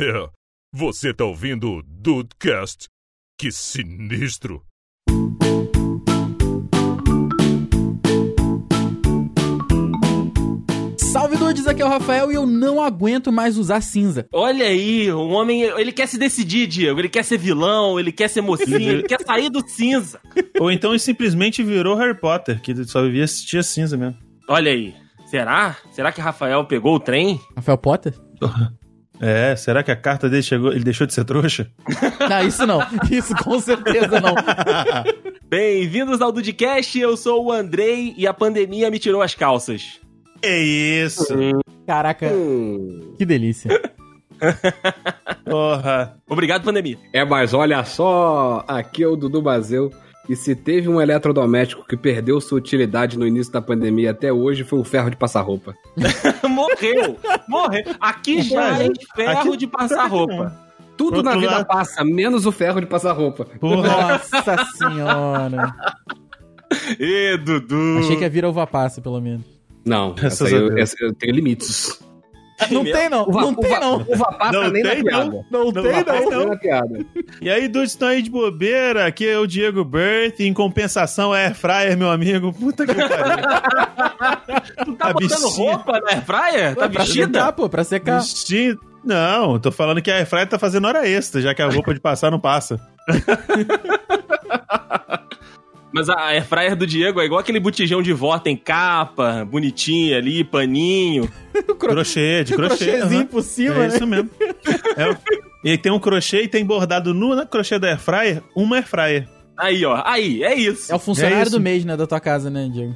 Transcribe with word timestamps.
É, 0.00 0.30
você 0.72 1.12
tá 1.12 1.24
ouvindo 1.24 1.72
o 1.72 1.82
Dudecast? 1.82 2.86
Que 3.36 3.50
sinistro! 3.50 4.62
Salve 10.98 11.36
dudes, 11.36 11.66
aqui 11.66 11.82
é 11.82 11.84
o 11.84 11.88
Rafael 11.88 12.30
e 12.30 12.36
eu 12.36 12.46
não 12.46 12.80
aguento 12.80 13.32
mais 13.32 13.58
usar 13.58 13.80
cinza. 13.80 14.28
Olha 14.32 14.66
aí, 14.66 15.10
o 15.10 15.30
homem, 15.30 15.62
ele 15.62 15.90
quer 15.90 16.06
se 16.06 16.16
decidir, 16.16 16.68
Diego. 16.68 17.00
Ele 17.00 17.08
quer 17.08 17.24
ser 17.24 17.38
vilão, 17.38 17.98
ele 17.98 18.12
quer 18.12 18.28
ser 18.28 18.40
mocinho, 18.40 18.78
ele 18.78 19.02
quer 19.02 19.20
sair 19.26 19.50
do 19.50 19.68
cinza. 19.68 20.20
Ou 20.60 20.70
então 20.70 20.92
ele 20.92 21.00
simplesmente 21.00 21.60
virou 21.60 21.96
Harry 21.96 22.14
Potter, 22.16 22.62
que 22.62 22.84
só 22.84 23.02
vivia 23.02 23.24
assistir 23.24 23.64
cinza 23.64 23.96
mesmo. 23.96 24.16
Olha 24.48 24.70
aí. 24.70 24.94
Será? 25.26 25.76
Será 25.90 26.12
que 26.12 26.20
Rafael 26.20 26.64
pegou 26.66 26.94
o 26.94 27.00
trem? 27.00 27.40
Rafael 27.56 27.78
Potter? 27.78 28.14
É, 29.20 29.56
será 29.56 29.82
que 29.82 29.90
a 29.90 29.96
carta 29.96 30.28
dele 30.28 30.42
chegou, 30.42 30.70
ele 30.70 30.84
deixou 30.84 31.06
de 31.06 31.12
ser 31.12 31.24
trouxa? 31.24 31.68
Não, 32.28 32.46
isso 32.46 32.66
não. 32.66 32.80
Isso 33.10 33.34
com 33.36 33.58
certeza 33.58 34.20
não. 34.20 34.34
Bem-vindos 35.48 36.20
ao 36.20 36.30
Dudcast, 36.30 36.98
eu 36.98 37.16
sou 37.16 37.46
o 37.46 37.52
Andrei 37.52 38.14
e 38.18 38.26
a 38.26 38.34
pandemia 38.34 38.90
me 38.90 38.98
tirou 38.98 39.22
as 39.22 39.34
calças. 39.34 39.98
É 40.42 40.58
isso. 40.58 41.26
Caraca, 41.86 42.30
que 43.16 43.24
delícia. 43.24 43.70
Porra. 45.44 46.16
Obrigado, 46.28 46.64
pandemia. 46.64 46.98
É, 47.12 47.24
mas 47.24 47.54
olha 47.54 47.82
só, 47.84 48.62
aqui 48.68 49.02
é 49.02 49.08
o 49.08 49.16
Dudu 49.16 49.40
Bazeu. 49.40 49.90
E 50.28 50.36
se 50.36 50.54
teve 50.54 50.88
um 50.88 51.00
eletrodoméstico 51.00 51.86
que 51.86 51.96
perdeu 51.96 52.38
sua 52.40 52.58
utilidade 52.58 53.18
no 53.18 53.26
início 53.26 53.50
da 53.52 53.62
pandemia 53.62 54.10
até 54.10 54.30
hoje, 54.32 54.62
foi 54.62 54.78
o 54.78 54.84
ferro 54.84 55.08
de 55.08 55.16
passar 55.16 55.40
roupa. 55.40 55.74
Morreu! 56.48 57.16
Morreu! 57.48 57.82
Aqui 57.98 58.42
já 58.42 58.82
é 58.82 58.90
ferro 59.16 59.38
Aqui- 59.50 59.56
de 59.56 59.66
passar 59.66 60.06
roupa. 60.06 60.54
Tudo 60.98 61.22
na 61.22 61.34
vida 61.36 61.52
lado- 61.52 61.66
passa, 61.66 62.04
menos 62.04 62.44
o 62.44 62.52
ferro 62.52 62.80
de 62.80 62.86
passar 62.86 63.12
roupa. 63.12 63.46
Nossa 63.62 64.66
senhora. 64.76 65.74
Ê, 66.98 67.36
Dudu! 67.38 67.98
Achei 68.00 68.16
que 68.16 68.22
ia 68.22 68.28
vir 68.28 68.44
uva 68.44 68.66
passa, 68.66 69.00
pelo 69.00 69.20
menos. 69.20 69.44
Não, 69.84 70.14
essa, 70.20 70.46
eu, 70.50 70.76
essa 70.76 70.94
eu 71.00 71.14
tenho 71.14 71.34
limites. 71.34 72.00
Não 72.70 72.84
tem 72.84 73.08
não, 73.08 73.22
Uva, 73.22 73.40
não 73.40 73.54
tem 73.54 73.80
não. 73.80 73.96
Uva 74.00 74.32
passa 74.38 74.52
Não 74.52 74.70
nem 74.70 74.82
tem, 74.82 75.02
na 75.02 75.10
piada. 75.10 75.46
Não 75.50 75.64
Não 75.64 75.72
tem 75.72 76.04
não. 76.04 76.38
Nem 76.38 76.46
na 76.48 76.56
piada. 76.56 77.06
E 77.40 77.48
aí, 77.48 77.68
dudes 77.68 77.92
estão 77.92 78.08
aí 78.08 78.20
de 78.20 78.30
bobeira. 78.30 79.06
Aqui 79.06 79.26
é 79.28 79.38
o 79.38 79.46
Diego 79.46 79.84
Berth. 79.84 80.40
Em 80.40 80.52
compensação, 80.52 81.34
é 81.34 81.54
Fryer, 81.54 81.96
meu 81.96 82.10
amigo. 82.10 82.52
Puta 82.52 82.84
que 82.86 82.94
pariu. 82.94 83.08
Tu 84.84 84.94
tá 84.96 85.08
a 85.08 85.12
botando 85.12 85.28
bichinha. 85.30 85.74
roupa 85.74 86.00
na 86.00 86.10
airfryer? 86.10 86.74
Tá 86.74 86.88
pra 86.88 87.04
vestida? 87.04 87.26
secar, 87.38 87.52
pô, 87.52 87.68
pra 87.68 87.84
secar. 87.84 88.20
Vestido- 88.20 88.80
Não, 89.04 89.58
tô 89.58 89.70
falando 89.70 90.02
que 90.02 90.10
a 90.10 90.26
Fryer 90.26 90.48
tá 90.48 90.58
fazendo 90.58 90.86
hora 90.86 91.08
extra, 91.08 91.40
já 91.40 91.54
que 91.54 91.62
a 91.62 91.68
roupa 91.70 91.94
de 91.94 92.00
passar 92.00 92.30
não 92.30 92.40
passa. 92.40 92.80
Mas 95.92 96.08
a 96.10 96.20
airfryer 96.26 96.76
do 96.76 96.86
Diego 96.86 97.20
é 97.20 97.24
igual 97.24 97.40
aquele 97.40 97.58
botijão 97.58 98.00
de 98.02 98.12
vó, 98.12 98.38
tem 98.38 98.56
capa, 98.56 99.44
bonitinha 99.44 100.18
ali, 100.18 100.44
paninho. 100.44 101.28
Crochê, 101.78 102.44
de 102.44 102.54
crochê. 102.54 102.84
crochêzinho 102.86 103.20
aham. 103.20 103.26
por 103.26 103.42
cima, 103.42 103.74
É 103.74 103.78
né? 103.78 103.86
isso 103.88 104.06
mesmo. 104.06 104.30
É, 104.96 105.10
o- 105.10 105.16
e 105.64 105.76
tem 105.78 105.90
um 105.90 105.98
crochê 105.98 106.42
e 106.42 106.48
tem 106.48 106.64
bordado 106.64 107.12
no 107.14 107.34
na 107.34 107.44
crochê 107.46 107.78
da 107.78 107.88
Airfryer 107.88 108.42
uma 108.54 108.76
Airfryer. 108.76 109.26
Aí, 109.56 109.82
ó. 109.84 110.00
Aí, 110.04 110.44
é 110.44 110.54
isso. 110.54 110.92
É 110.92 110.94
o 110.94 110.98
funcionário 110.98 111.46
É 111.48 111.50
do 111.50 111.58
mês, 111.60 111.84
né, 111.84 111.96
da 111.96 112.06
tua 112.06 112.20
casa, 112.20 112.48
né, 112.50 112.68
Diego? 112.72 112.94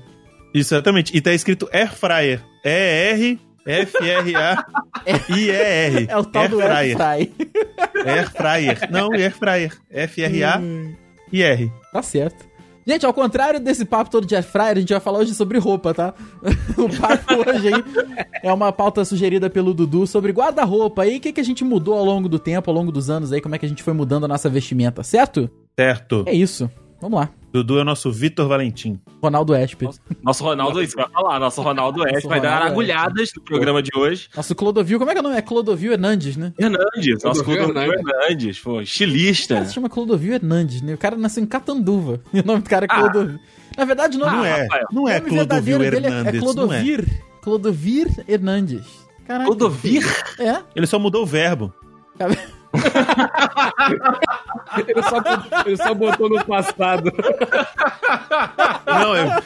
Isso, 0.55 0.75
exatamente. 0.75 1.17
E 1.17 1.21
tá 1.21 1.33
escrito 1.33 1.69
Airfryer. 1.73 2.41
E-R... 2.65 3.41
F-R-A-I-E-R. 3.65 6.07
É 6.11 6.17
o 6.17 6.25
tal 6.25 6.49
do 6.49 6.61
air 6.61 6.97
fry. 6.97 7.33
Airfryer. 8.05 8.91
Não, 8.91 9.13
Airfryer. 9.13 9.73
F-R-A-I-R. 9.91 11.73
Tá 11.93 12.03
certo. 12.03 12.45
Gente, 12.87 13.07
ao 13.07 13.15
contrário 13.15 13.61
desse 13.61 13.85
papo 13.85 14.11
todo 14.11 14.27
de 14.27 14.35
air 14.35 14.45
fryer, 14.45 14.77
a 14.77 14.81
gente 14.81 14.93
vai 14.93 15.01
falar 15.01 15.19
hoje 15.19 15.35
sobre 15.35 15.59
roupa, 15.59 15.95
tá? 15.95 16.15
o 16.77 16.89
papo 17.01 17.49
hoje 17.49 17.69
aí 17.69 17.85
é 18.43 18.53
uma 18.53 18.73
pauta 18.73 19.05
sugerida 19.05 19.49
pelo 19.49 19.73
Dudu 19.73 20.07
sobre 20.07 20.33
guarda-roupa 20.33 21.03
aí, 21.03 21.19
o 21.19 21.21
que, 21.21 21.33
que 21.33 21.41
a 21.41 21.45
gente 21.45 21.65
mudou 21.65 21.95
ao 21.95 22.05
longo 22.05 22.29
do 22.29 22.39
tempo, 22.39 22.71
ao 22.71 22.77
longo 22.77 22.91
dos 22.91 23.09
anos 23.09 23.33
aí, 23.33 23.41
como 23.41 23.55
é 23.55 23.59
que 23.59 23.67
a 23.67 23.69
gente 23.69 23.83
foi 23.83 23.93
mudando 23.93 24.25
a 24.25 24.29
nossa 24.29 24.49
vestimenta, 24.49 25.03
certo? 25.03 25.49
Certo. 25.79 26.25
É 26.27 26.35
isso. 26.35 26.71
Vamos 27.01 27.19
lá. 27.21 27.31
Dudu 27.53 27.79
é 27.79 27.83
o 27.83 27.85
nosso 27.85 28.11
Vitor 28.11 28.49
Valentim. 28.49 28.99
Ronaldo 29.23 29.55
Esper. 29.55 29.91
Nosso 30.23 30.43
Ronaldo, 30.43 30.83
isso 30.83 30.97
vai 30.97 31.07
falar. 31.11 31.39
Nosso 31.39 31.61
Ronaldo 31.61 32.01
Oeste 32.03 32.27
vai 32.27 32.41
dar 32.41 32.63
agulhadas 32.63 33.31
no 33.37 33.43
programa 33.43 33.83
de 33.83 33.91
hoje. 33.95 34.29
Nosso 34.35 34.55
Clodovil, 34.55 34.99
como 34.99 35.11
é 35.11 35.15
que 35.15 35.19
é 35.19 35.21
o 35.21 35.25
nome? 35.25 35.37
É 35.37 35.43
Clodovil 35.43 35.93
Hernandes, 35.93 36.37
né? 36.37 36.53
Hernandes, 36.59 37.23
nosso 37.23 37.45
Clodovil 37.45 37.75
Clodovil 37.75 37.93
Hernandes, 37.93 38.59
pô, 38.59 38.71
O 38.71 38.73
cara 38.75 38.83
estilista. 38.85 39.65
se 39.67 39.75
chama 39.75 39.91
Clodovil 39.91 40.33
Hernandes, 40.35 40.81
né? 40.81 40.95
O 40.95 40.99
cara 40.99 41.15
nasceu 41.17 41.43
em 41.43 41.47
Catanduva. 41.47 42.21
E 42.33 42.41
o 42.41 42.45
nome 42.47 42.63
do 42.63 42.71
cara 42.71 42.87
é 42.87 42.89
Ah. 42.91 43.01
Clodovil. 43.01 43.39
Na 43.77 43.85
verdade, 43.85 44.17
o 44.17 44.21
nome, 44.21 44.33
Não 44.37 44.45
é, 44.45 44.63
Rafael. 44.63 44.87
não 44.93 45.03
o 45.05 45.09
é 45.09 45.19
nome 45.21 45.31
verdadeiro 45.31 45.79
Clodovil 45.79 45.79
dele 45.79 46.07
é- 46.07 46.09
Hernandes. 46.19 46.29
é 46.29 46.33
não 46.33 46.39
é. 46.39 46.55
Clodovir. 46.55 47.23
Clodovir 47.43 48.25
Hernandes. 48.29 48.87
Caraca. 49.27 49.45
Clodovir? 49.47 50.03
É? 50.39 50.63
Ele 50.75 50.87
só 50.87 50.99
mudou 50.99 51.23
o 51.23 51.27
verbo. 51.27 51.73
Ele 54.87 55.03
só, 55.03 55.23
ele 55.67 55.77
só 55.77 55.95
botou 55.95 56.29
no 56.29 56.45
passado. 56.45 57.13
Não, 58.87 59.15
é... 59.15 59.43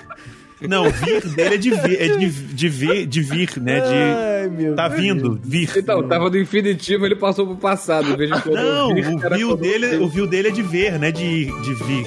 Não, 0.60 0.90
vir 0.90 1.26
dele 1.28 1.54
é 1.54 1.58
de 1.58 1.70
vir, 1.70 2.00
é 2.00 2.16
de, 2.16 2.30
de 2.30 2.68
vir, 2.68 3.06
de 3.06 3.20
vir, 3.20 3.50
né? 3.60 3.80
De 3.80 3.94
Ai, 3.94 4.48
meu 4.48 4.74
tá 4.74 4.88
Deus. 4.88 5.00
vindo, 5.00 5.40
vir. 5.44 5.70
Então, 5.76 6.02
tava 6.08 6.30
no 6.30 6.38
infinitivo, 6.38 7.04
ele 7.04 7.14
passou 7.14 7.46
pro 7.46 7.56
passado. 7.56 8.10
Em 8.10 8.16
vez 8.16 8.30
de 8.30 8.50
Não, 8.50 8.90
o 8.90 8.94
viu 8.94 9.56
dele, 9.56 9.96
o 9.98 10.08
viu 10.08 10.26
dele 10.26 10.48
é 10.48 10.50
de 10.50 10.62
ver, 10.62 10.98
né? 10.98 11.12
De, 11.12 11.44
de 11.60 11.74
vir. 11.84 12.06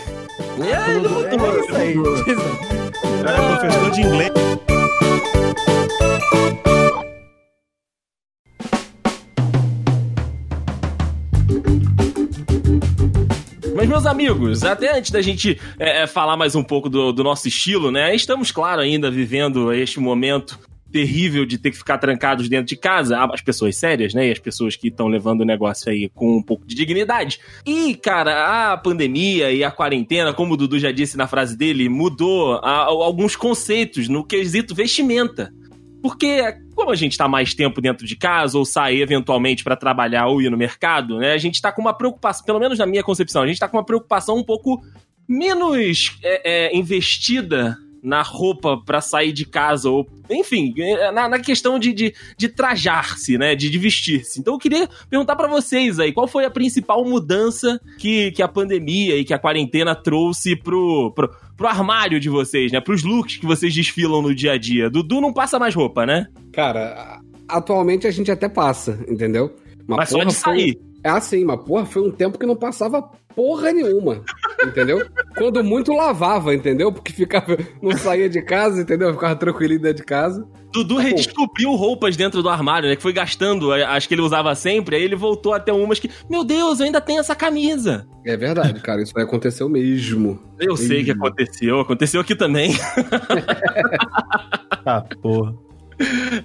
É, 0.59 0.91
ele 0.96 1.07
mudou. 1.07 1.78
É 1.78 1.91
é 3.22 3.56
professor 3.56 3.91
de 3.91 4.01
inglês. 4.01 4.31
Meus 13.89 14.05
amigos, 14.05 14.63
até 14.63 14.97
antes 14.97 15.11
da 15.11 15.22
gente 15.22 15.59
é, 15.79 16.03
é, 16.03 16.07
falar 16.07 16.38
mais 16.38 16.55
um 16.55 16.63
pouco 16.63 16.89
do, 16.89 17.11
do 17.11 17.23
nosso 17.23 17.47
estilo, 17.47 17.91
né? 17.91 18.13
Estamos, 18.16 18.51
claro, 18.51 18.81
ainda 18.81 19.09
vivendo 19.09 19.73
este 19.73 20.00
momento 20.00 20.57
terrível 20.91 21.45
de 21.45 21.57
ter 21.57 21.69
que 21.72 21.77
ficar 21.77 21.97
trancados 21.97 22.47
dentro 22.49 22.66
de 22.67 22.75
casa. 22.75 23.17
As 23.23 23.41
pessoas 23.41 23.75
sérias, 23.75 24.13
né? 24.13 24.28
E 24.28 24.31
as 24.31 24.39
pessoas 24.39 24.75
que 24.75 24.88
estão 24.88 25.07
levando 25.07 25.41
o 25.41 25.45
negócio 25.45 25.91
aí 25.91 26.09
com 26.13 26.38
um 26.38 26.41
pouco 26.41 26.66
de 26.66 26.75
dignidade. 26.75 27.39
E, 27.66 27.94
cara, 27.95 28.72
a 28.73 28.78
pandemia 28.78 29.51
e 29.51 29.63
a 29.63 29.72
quarentena, 29.72 30.33
como 30.33 30.53
o 30.53 30.57
Dudu 30.57 30.79
já 30.79 30.91
disse 30.91 31.17
na 31.17 31.28
frase 31.28 31.57
dele, 31.57 31.89
mudou 31.89 32.55
a- 32.63 32.85
alguns 32.85 33.35
conceitos 33.35 34.07
no 34.07 34.23
quesito 34.23 34.73
vestimenta. 34.73 35.51
Porque, 36.01 36.41
como 36.79 36.91
a 36.91 36.95
gente 36.95 37.17
tá 37.17 37.28
mais 37.28 37.53
tempo 37.53 37.81
dentro 37.81 38.07
de 38.07 38.16
casa, 38.16 38.57
ou 38.57 38.63
sai 38.63 39.01
eventualmente 39.01 39.66
para 39.66 39.75
trabalhar 39.75 40.28
ou 40.28 40.41
ir 40.41 40.50
no 40.50 40.56
mercado, 40.56 41.17
né? 41.19 41.34
A 41.34 41.38
gente 41.38 41.62
tá 41.62 41.73
com 41.73 41.81
uma 41.81 41.94
preocupação, 41.94 42.45
pelo 42.45 42.57
menos 42.57 42.79
na 42.79 42.85
minha 42.85 43.03
concepção, 43.03 43.41
a 43.41 43.47
gente 43.47 43.59
tá 43.59 43.67
com 43.67 43.75
uma 43.75 43.84
preocupação 43.84 44.38
um 44.38 44.44
pouco 44.45 44.81
menos 45.28 46.17
é, 46.23 46.67
é, 46.67 46.78
investida 46.78 47.78
na 48.03 48.21
roupa 48.21 48.77
para 48.85 49.01
sair 49.01 49.31
de 49.31 49.45
casa, 49.45 49.89
ou 49.89 50.07
enfim, 50.29 50.73
é, 50.77 51.11
na, 51.11 51.27
na 51.27 51.39
questão 51.39 51.79
de, 51.79 51.93
de, 51.93 52.13
de 52.37 52.47
trajar-se, 52.47 53.37
né? 53.37 53.55
De, 53.55 53.69
de 53.69 53.77
vestir-se. 53.77 54.39
Então 54.39 54.53
eu 54.53 54.59
queria 54.59 54.87
perguntar 55.09 55.35
para 55.35 55.47
vocês 55.47 55.99
aí, 55.99 56.11
qual 56.13 56.27
foi 56.27 56.45
a 56.45 56.49
principal 56.51 57.03
mudança 57.03 57.79
que, 57.97 58.31
que 58.31 58.41
a 58.41 58.47
pandemia 58.47 59.17
e 59.17 59.25
que 59.25 59.33
a 59.33 59.39
quarentena 59.39 59.95
trouxe 59.95 60.55
pro, 60.55 61.11
pro, 61.15 61.29
pro 61.57 61.67
armário 61.67 62.19
de 62.19 62.29
vocês, 62.29 62.71
né? 62.71 62.79
Pros 62.79 63.03
looks 63.03 63.37
que 63.37 63.45
vocês 63.45 63.73
desfilam 63.73 64.21
no 64.21 64.33
dia 64.33 64.53
a 64.53 64.57
dia. 64.57 64.89
Dudu 64.89 65.19
não 65.19 65.33
passa 65.33 65.57
mais 65.59 65.73
roupa, 65.75 66.05
né? 66.05 66.27
Cara, 66.53 67.19
atualmente 67.47 68.07
a 68.07 68.11
gente 68.11 68.31
até 68.31 68.47
passa, 68.47 68.99
entendeu? 69.07 69.55
Mas 69.87 70.09
só 70.09 70.19
de 70.23 70.33
foi- 70.35 70.59
sair. 70.59 70.79
É 71.03 71.09
assim, 71.09 71.45
mas 71.45 71.63
porra, 71.63 71.85
foi 71.85 72.02
um 72.02 72.11
tempo 72.11 72.37
que 72.37 72.45
não 72.45 72.57
passava 72.57 73.09
porra 73.40 73.72
nenhuma, 73.72 74.22
entendeu? 74.68 75.09
Quando 75.38 75.64
muito 75.64 75.94
lavava, 75.94 76.53
entendeu? 76.53 76.91
Porque 76.91 77.14
ficava, 77.14 77.58
não 77.82 77.94
saía 77.94 78.28
de 78.28 78.41
casa, 78.41 78.82
entendeu? 78.82 79.14
Ficava 79.14 79.34
tranquilinho 79.34 79.80
dentro 79.80 80.00
de 80.00 80.03
casa. 80.03 80.46
Dudu 80.74 80.97
redescobriu 80.97 81.72
roupas 81.72 82.18
dentro 82.18 82.44
do 82.44 82.50
armário, 82.50 82.90
né? 82.90 82.97
Que 82.97 83.02
foi 83.02 83.14
gastando 83.14 83.72
as 83.72 84.06
que 84.06 84.14
ele 84.14 84.22
usava 84.22 84.53
sempre, 84.56 84.97
aí 84.97 85.03
ele 85.03 85.16
voltou 85.16 85.53
até 85.53 85.72
umas 85.72 86.00
que, 86.00 86.12
meu 86.30 86.44
Deus, 86.44 86.82
eu 86.82 86.86
ainda 86.86 87.00
tenho 87.00 87.22
essa 87.22 87.34
camisa. 87.34 88.06
É 88.26 88.36
verdade, 88.36 88.82
cara, 88.82 89.02
isso 89.02 89.14
aí 89.16 89.24
aconteceu 89.24 89.70
mesmo. 89.70 90.38
Eu 90.59 90.76
sei 90.76 91.06
que 91.06 91.12
aconteceu, 91.12 91.80
aconteceu 91.80 92.20
aqui 92.20 92.36
também. 92.36 92.76
Ah, 94.86 95.02
porra. 95.22 95.56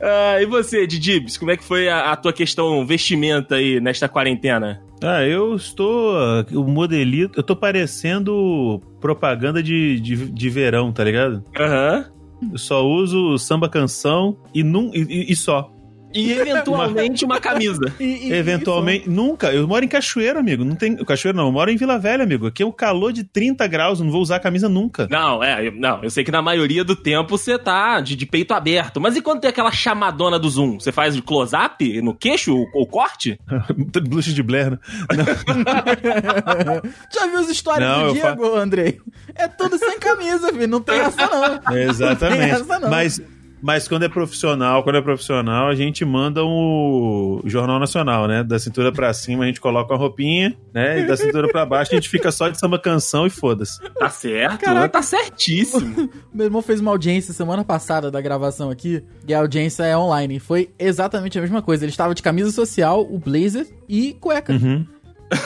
Ah, 0.01 0.41
e 0.41 0.47
você, 0.47 0.87
Didibs, 0.87 1.37
como 1.37 1.51
é 1.51 1.57
que 1.57 1.65
foi 1.65 1.89
a, 1.89 2.13
a 2.13 2.17
tua 2.17 2.33
questão 2.33 2.87
vestimenta 2.87 3.57
aí 3.57 3.81
nesta 3.81 4.09
quarentena? 4.09 4.81
Ah, 5.03 5.25
eu 5.25 5.55
estou. 5.55 6.15
O 6.53 6.65
modelito. 6.65 7.39
Eu 7.39 7.43
tô 7.43 7.55
parecendo 7.57 8.81
propaganda 9.01 9.63
de, 9.63 10.01
de, 10.01 10.31
de 10.31 10.51
verão, 10.51 10.93
tá 10.93 11.05
ligado? 11.05 11.43
Aham. 11.59 12.07
Eu 12.53 12.59
só 12.59 12.87
uso 12.87 13.39
samba 13.39 13.69
canção 13.69 14.37
e, 14.55 14.63
num, 14.63 14.91
e, 14.95 15.33
e 15.33 15.37
só. 15.37 15.74
E 16.15 16.33
eventualmente 16.39 17.25
uma 17.25 17.41
camisa. 17.41 17.93
E- 17.99 18.29
e- 18.29 18.33
Eventualmente, 18.33 19.09
nunca. 19.11 19.53
Eu 19.53 19.67
moro 19.67 19.85
em 19.85 19.89
Cachoeiro, 19.89 20.39
amigo. 20.39 20.65
Não 20.65 20.77
tem. 20.77 20.97
Cachoeiro 21.05 21.37
não, 21.37 21.47
eu 21.47 21.53
moro 21.53 21.71
em 21.71 21.77
Vila 21.77 21.99
Velha, 21.99 22.23
amigo. 22.23 22.47
Aqui 22.47 22.63
é 22.63 22.67
o 22.67 22.73
calor 22.73 23.13
de 23.13 23.25
30 23.25 23.67
graus, 23.67 23.99
eu 23.99 24.05
não 24.05 24.13
vou 24.13 24.23
usar 24.23 24.39
camisa 24.41 24.69
nunca. 24.69 25.09
Não, 25.11 25.43
é, 25.43 25.67
eu- 25.69 25.73
não, 25.73 26.03
eu 26.03 26.11
sei 26.11 26.25
que 26.25 26.31
na 26.31 26.41
maioria 26.43 26.85
do 26.85 26.95
tempo 26.97 27.37
você 27.37 27.59
tá 27.59 28.01
de, 28.01 28.15
de 28.17 28.27
peito 28.27 28.55
aberto. 28.55 29.01
Mas 29.01 29.17
e 29.17 29.23
quando 29.23 29.41
tem 29.41 29.51
aquela 29.51 29.73
chamadona 29.73 30.39
do 30.39 30.49
Zoom? 30.49 30.79
Você 30.79 30.93
faz 30.93 31.17
o 31.17 31.23
close-up 31.23 32.01
no 32.01 32.15
queixo, 32.15 32.55
o, 32.57 32.83
o 32.83 32.87
corte? 32.87 33.39
Blush 34.09 34.33
de 34.33 34.43
Blair, 34.43 34.71
né? 34.73 34.79
Já 37.13 37.27
viu 37.27 37.39
as 37.39 37.49
histórias 37.49 37.89
Não, 37.89 38.09
do 38.09 38.13
Diego, 38.15 38.57
Andrei? 38.57 39.01
É 39.35 39.49
tudo 39.49 39.79
sem 39.79 39.99
camisa, 39.99 40.53
filho. 40.53 40.69
Não 40.69 40.81
tem 40.81 40.99
essa, 41.01 41.27
não. 41.27 41.49
Não 41.49 41.59
tem 41.59 41.83
Exatamente. 41.83 42.51
essa, 42.51 42.79
não. 42.79 42.91
Mas, 42.91 43.21
mas 43.65 43.89
quando 43.89 44.03
é 44.03 44.11
profissional, 44.11 44.83
quando 44.85 44.97
é 44.97 45.01
profissional, 45.01 45.69
a 45.69 45.75
gente 45.75 46.05
manda 46.05 46.45
o 46.45 47.41
Jornal 47.47 47.81
Nacional, 47.81 48.29
né? 48.29 48.45
Da 48.45 48.59
cintura 48.59 48.93
pra 48.93 49.11
cima 49.15 49.45
a 49.45 49.47
gente 49.47 49.59
coloca 49.59 49.91
uma 49.95 49.99
roupinha, 49.99 50.55
né? 50.71 51.01
E 51.01 51.07
da 51.07 51.17
cintura 51.17 51.49
pra 51.49 51.65
baixo 51.65 51.93
a 51.93 51.95
gente 51.95 52.11
fica 52.11 52.31
só 52.31 52.51
de 52.51 52.59
samba 52.59 52.79
canção 52.79 53.27
e 53.27 53.31
foda-se. 53.31 53.81
Tá 53.99 54.11
certo, 54.11 54.61
Caraca. 54.61 54.91
tá 54.91 55.01
certíssimo. 55.01 56.11
Meu 56.31 56.45
irmão 56.45 56.61
fez 56.61 56.79
uma 56.79 56.91
audiência 56.91 57.33
semana 57.33 57.65
passada 57.65 58.11
da 58.11 58.21
gravação 58.21 58.69
aqui, 58.69 59.03
e 59.27 59.33
a 59.33 59.39
audiência 59.39 59.83
é 59.85 59.97
online. 59.97 60.39
Foi 60.39 60.69
exatamente 60.79 61.39
a 61.39 61.41
mesma 61.41 61.63
coisa. 61.63 61.87
Ele 61.87 61.91
estava 61.91 62.15
de 62.15 62.23
camisa 62.23 62.51
social, 62.51 63.01
o 63.01 63.19
blazer 63.19 63.67
e 63.89 64.13
cueca. 64.13 64.53
Uhum. 64.53 64.85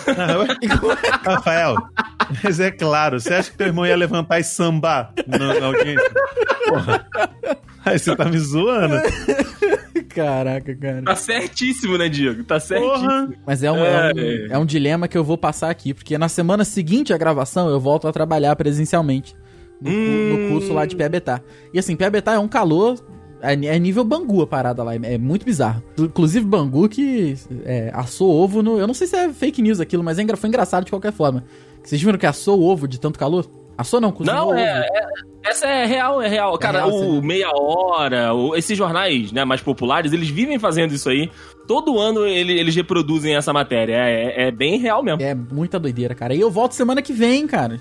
Ah. 0.06 0.46
Rafael, 1.32 1.76
mas 2.42 2.60
é 2.60 2.70
claro, 2.70 3.20
você 3.20 3.34
acha 3.34 3.50
que 3.50 3.56
teu 3.56 3.68
irmão 3.68 3.86
ia 3.86 3.96
levantar 3.96 4.38
e 4.40 4.44
sambar 4.44 5.12
na, 5.26 5.60
na 5.60 5.66
audiência? 5.66 6.10
Porra. 6.68 7.06
Aí 7.84 7.98
você 7.98 8.14
tá 8.14 8.24
me 8.26 8.38
zoando. 8.38 8.96
Caraca, 10.14 10.74
cara. 10.76 11.02
Tá 11.02 11.14
certíssimo, 11.14 11.96
né, 11.96 12.08
Diego? 12.08 12.44
Tá 12.44 12.58
certíssimo. 12.60 13.00
Porra. 13.00 13.28
Mas 13.46 13.62
é 13.62 13.70
um, 13.72 13.76
é, 13.84 14.12
um, 14.12 14.52
é 14.54 14.58
um 14.58 14.66
dilema 14.66 15.08
que 15.08 15.16
eu 15.16 15.24
vou 15.24 15.38
passar 15.38 15.70
aqui, 15.70 15.94
porque 15.94 16.18
na 16.18 16.28
semana 16.28 16.64
seguinte 16.64 17.12
à 17.12 17.18
gravação 17.18 17.68
eu 17.68 17.80
volto 17.80 18.06
a 18.08 18.12
trabalhar 18.12 18.54
presencialmente 18.56 19.34
no, 19.80 19.90
cu- 19.90 19.96
no 19.96 20.36
Hum. 20.36 20.48
curso 20.50 20.72
lá 20.72 20.84
de 20.86 20.96
Piabetá. 20.96 21.40
E 21.72 21.78
assim, 21.78 21.94
Piabetá 21.96 22.32
é 22.32 22.38
um 22.38 22.48
calor, 22.48 22.98
é, 23.42 23.52
é 23.52 23.78
nível 23.78 24.04
Bangu 24.04 24.42
a 24.42 24.46
parada 24.46 24.82
lá, 24.82 24.94
é 24.94 25.18
muito 25.18 25.44
bizarro. 25.44 25.82
Inclusive 25.98 26.44
Bangu 26.46 26.88
que 26.88 27.34
é, 27.64 27.90
assou 27.94 28.30
ovo 28.34 28.62
no... 28.62 28.78
Eu 28.78 28.86
não 28.86 28.94
sei 28.94 29.06
se 29.06 29.16
é 29.16 29.32
fake 29.32 29.62
news 29.62 29.80
aquilo, 29.80 30.02
mas 30.04 30.18
é 30.18 30.36
foi 30.36 30.48
engraçado 30.48 30.84
de 30.84 30.90
qualquer 30.90 31.12
forma. 31.12 31.44
Vocês 31.82 32.00
viram 32.02 32.18
que 32.18 32.26
assou 32.26 32.58
o 32.60 32.64
ovo 32.64 32.86
de 32.88 32.98
tanto 33.00 33.18
calor? 33.18 33.46
Assou 33.76 34.00
não, 34.00 34.10
cozinhou 34.10 34.36
Não, 34.38 34.48
ovo. 34.48 34.58
é, 34.58 34.80
é- 34.80 35.50
Essa 35.50 35.66
é 35.68 35.86
real, 35.86 36.20
é 36.20 36.26
real. 36.28 36.58
Cara, 36.58 36.84
real, 36.84 36.90
o. 36.90 37.22
Meia 37.22 37.48
Hora, 37.54 38.34
o- 38.34 38.56
esses 38.56 38.76
jornais 38.76 39.30
né, 39.30 39.44
mais 39.44 39.60
populares, 39.60 40.12
eles 40.12 40.28
vivem 40.28 40.58
fazendo 40.58 40.92
isso 40.92 41.08
aí. 41.08 41.30
Todo 41.66 41.96
ano 41.98 42.26
ele- 42.26 42.58
eles 42.58 42.74
reproduzem 42.74 43.36
essa 43.36 43.52
matéria. 43.52 43.94
É, 43.94 44.24
é- 44.24 44.48
é 44.48 44.50
bem 44.50 44.78
real 44.78 45.00
mesmo. 45.02 45.22
É 45.22 45.34
muita 45.34 45.78
doideira, 45.78 46.12
cara. 46.14 46.34
E 46.34 46.40
eu 46.40 46.50
volto 46.50 46.72
semana 46.72 47.00
que 47.00 47.12
vem, 47.12 47.46
cara. 47.46 47.78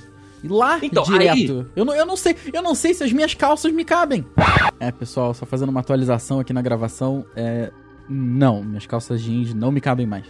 Lá, 0.50 0.80
Então, 0.82 1.04
direto. 1.04 1.70
Eu, 1.76 1.86
não, 1.86 1.94
eu 1.94 2.06
não 2.06 2.16
sei, 2.18 2.36
eu 2.54 2.62
não 2.62 2.76
sei 2.76 2.94
se 2.94 3.04
as 3.04 3.12
minhas 3.12 3.34
calças 3.34 3.72
me 3.72 3.84
cabem. 3.84 4.26
É, 4.80 4.92
pessoal, 4.92 5.34
só 5.34 5.46
fazendo 5.46 5.70
uma 5.70 5.80
atualização 5.80 6.40
aqui 6.40 6.54
na 6.54 6.62
gravação. 6.62 7.26
É. 7.36 7.72
Não, 8.10 8.64
minhas 8.64 8.86
calças 8.86 9.22
jeans 9.22 9.54
não 9.54 9.70
me 9.72 9.82
cabem 9.82 10.06
mais. 10.06 10.26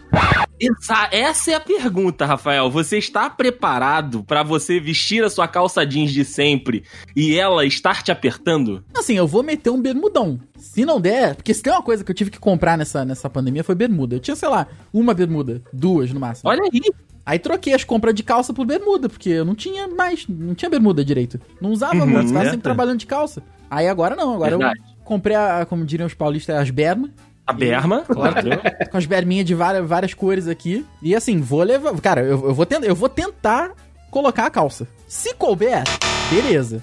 Essa, 0.59 1.09
essa 1.11 1.51
é 1.51 1.53
a 1.53 1.59
pergunta, 1.59 2.25
Rafael. 2.25 2.69
Você 2.71 2.97
está 2.97 3.29
preparado 3.29 4.23
pra 4.23 4.41
você 4.41 4.79
vestir 4.79 5.23
a 5.23 5.29
sua 5.29 5.47
calça 5.47 5.85
jeans 5.85 6.11
de 6.11 6.25
sempre 6.25 6.83
e 7.15 7.35
ela 7.37 7.63
estar 7.63 8.01
te 8.01 8.11
apertando? 8.11 8.83
Assim, 8.97 9.13
eu 9.15 9.27
vou 9.27 9.43
meter 9.43 9.69
um 9.69 9.79
bermudão. 9.79 10.39
Se 10.57 10.83
não 10.83 10.99
der, 10.99 11.35
porque 11.35 11.53
se 11.53 11.61
tem 11.61 11.71
uma 11.71 11.83
coisa 11.83 12.03
que 12.03 12.09
eu 12.09 12.15
tive 12.15 12.31
que 12.31 12.39
comprar 12.39 12.75
nessa, 12.75 13.05
nessa 13.05 13.29
pandemia 13.29 13.63
foi 13.63 13.75
bermuda. 13.75 14.15
Eu 14.15 14.19
tinha, 14.19 14.35
sei 14.35 14.49
lá, 14.49 14.65
uma 14.91 15.13
bermuda, 15.13 15.61
duas 15.71 16.11
no 16.11 16.19
máximo. 16.19 16.49
Olha 16.49 16.63
aí. 16.63 16.81
Aí 17.27 17.37
troquei 17.37 17.73
as 17.73 17.83
compras 17.83 18.15
de 18.15 18.23
calça 18.23 18.53
por 18.53 18.65
bermuda, 18.65 19.09
porque 19.09 19.29
eu 19.29 19.43
não 19.43 19.53
tinha 19.53 19.85
mais, 19.89 20.25
não 20.29 20.55
tinha 20.55 20.69
bermuda 20.69 21.03
direito. 21.03 21.37
Não 21.59 21.71
usava 21.71 21.97
Uhum, 21.97 22.07
muito, 22.07 22.37
é, 22.37 22.45
sempre 22.45 22.59
trabalhando 22.59 22.99
de 22.99 23.05
calça. 23.05 23.43
Aí 23.69 23.85
agora 23.85 24.15
não, 24.15 24.35
agora 24.35 24.57
Verdade. 24.57 24.79
eu 24.79 25.03
comprei, 25.03 25.35
a, 25.35 25.65
como 25.65 25.83
diriam 25.83 26.07
os 26.07 26.13
paulistas, 26.13 26.55
as 26.55 26.69
bermas. 26.69 27.11
A 27.45 27.51
berma, 27.51 28.03
claro. 28.07 28.37
com 28.89 28.97
as 28.97 29.05
berminhas 29.05 29.45
de 29.45 29.53
várias, 29.53 29.85
várias 29.85 30.13
cores 30.13 30.47
aqui. 30.47 30.85
E 31.01 31.13
assim, 31.13 31.41
vou 31.41 31.63
levar. 31.63 31.99
Cara, 31.99 32.21
eu, 32.21 32.47
eu, 32.47 32.53
vou, 32.53 32.65
tentar, 32.65 32.87
eu 32.87 32.95
vou 32.95 33.09
tentar 33.09 33.71
colocar 34.09 34.45
a 34.45 34.49
calça. 34.49 34.87
Se 35.05 35.33
couber, 35.33 35.83
beleza. 36.29 36.79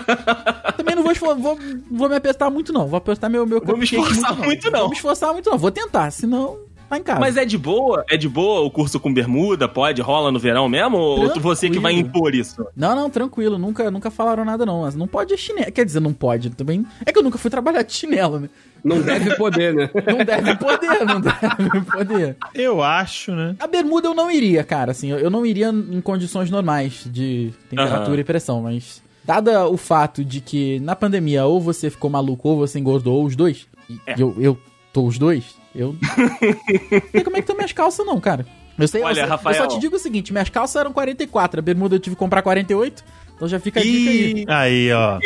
Também 0.74 0.96
não 0.96 1.02
vou, 1.02 1.36
vou, 1.36 1.58
vou 1.90 2.08
me 2.08 2.16
apertar 2.16 2.48
muito, 2.48 2.72
não. 2.72 2.86
Vou 2.86 2.96
apertar 2.96 3.28
meu, 3.28 3.44
meu 3.46 3.60
Vou 3.62 3.76
me 3.76 3.84
esforçar 3.84 4.34
muito, 4.38 4.70
não. 4.70 4.80
Vou 4.80 4.88
me 4.88 4.96
esforçar 4.96 5.34
muito, 5.34 5.50
não. 5.50 5.58
Vou 5.58 5.70
tentar, 5.70 6.10
senão 6.10 6.64
tá 6.88 6.98
em 6.98 7.02
casa. 7.02 7.20
Mas 7.20 7.36
é 7.36 7.44
de 7.44 7.58
boa? 7.58 8.04
É 8.10 8.16
de 8.16 8.28
boa 8.28 8.60
o 8.60 8.70
curso 8.70 8.98
com 9.00 9.12
bermuda? 9.12 9.68
Pode? 9.68 10.00
Rola 10.02 10.30
no 10.32 10.38
verão 10.38 10.68
mesmo? 10.68 10.96
Ou 10.96 11.30
tu- 11.30 11.40
você 11.40 11.68
que 11.70 11.78
vai 11.78 11.92
Tranquilo. 11.94 12.16
impor 12.18 12.34
isso? 12.34 12.66
Não, 12.76 12.94
não, 12.96 13.10
tranquilo. 13.10 13.58
Nunca, 13.58 13.90
nunca 13.90 14.10
falaram 14.10 14.44
nada, 14.44 14.64
não. 14.66 14.82
Mas 14.82 14.94
não 14.94 15.06
pode 15.06 15.34
é 15.34 15.36
chinelo. 15.36 15.72
Quer 15.72 15.84
dizer, 15.84 16.00
não 16.00 16.12
pode 16.12 16.50
também. 16.50 16.84
É 17.04 17.12
que 17.12 17.18
eu 17.18 17.22
nunca 17.22 17.38
fui 17.38 17.50
trabalhar 17.50 17.82
de 17.82 17.92
chinelo, 17.92 18.40
né? 18.40 18.48
Não 18.84 19.00
deve 19.02 19.34
poder, 19.36 19.74
né? 19.74 19.90
Não 20.06 20.24
deve 20.24 20.54
poder, 20.56 21.04
não 21.04 21.20
deve 21.20 21.80
poder. 21.90 22.36
Eu 22.54 22.80
acho, 22.82 23.32
né? 23.32 23.56
A 23.58 23.66
bermuda 23.66 24.06
eu 24.06 24.14
não 24.14 24.30
iria, 24.30 24.62
cara, 24.62 24.92
assim, 24.92 25.10
eu 25.10 25.28
não 25.28 25.44
iria 25.44 25.70
em 25.70 26.00
condições 26.00 26.50
normais 26.52 27.02
de 27.10 27.52
temperatura 27.68 28.20
e 28.20 28.24
pressão, 28.24 28.62
mas 28.62 29.02
dada 29.24 29.66
o 29.66 29.76
fato 29.76 30.24
de 30.24 30.40
que 30.40 30.78
na 30.80 30.94
pandemia 30.94 31.44
ou 31.46 31.60
você 31.60 31.90
ficou 31.90 32.08
maluco 32.08 32.48
ou 32.48 32.58
você 32.58 32.78
engordou, 32.78 33.16
ou 33.16 33.24
os 33.24 33.34
dois, 33.34 33.66
e 33.90 33.98
É. 34.06 34.14
eu, 34.16 34.36
eu 34.38 34.56
tô 34.92 35.04
os 35.04 35.18
dois, 35.18 35.56
eu 35.76 35.96
não 36.00 37.00
sei 37.10 37.22
como 37.24 37.36
é 37.36 37.40
que 37.40 37.44
estão 37.44 37.56
minhas 37.56 37.72
calças 37.72 38.04
não, 38.06 38.20
cara. 38.20 38.46
Eu 38.78 38.86
sei, 38.88 39.00
eu, 39.02 39.06
Olha, 39.06 39.20
eu 39.22 39.28
Rafael. 39.28 39.56
só 39.56 39.66
te 39.68 39.78
digo 39.80 39.96
o 39.96 39.98
seguinte, 39.98 40.32
minhas 40.32 40.50
calças 40.50 40.76
eram 40.78 40.92
44, 40.92 41.60
a 41.60 41.62
bermuda 41.62 41.94
eu 41.96 42.00
tive 42.00 42.14
que 42.14 42.20
comprar 42.20 42.42
48, 42.42 43.02
então 43.34 43.48
já 43.48 43.58
fica 43.58 43.80
a 43.80 43.82
dica 43.82 44.10
aí, 44.10 44.44
Aí, 44.48 44.92
ó. 44.92 45.18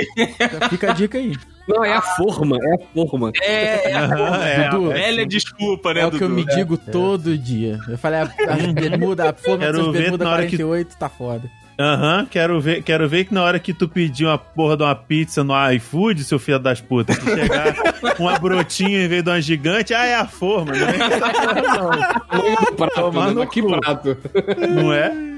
já 0.61 0.69
fica 0.69 0.91
a 0.91 0.95
dica 0.95 1.19
aí. 1.19 1.37
Não, 1.69 1.85
é 1.85 1.93
a 1.93 2.01
forma, 2.03 2.57
é 2.61 2.75
a 2.75 2.79
forma. 2.95 3.31
É, 3.43 3.93
Aham, 3.95 4.45
é, 4.45 4.69
Dudu, 4.71 4.91
é, 4.91 4.95
velha 4.95 5.27
desculpa, 5.27 5.95
né, 5.95 6.01
É 6.01 6.07
o 6.07 6.11
que 6.11 6.17
eu 6.23 6.29
Dudu? 6.29 6.35
me 6.35 6.45
digo 6.47 6.77
todo 6.77 7.37
dia. 7.39 7.79
Eu 7.89 7.99
falei, 7.99 8.21
a, 8.21 8.23
a 8.25 8.73
bermuda, 8.73 9.31
a 9.31 9.33
forma 9.35 9.59
Quero 9.65 9.79
dessas 9.79 9.93
ver 9.93 9.99
bermuda 10.03 10.25
na 10.25 10.31
hora 10.33 10.43
que- 10.47 10.57
48 10.57 10.97
tá 10.97 11.09
foda. 11.09 11.51
Aham, 11.81 12.27
quero 12.31 12.61
ver, 12.61 12.83
quero 12.83 13.09
ver 13.09 13.25
que 13.25 13.33
na 13.33 13.43
hora 13.43 13.59
que 13.59 13.73
tu 13.73 13.89
pedir 13.89 14.27
uma 14.27 14.37
porra 14.37 14.77
de 14.77 14.83
uma 14.83 14.95
pizza 14.95 15.43
no 15.43 15.55
iFood, 15.73 16.23
seu 16.25 16.39
filho 16.39 16.59
das 16.59 16.79
putas, 16.79 17.17
que 17.17 17.25
chegar 17.25 17.75
uma 18.19 18.39
brotinha 18.39 19.03
em 19.03 19.09
vez 19.09 19.25
de 19.25 19.31
uma 19.31 19.41
gigante, 19.41 19.95
ah, 19.95 20.05
é 20.05 20.15
a 20.15 20.27
forma, 20.27 20.73
não 20.77 20.87
é? 20.87 22.73
Prato, 22.77 22.95
Tomar 22.95 23.29
né? 23.29 23.33
no 23.33 23.41
Mas 23.41 23.49
que 23.49 23.63
prato. 23.63 24.17
Não 24.75 24.93
é? 24.93 25.30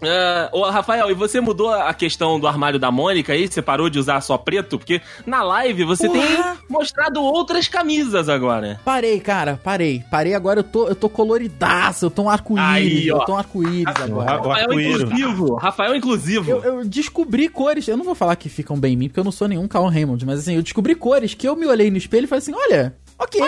É, 0.00 0.48
ô, 0.52 0.62
Rafael, 0.62 1.10
e 1.10 1.14
você 1.14 1.40
mudou 1.40 1.70
a 1.72 1.92
questão 1.92 2.38
do 2.38 2.46
armário 2.46 2.78
da 2.78 2.90
Mônica 2.90 3.32
aí? 3.32 3.48
Você 3.48 3.60
parou 3.60 3.90
de 3.90 3.98
usar 3.98 4.20
só 4.20 4.38
preto? 4.38 4.78
Porque 4.78 5.00
na 5.26 5.42
live 5.42 5.82
você 5.84 6.06
Porra! 6.08 6.20
tem 6.20 6.38
mostrado 6.68 7.20
outras 7.22 7.66
camisas 7.68 8.28
agora. 8.28 8.80
Parei, 8.84 9.18
cara, 9.18 9.58
parei. 9.62 10.04
Parei 10.10 10.34
agora, 10.34 10.60
eu 10.60 10.64
tô, 10.64 10.86
eu 10.88 10.94
tô 10.94 11.08
coloridaço, 11.08 12.06
eu 12.06 12.10
tô 12.10 12.22
um 12.22 12.30
arco-íris, 12.30 12.64
Aí, 12.68 13.10
ó. 13.10 13.18
eu 13.18 13.24
tô 13.24 13.32
um 13.32 13.36
arco-íris 13.38 13.94
agora. 13.96 14.40
O 14.40 14.48
Rafael 14.48 14.60
arco-íris. 14.62 15.00
inclusivo. 15.02 15.54
Rafael 15.56 15.94
inclusivo. 15.96 16.50
Eu, 16.50 16.62
eu 16.62 16.84
descobri 16.84 17.48
cores, 17.48 17.88
eu 17.88 17.96
não 17.96 18.04
vou 18.04 18.14
falar 18.14 18.36
que 18.36 18.48
ficam 18.48 18.78
bem 18.78 18.92
em 18.92 18.96
mim, 18.96 19.08
porque 19.08 19.20
eu 19.20 19.24
não 19.24 19.32
sou 19.32 19.48
nenhum 19.48 19.66
Carl 19.66 19.86
Raymond, 19.88 20.24
mas 20.24 20.40
assim, 20.40 20.54
eu 20.54 20.62
descobri 20.62 20.94
cores 20.94 21.34
que 21.34 21.48
eu 21.48 21.56
me 21.56 21.66
olhei 21.66 21.90
no 21.90 21.96
espelho 21.96 22.24
e 22.24 22.28
falei 22.28 22.40
assim, 22.42 22.54
olha, 22.54 22.94
ok, 23.18 23.40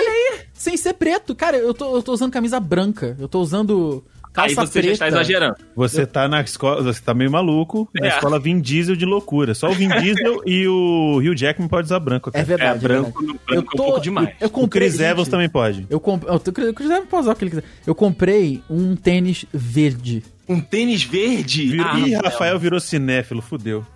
sem 0.52 0.76
ser 0.76 0.94
preto. 0.94 1.34
Cara, 1.34 1.56
eu 1.56 1.72
tô, 1.72 1.94
eu 1.96 2.02
tô 2.02 2.12
usando 2.12 2.32
camisa 2.32 2.58
branca, 2.58 3.16
eu 3.20 3.28
tô 3.28 3.40
usando 3.40 4.04
aí 4.36 4.54
calça 4.54 4.66
você 4.66 4.72
preta. 4.80 4.86
já 4.88 4.92
está 4.92 5.08
exagerando. 5.08 5.56
Você 5.76 6.06
tá 6.06 6.28
na 6.28 6.40
escola, 6.42 6.82
você 6.82 7.00
tá 7.00 7.12
meio 7.14 7.30
maluco, 7.30 7.88
na 7.94 8.06
É. 8.06 8.08
escola 8.10 8.38
Vin 8.38 8.60
Diesel 8.60 8.96
de 8.96 9.04
loucura. 9.04 9.54
Só 9.54 9.70
o 9.70 9.72
Vin 9.72 9.88
Diesel 9.88 10.40
e 10.46 10.66
o 10.68 11.18
Hugh 11.18 11.36
Jackman 11.36 11.68
pode 11.68 11.86
usar 11.86 11.98
branco. 12.00 12.30
É 12.30 12.32
Cara. 12.32 12.44
verdade, 12.44 12.84
É, 12.84 12.88
branco, 12.88 13.18
verdade. 13.20 13.40
branco 13.46 13.50
é 13.54 13.58
um 13.74 13.84
pouco 13.86 14.00
demais. 14.00 14.28
Eu 14.40 14.46
o 14.48 14.50
comprei, 14.50 14.88
Chris 14.88 15.00
Evans 15.00 15.28
também 15.28 15.48
pode. 15.48 15.86
Eu 15.90 16.00
comprei. 16.00 16.34
O 16.34 16.74
Chris 16.74 16.90
Evans 16.90 17.08
pode 17.08 17.22
usar 17.22 17.32
o 17.32 17.36
que 17.36 17.44
ele 17.44 17.50
quiser. 17.50 17.64
Eu 17.86 17.94
comprei 17.94 18.62
um 18.70 18.94
tênis 18.96 19.44
verde. 19.52 20.22
Um 20.48 20.60
tênis 20.60 21.02
verde. 21.04 21.66
Virou- 21.68 21.86
Ah, 21.86 21.98
Ih, 22.00 22.14
Rafael 22.14 22.58
virou 22.58 22.80
cinéfilo, 22.80 23.40
fudeu. 23.40 23.86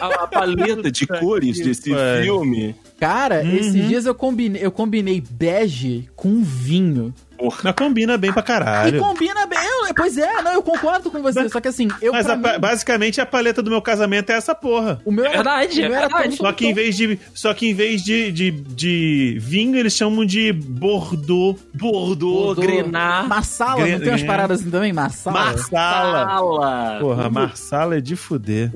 a, 0.00 0.06
a 0.24 0.26
paleta 0.26 0.90
de 0.90 1.06
cores 1.06 1.58
desse 1.60 1.92
filme. 2.22 2.74
Cara, 2.98 3.42
Uhum. 3.42 3.56
esses 3.56 3.86
dias 3.88 4.06
eu 4.06 4.14
combinei, 4.14 4.64
eu 4.64 4.70
combinei 4.72 5.22
bege 5.30 6.08
com 6.16 6.42
vinho. 6.42 7.12
Porra. 7.38 7.58
Mas 7.64 7.74
combina 7.74 8.16
bem 8.18 8.32
pra 8.32 8.42
E 8.42 8.44
caralho. 8.44 9.00
combina 9.00 9.46
bem. 9.46 9.58
Eu, 9.58 9.86
é, 9.86 9.92
pois 9.94 10.18
é, 10.18 10.42
não, 10.42 10.52
eu 10.52 10.62
concordo 10.62 11.10
com 11.10 11.22
você. 11.22 11.48
Só 11.48 11.60
que 11.60 11.68
assim, 11.68 11.88
eu. 12.02 12.12
Mas 12.12 12.28
a 12.28 12.36
mim, 12.36 12.42
basicamente 12.60 13.20
a 13.20 13.26
paleta 13.26 13.62
do 13.62 13.70
meu 13.70 13.80
casamento 13.80 14.30
é 14.30 14.34
essa 14.34 14.54
porra. 14.54 15.00
o 15.04 15.12
meu 15.12 15.24
É 15.24 15.30
verdade, 15.30 15.78
o 15.80 15.82
meu 15.84 15.94
é 15.94 15.98
era 15.98 16.08
verdade. 16.08 16.36
Só 16.36 16.52
que 16.52 16.66
em 16.66 16.74
vez 16.74 16.96
de, 16.96 17.18
só 17.34 17.54
que 17.54 17.68
em 17.70 17.74
vez 17.74 18.02
de, 18.02 18.32
de, 18.32 18.50
de 18.50 19.38
vinho, 19.40 19.76
eles 19.76 19.92
chamam 19.94 20.24
de 20.24 20.52
Bordeaux. 20.52 21.58
Bordeaux, 21.72 22.58
Grenar, 22.58 23.28
Marsala, 23.28 23.82
Gre- 23.82 23.92
não 23.92 23.98
tem 24.00 24.08
umas 24.08 24.22
paradas 24.22 24.60
assim 24.60 24.70
também? 24.70 24.92
Marsala? 24.92 25.38
Marsala. 25.38 26.26
Sala. 26.26 26.98
Porra, 27.00 27.30
Marsala 27.30 27.98
é 27.98 28.00
de 28.00 28.16
fuder. 28.16 28.70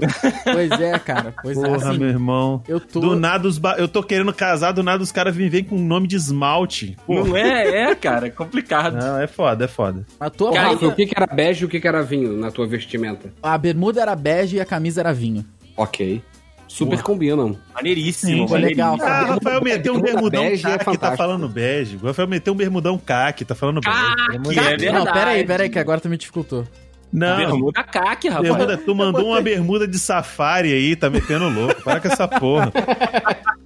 Pois 0.44 0.70
é, 0.80 0.98
cara. 0.98 1.34
Pois 1.42 1.58
é, 1.58 1.62
Porra, 1.68 1.90
assim, 1.90 1.98
meu 1.98 2.08
irmão. 2.08 2.62
eu 2.68 2.78
tô... 2.78 3.00
Do 3.00 3.16
nada, 3.16 3.48
os 3.48 3.58
ba- 3.58 3.76
eu 3.78 3.88
tô 3.88 4.02
querendo 4.02 4.32
casar, 4.32 4.72
do 4.72 4.82
nada 4.82 5.02
os 5.02 5.10
caras 5.12 5.34
vêm 5.34 5.48
vêm 5.48 5.64
com 5.64 5.76
nome 5.78 6.06
de 6.06 6.16
esmalte. 6.16 6.96
Porra. 7.06 7.24
Não 7.28 7.36
é? 7.36 7.90
É, 7.90 7.94
cara, 7.94 8.26
é 8.28 8.30
complicado. 8.52 8.94
Não, 8.96 9.18
é 9.20 9.26
foda, 9.26 9.64
é 9.64 9.68
foda. 9.68 10.06
A 10.20 10.28
tua 10.28 10.52
Cara, 10.52 10.68
roupa- 10.68 10.86
o 10.86 10.94
que, 10.94 11.06
que 11.06 11.14
era 11.16 11.26
bege 11.26 11.62
e 11.62 11.66
o 11.66 11.68
que, 11.68 11.80
que 11.80 11.88
era 11.88 12.02
vinho 12.02 12.32
na 12.34 12.50
tua 12.50 12.66
vestimenta? 12.66 13.32
A 13.42 13.56
bermuda 13.56 14.02
era 14.02 14.14
bege 14.14 14.56
e 14.56 14.60
a 14.60 14.64
camisa 14.64 15.00
era 15.00 15.12
vinho. 15.12 15.44
Ok. 15.76 16.22
Super 16.68 16.90
Porra. 16.92 17.02
combinam. 17.02 17.58
Maneiríssimo, 17.74 18.48
Foi 18.48 18.58
legal. 18.58 18.96
Ah, 19.00 19.24
Rafael 19.34 19.60
meteu 19.62 19.94
um 19.94 20.00
bermudão 20.00 20.44
é 20.44 20.56
caque, 20.56 20.62
tá 20.78 20.84
fantástico. 20.84 21.16
falando 21.16 21.48
bege. 21.48 21.98
O 22.02 22.06
Rafael 22.06 22.28
meteu 22.28 22.52
um 22.54 22.56
bermudão 22.56 22.96
caque, 22.98 23.44
tá 23.44 23.54
falando 23.54 23.80
bege. 23.80 24.86
É 24.86 24.92
não, 24.92 25.04
pera 25.04 25.30
aí, 25.30 25.44
pera 25.44 25.62
aí, 25.64 25.68
que 25.68 25.78
agora 25.78 26.00
tu 26.00 26.08
me 26.08 26.16
dificultou. 26.16 26.66
Não, 27.12 27.36
Bermuda 27.36 27.82
caque, 27.84 28.26
rapaz. 28.30 28.48
bermuda, 28.48 28.78
tu 28.78 28.94
mandou 28.94 29.26
uma 29.28 29.42
bermuda 29.42 29.86
de 29.86 29.98
safari 29.98 30.72
aí, 30.72 30.96
tá 30.96 31.10
metendo 31.10 31.46
louco. 31.50 31.82
Para 31.82 32.00
com 32.00 32.08
essa 32.08 32.26
porra. 32.26 32.72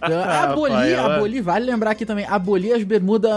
Ah, 0.00 0.42
aboli, 0.52 0.72
Rafael, 0.72 1.10
é. 1.10 1.14
aboli, 1.16 1.40
vale 1.40 1.64
lembrar 1.66 1.90
aqui 1.92 2.04
também, 2.06 2.26
aboli 2.26 2.72
as 2.72 2.82
bermudas... 2.82 3.30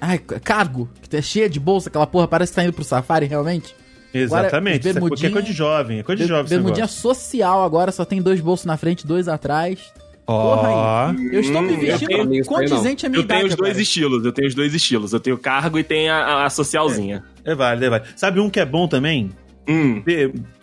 Ai, 0.00 0.18
cargo, 0.18 0.88
que 1.08 1.16
é 1.16 1.22
cheia 1.22 1.48
de 1.48 1.60
bolsa, 1.60 1.88
aquela 1.88 2.06
porra, 2.06 2.26
parece 2.26 2.52
que 2.52 2.56
tá 2.56 2.64
indo 2.64 2.72
pro 2.72 2.82
safari, 2.84 3.26
realmente. 3.26 3.74
Exatamente. 4.12 4.80
Isso 4.80 4.88
é 4.88 4.92
bermudinha- 4.94 5.08
porque 5.16 5.26
é 5.26 5.30
coisa 5.30 5.46
de 5.46 5.52
jovem, 5.52 5.98
é 6.00 6.02
coisa 6.02 6.22
de 6.22 6.28
jovem 6.28 6.48
Bermudinha 6.48 6.86
social 6.88 7.62
agora, 7.62 7.92
só 7.92 8.04
tem 8.04 8.20
dois 8.20 8.40
bolsos 8.40 8.66
na 8.66 8.76
frente, 8.76 9.06
dois 9.06 9.28
atrás. 9.28 9.78
Ó, 10.26 10.56
Porra 10.56 11.16
Eu 11.32 11.40
estou 11.40 11.62
me 11.62 11.72
Hum, 11.74 11.78
vestindo 11.80 12.10
eu 12.12 12.18
tenho 12.28 12.32
aí, 12.32 12.44
condizente 12.44 13.06
à 13.06 13.08
minha 13.08 13.22
Eu 13.22 13.26
tenho 13.26 13.38
idade 13.40 13.50
os 13.50 13.56
dois 13.56 13.70
agora. 13.70 13.82
estilos, 13.82 14.24
eu 14.24 14.32
tenho 14.32 14.48
os 14.48 14.54
dois 14.54 14.74
estilos. 14.74 15.12
Eu 15.12 15.20
tenho 15.20 15.36
o 15.36 15.38
cargo 15.38 15.78
e 15.78 15.84
tenho 15.84 16.12
a, 16.12 16.44
a- 16.46 16.50
socialzinha. 16.50 17.24
é 17.44 17.54
válido, 17.54 17.86
é 17.86 17.90
válido. 17.90 18.08
Sabe 18.16 18.38
um 18.40 18.48
que 18.50 18.60
é 18.60 18.64
bom 18.64 18.86
também? 18.86 19.30
Hum, 19.68 20.02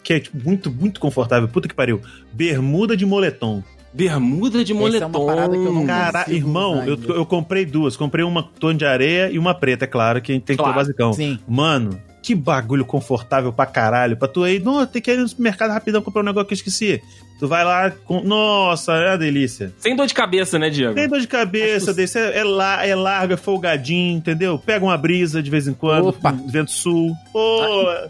Que 0.03 0.13
é 0.13 0.19
tipo, 0.19 0.37
muito, 0.47 0.69
muito 0.71 0.99
confortável. 0.99 1.47
Puta 1.47 1.67
que 1.67 1.73
pariu. 1.73 2.01
Bermuda 2.33 2.95
de 2.95 3.05
moletom. 3.05 3.63
Bermuda 3.93 4.63
de 4.63 4.71
Essa 4.73 4.81
é 4.81 5.05
uma 5.05 5.09
moletom. 5.09 5.25
parada 5.25 5.51
que 5.57 5.63
eu 5.65 5.73
não 5.73 5.85
Cara, 5.85 6.25
irmão, 6.27 6.83
eu, 6.85 6.97
eu 7.15 7.25
comprei 7.25 7.65
duas. 7.65 7.95
Comprei 7.97 8.23
uma 8.23 8.43
tom 8.43 8.73
de 8.73 8.85
areia 8.85 9.29
e 9.29 9.37
uma 9.39 9.53
preta, 9.53 9.85
é 9.85 9.87
claro, 9.87 10.21
que 10.21 10.33
tem 10.33 10.39
que 10.39 10.45
ter 10.47 10.53
o 10.53 10.57
Claro, 10.57 10.75
basicão. 10.75 11.13
Sim. 11.13 11.39
Mano, 11.47 11.99
que 12.21 12.35
bagulho 12.35 12.85
confortável 12.85 13.51
pra 13.51 13.65
caralho. 13.65 14.15
Pra 14.17 14.27
tu 14.27 14.43
aí, 14.43 14.59
não, 14.59 14.85
tem 14.85 15.01
que 15.01 15.11
ir 15.11 15.17
no 15.17 15.27
supermercado 15.27 15.71
rapidão 15.71 16.01
comprar 16.01 16.21
um 16.21 16.25
negócio 16.25 16.47
que 16.47 16.53
eu 16.53 16.57
esqueci. 16.57 17.01
Tu 17.39 17.47
vai 17.47 17.63
lá, 17.63 17.89
com... 17.89 18.21
nossa, 18.21 18.91
é 18.95 19.11
uma 19.11 19.17
delícia. 19.17 19.73
Sem 19.77 19.95
dor 19.95 20.05
de 20.07 20.13
cabeça, 20.13 20.59
né, 20.59 20.69
Diego? 20.69 20.93
Tem 20.93 21.07
dor 21.07 21.21
de 21.21 21.27
cabeça, 21.27 21.93
desse, 21.93 22.19
é, 22.19 22.39
é, 22.39 22.43
la- 22.43 22.85
é 22.85 22.93
largo, 22.93 23.31
é 23.33 23.37
folgadinho, 23.37 24.17
entendeu? 24.17 24.59
Pega 24.59 24.83
uma 24.83 24.97
brisa 24.97 25.41
de 25.41 25.49
vez 25.49 25.65
em 25.65 25.73
quando, 25.73 26.09
Opa. 26.09 26.31
vento 26.47 26.69
sul. 26.71 27.13
Pô, 27.31 27.61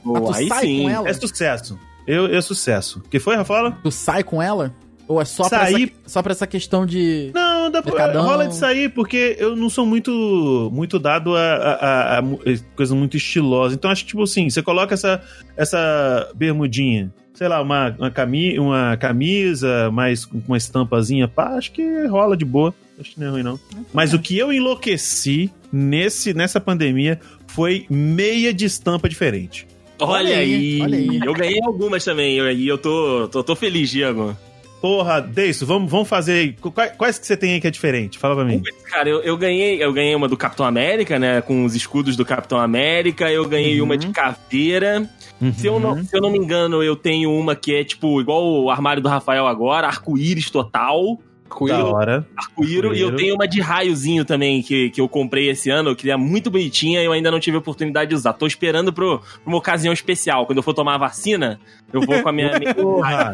Pô, 0.04 0.20
tu 0.22 0.34
aí 0.34 0.48
sai 0.48 0.62
sim. 0.66 0.82
com 0.82 0.90
ela? 0.90 1.08
é 1.08 1.14
sucesso. 1.14 1.80
Eu, 2.08 2.26
é 2.36 2.42
sucesso. 2.42 3.04
que 3.08 3.20
foi, 3.20 3.36
Rafaela? 3.36 3.78
Tu 3.84 3.92
sai 3.92 4.24
com 4.24 4.42
ela? 4.42 4.74
Ou 5.10 5.20
é 5.20 5.26
só, 5.26 5.50
pra 5.50 5.62
Sair- 5.66 5.92
essa, 6.04 6.10
só 6.14 6.22
pra 6.22 6.32
essa 6.32 6.46
questão 6.46 6.86
de... 6.86 7.32
Não, 7.34 7.72
dá 7.72 7.82
pra, 7.82 8.12
rola 8.22 8.48
de 8.48 8.56
sair, 8.56 8.90
porque 8.90 9.36
eu 9.40 9.56
não 9.56 9.68
sou 9.68 9.84
muito 9.84 10.70
muito 10.72 11.00
dado 11.00 11.36
a, 11.36 11.42
a, 11.42 11.74
a- 11.74 12.18
a 12.20 12.22
mu- 12.22 12.40
coisa 12.76 12.94
muito 12.94 13.18
estilosa. 13.18 13.74
Então 13.74 13.90
acho 13.90 14.04
que, 14.04 14.10
tipo 14.10 14.22
assim, 14.22 14.48
você 14.50 14.62
coloca 14.62 14.94
essa, 14.94 15.20
essa 15.58 16.30
bermudinha, 16.36 17.12
sei 17.34 17.48
lá, 17.48 17.60
uma, 17.62 17.96
uma, 17.98 18.12
cami 18.12 18.60
uma 18.60 18.96
camisa, 18.98 19.90
mais 19.92 20.26
com 20.26 20.40
uma 20.48 20.58
estampazinha, 20.58 21.28
pá, 21.28 21.56
acho 21.58 21.72
que 21.72 22.06
rola 22.06 22.38
de 22.38 22.46
boa. 22.46 22.72
Acho 23.00 23.12
que 23.12 23.20
não 23.20 23.28
é 23.28 23.30
ruim, 23.32 23.44
não. 23.44 23.60
Mas 23.94 24.14
o 24.14 24.20
que 24.20 24.38
eu 24.38 24.54
enlouqueci 24.54 25.50
nesse, 25.72 26.34
nessa 26.36 26.60
pandemia 26.60 27.20
foi 27.48 27.86
meia 27.90 28.54
de 28.54 28.66
estampa 28.66 29.10
diferente. 29.10 29.66
Olha, 30.02 30.12
Olha 30.30 30.38
aí, 30.38 30.54
aí. 30.54 30.82
olha 30.82 30.98
aí. 30.98 31.20
Eu 31.26 31.34
ganhei 31.34 31.60
algumas 31.64 32.04
também. 32.06 32.36
E 32.36 32.38
eu, 32.38 32.52
e 32.52 32.68
eu 32.68 32.78
tô, 32.78 33.28
tô, 33.30 33.44
tô 33.44 33.56
feliz, 33.56 33.90
Diego. 33.90 34.38
Porra, 34.82 35.20
Deiso, 35.22 35.66
vamos, 35.66 35.92
vamos 35.92 36.08
fazer. 36.08 36.56
Quais, 36.74 36.92
quais 36.98 37.20
que 37.20 37.28
você 37.28 37.36
tem 37.36 37.54
aí 37.54 37.60
que 37.62 37.68
é 37.68 37.72
diferente? 37.72 38.18
Fala 38.18 38.36
pra 38.36 38.46
mim. 38.46 38.62
Cara, 38.90 39.10
eu, 39.10 39.22
eu 39.22 39.36
ganhei 39.38 39.84
eu 39.84 39.92
ganhei 39.92 40.16
uma 40.16 40.28
do 40.28 40.38
Capitão 40.38 40.66
América, 40.66 41.20
né? 41.20 41.42
Com 41.42 41.66
os 41.66 41.76
escudos 41.76 42.16
do 42.16 42.24
Capitão 42.26 42.58
América. 42.60 43.30
Eu 43.30 43.46
ganhei 43.48 43.80
Uhum. 43.80 43.86
uma 43.86 43.98
de 43.98 44.08
caveira. 44.10 45.10
Se, 45.58 45.68
eu 45.68 45.74
Uhum. 45.74 45.80
não, 45.80 46.04
se 46.04 46.16
eu 46.16 46.22
não 46.22 46.30
me 46.32 46.38
engano, 46.38 46.82
eu 46.84 46.96
tenho 46.96 47.32
uma 47.32 47.56
que 47.56 47.74
é 47.74 47.84
tipo 47.84 48.20
igual 48.22 48.44
o 48.46 48.70
armário 48.70 49.02
do 49.02 49.08
Rafael 49.10 49.48
agora, 49.48 49.88
arco-íris 49.88 50.50
total. 50.50 51.18
Hora. 51.50 52.26
Arco-íro. 52.38 52.96
E 52.96 53.02
eu 53.02 53.08
Arco-íro. 53.08 53.16
tenho 53.18 53.36
uma 53.36 53.48
de 53.48 53.60
raiozinho 53.62 54.24
também, 54.24 54.62
que, 54.62 54.90
que 54.90 55.02
eu 55.02 55.08
comprei 55.10 55.50
esse 55.50 55.70
ano, 55.70 55.96
que 55.96 56.10
é 56.10 56.16
muito 56.16 56.50
bonitinha 56.50 57.02
e 57.02 57.06
eu 57.06 57.12
ainda 57.12 57.32
não 57.32 57.40
tive 57.40 57.58
a 57.58 57.60
oportunidade 57.60 58.10
de 58.10 58.16
usar. 58.16 58.34
Tô 58.34 58.48
esperando 58.48 58.94
pro, 58.94 59.20
pra 59.20 59.28
uma 59.46 59.58
ocasião 59.58 59.92
especial. 59.92 60.46
Quando 60.46 60.58
eu 60.58 60.64
for 60.64 60.74
tomar 60.74 60.96
a 60.96 60.98
vacina, 60.98 61.60
eu 61.92 62.02
vou 62.02 62.22
com 62.22 62.30
a 62.30 62.32
minha. 62.32 62.52
Porra! 62.76 63.34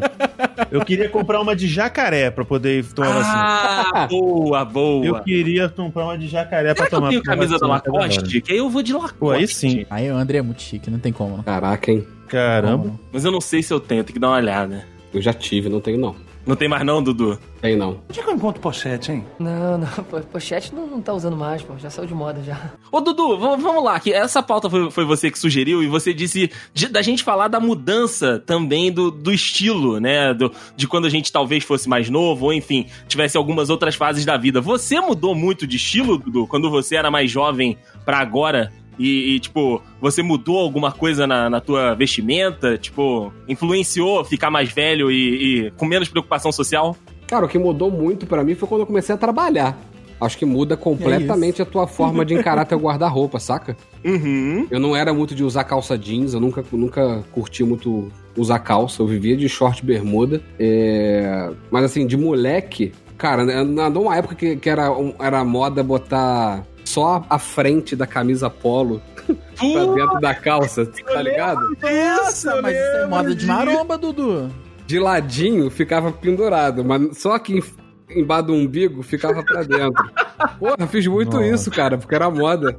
Eu 0.72 0.84
queria 0.84 1.10
comprar 1.10 1.40
uma 1.42 1.56
de 1.56 1.68
jacaré 1.68 2.32
pra 2.32 2.46
poder 2.46 2.86
tomar 2.94 3.12
vacina. 3.12 3.92
ah, 3.94 4.08
boa, 4.10 4.66
boa. 4.66 5.06
Eu 5.06 5.20
queria 5.22 5.70
comprar 5.70 6.06
uma 6.06 6.18
de 6.18 6.28
jacaré 6.28 6.74
pra 6.74 6.86
Será 6.86 6.90
que 6.90 6.96
eu 6.96 7.00
tomar 7.00 7.10
tenho 7.10 7.24
camisa 7.24 7.58
da 7.60 7.68
vacina 7.68 7.94
hora. 7.94 8.04
Lacoste? 8.08 8.42
Que 8.42 8.52
aí 8.54 8.58
eu 8.58 8.70
vou 8.70 8.82
de 8.82 8.94
Lacoste. 8.94 9.18
Pô, 9.20 9.32
aí 9.32 9.48
sim. 9.48 9.86
Aí 9.90 10.10
o 10.12 10.16
André 10.16 10.38
é 10.38 10.42
muito 10.42 10.62
chique, 10.62 10.90
não 10.90 11.00
tem 11.00 11.12
como, 11.12 11.38
não. 11.38 11.44
Caraca, 11.44 11.92
hein? 11.92 12.06
Caramba. 12.28 12.92
Mas 13.12 13.24
eu 13.24 13.32
não 13.32 13.42
sei 13.42 13.62
se 13.62 13.74
eu 13.74 13.80
tenho, 13.80 14.04
tem 14.04 14.14
que 14.14 14.20
dar 14.20 14.30
uma 14.30 14.38
olhada. 14.38 14.86
Eu 15.14 15.22
já 15.22 15.32
tive, 15.34 15.70
não 15.70 15.80
tenho 15.80 15.98
não. 15.98 16.16
Não 16.46 16.56
tem 16.56 16.68
mais 16.70 16.86
não, 16.86 17.02
Dudu? 17.02 17.40
Tem 17.60 17.76
não. 17.76 18.00
Onde 18.10 18.20
é 18.20 18.24
que 18.24 18.30
eu 18.30 18.36
encontro 18.36 18.62
pochete, 18.62 19.12
hein? 19.12 19.26
Não, 19.40 19.80
não, 19.80 19.88
po- 19.88 20.22
pochete 20.22 20.74
não, 20.76 20.86
não 20.86 21.02
tá 21.02 21.12
usando 21.14 21.36
mais, 21.36 21.64
pô. 21.64 21.74
Já 21.78 21.90
saiu 21.90 22.08
de 22.08 22.14
moda 22.14 22.42
já. 22.44 22.72
Ô, 22.92 23.02
Dudu, 23.02 23.38
vamos, 23.40 23.84
lá, 23.84 24.00
que 24.00 24.14
essa 24.14 24.44
pauta 24.44 24.70
foi, 24.70 24.92
foi 24.92 25.06
você 25.06 25.32
que 25.32 25.40
sugeriu 25.40 25.82
e 25.82 25.88
você 25.88 26.14
disse 26.14 26.52
de- 26.74 26.88
da 26.88 27.02
gente 27.02 27.24
falar 27.24 27.48
da 27.48 27.60
mudança 27.60 28.42
também 28.46 28.92
do, 28.92 29.10
do 29.10 29.34
estilo, 29.34 30.00
né? 30.00 30.34
Do- 30.36 30.52
de 30.76 30.88
quando 30.88 31.06
a 31.06 31.10
gente 31.10 31.32
talvez 31.32 31.64
fosse 31.64 31.90
mais 31.90 32.10
novo, 32.10 32.46
ou 32.46 32.54
enfim, 32.54 32.86
tivesse 33.08 33.36
algumas 33.38 33.72
outras 33.72 33.96
fases 33.96 34.24
da 34.24 34.38
vida. 34.38 34.62
Você 34.62 35.00
mudou 35.02 35.34
muito 35.34 35.66
de 35.66 35.78
estilo, 35.78 36.18
Dudu, 36.20 36.46
quando 36.46 36.70
você 36.70 36.96
era 36.96 37.10
mais 37.10 37.32
jovem 37.32 37.78
pra 38.06 38.20
agora? 38.20 38.72
E, 39.00 39.36
e, 39.36 39.40
tipo, 39.40 39.82
você 40.02 40.22
mudou 40.24 40.60
alguma 40.60 40.92
coisa 40.92 41.26
na, 41.28 41.50
na 41.50 41.60
tua 41.62 41.94
vestimenta? 41.96 42.78
Tipo, 42.78 43.32
influenciou 43.48 44.24
ficar 44.24 44.50
mais 44.52 44.72
velho 44.72 45.12
e, 45.12 45.66
e 45.68 45.72
com 45.72 45.86
menos 45.86 46.08
preocupação 46.10 46.52
social? 46.52 46.96
Cara, 47.28 47.46
o 47.46 47.50
que 47.50 47.58
mudou 47.58 47.90
muito 47.92 48.26
pra 48.26 48.44
mim 48.44 48.56
foi 48.56 48.68
quando 48.70 48.82
eu 48.82 48.88
comecei 48.88 49.14
a 49.14 49.18
trabalhar. 49.18 49.78
Acho 50.22 50.38
que 50.38 50.46
muda 50.46 50.78
completamente 50.78 51.62
a 51.62 51.66
tua 51.66 51.88
forma 51.88 52.24
de 52.24 52.34
encarar 52.34 52.64
teu 52.66 52.80
guarda-roupa, 52.80 53.38
saca? 53.38 53.76
Uhum. 54.04 54.66
Eu 54.72 54.80
não 54.80 54.96
era 54.96 55.14
muito 55.14 55.36
de 55.36 55.44
usar 55.44 55.66
calça 55.66 55.98
jeans, 55.98 56.34
eu 56.34 56.40
nunca, 56.40 56.64
nunca 56.72 57.22
curti 57.34 57.66
muito 57.66 58.10
usar 58.38 58.60
calça, 58.60 59.02
eu 59.02 59.08
vivia 59.08 59.36
de 59.36 59.50
short 59.50 59.84
e 59.84 59.86
bermuda. 59.86 60.42
É, 60.58 61.52
Mas 61.70 61.84
assim, 61.84 62.08
de 62.08 62.16
moleque, 62.16 62.94
cara, 63.18 63.42
andou 63.44 64.04
uma 64.04 64.16
época 64.16 64.36
que, 64.36 64.56
que 64.56 64.70
era, 64.70 64.90
um- 64.92 65.14
era 65.20 65.44
moda 65.44 65.84
botar 65.84 66.64
só 66.96 67.26
a 67.30 67.38
frente 67.38 67.94
da 67.94 68.08
camisa 68.08 68.50
polo 68.50 69.02
pra 69.28 69.86
dentro 69.94 70.20
da 70.22 70.34
calça, 70.34 70.86
tá 70.86 71.22
ligado? 71.22 71.60
Nossa, 71.82 72.62
mas 72.62 72.74
isso 72.76 72.96
é 72.98 73.06
moda 73.08 73.36
de 73.36 73.46
maromba, 73.46 73.98
Dudu. 73.98 74.50
De 74.88 74.98
ladinho 74.98 75.70
ficava 75.70 76.10
pendurado, 76.14 76.86
mas 76.86 77.18
só 77.18 77.38
que 77.38 77.58
em- 77.58 78.22
embaixo 78.22 78.44
do 78.48 78.54
umbigo 78.54 79.04
ficava 79.04 79.44
pra 79.44 79.64
dentro. 79.64 80.10
Porra, 80.58 80.88
fiz 80.88 81.06
muito 81.08 81.32
Nossa. 81.38 81.48
isso, 81.48 81.70
cara, 81.72 81.98
porque 81.98 82.16
era 82.16 82.30
moda. 82.30 82.78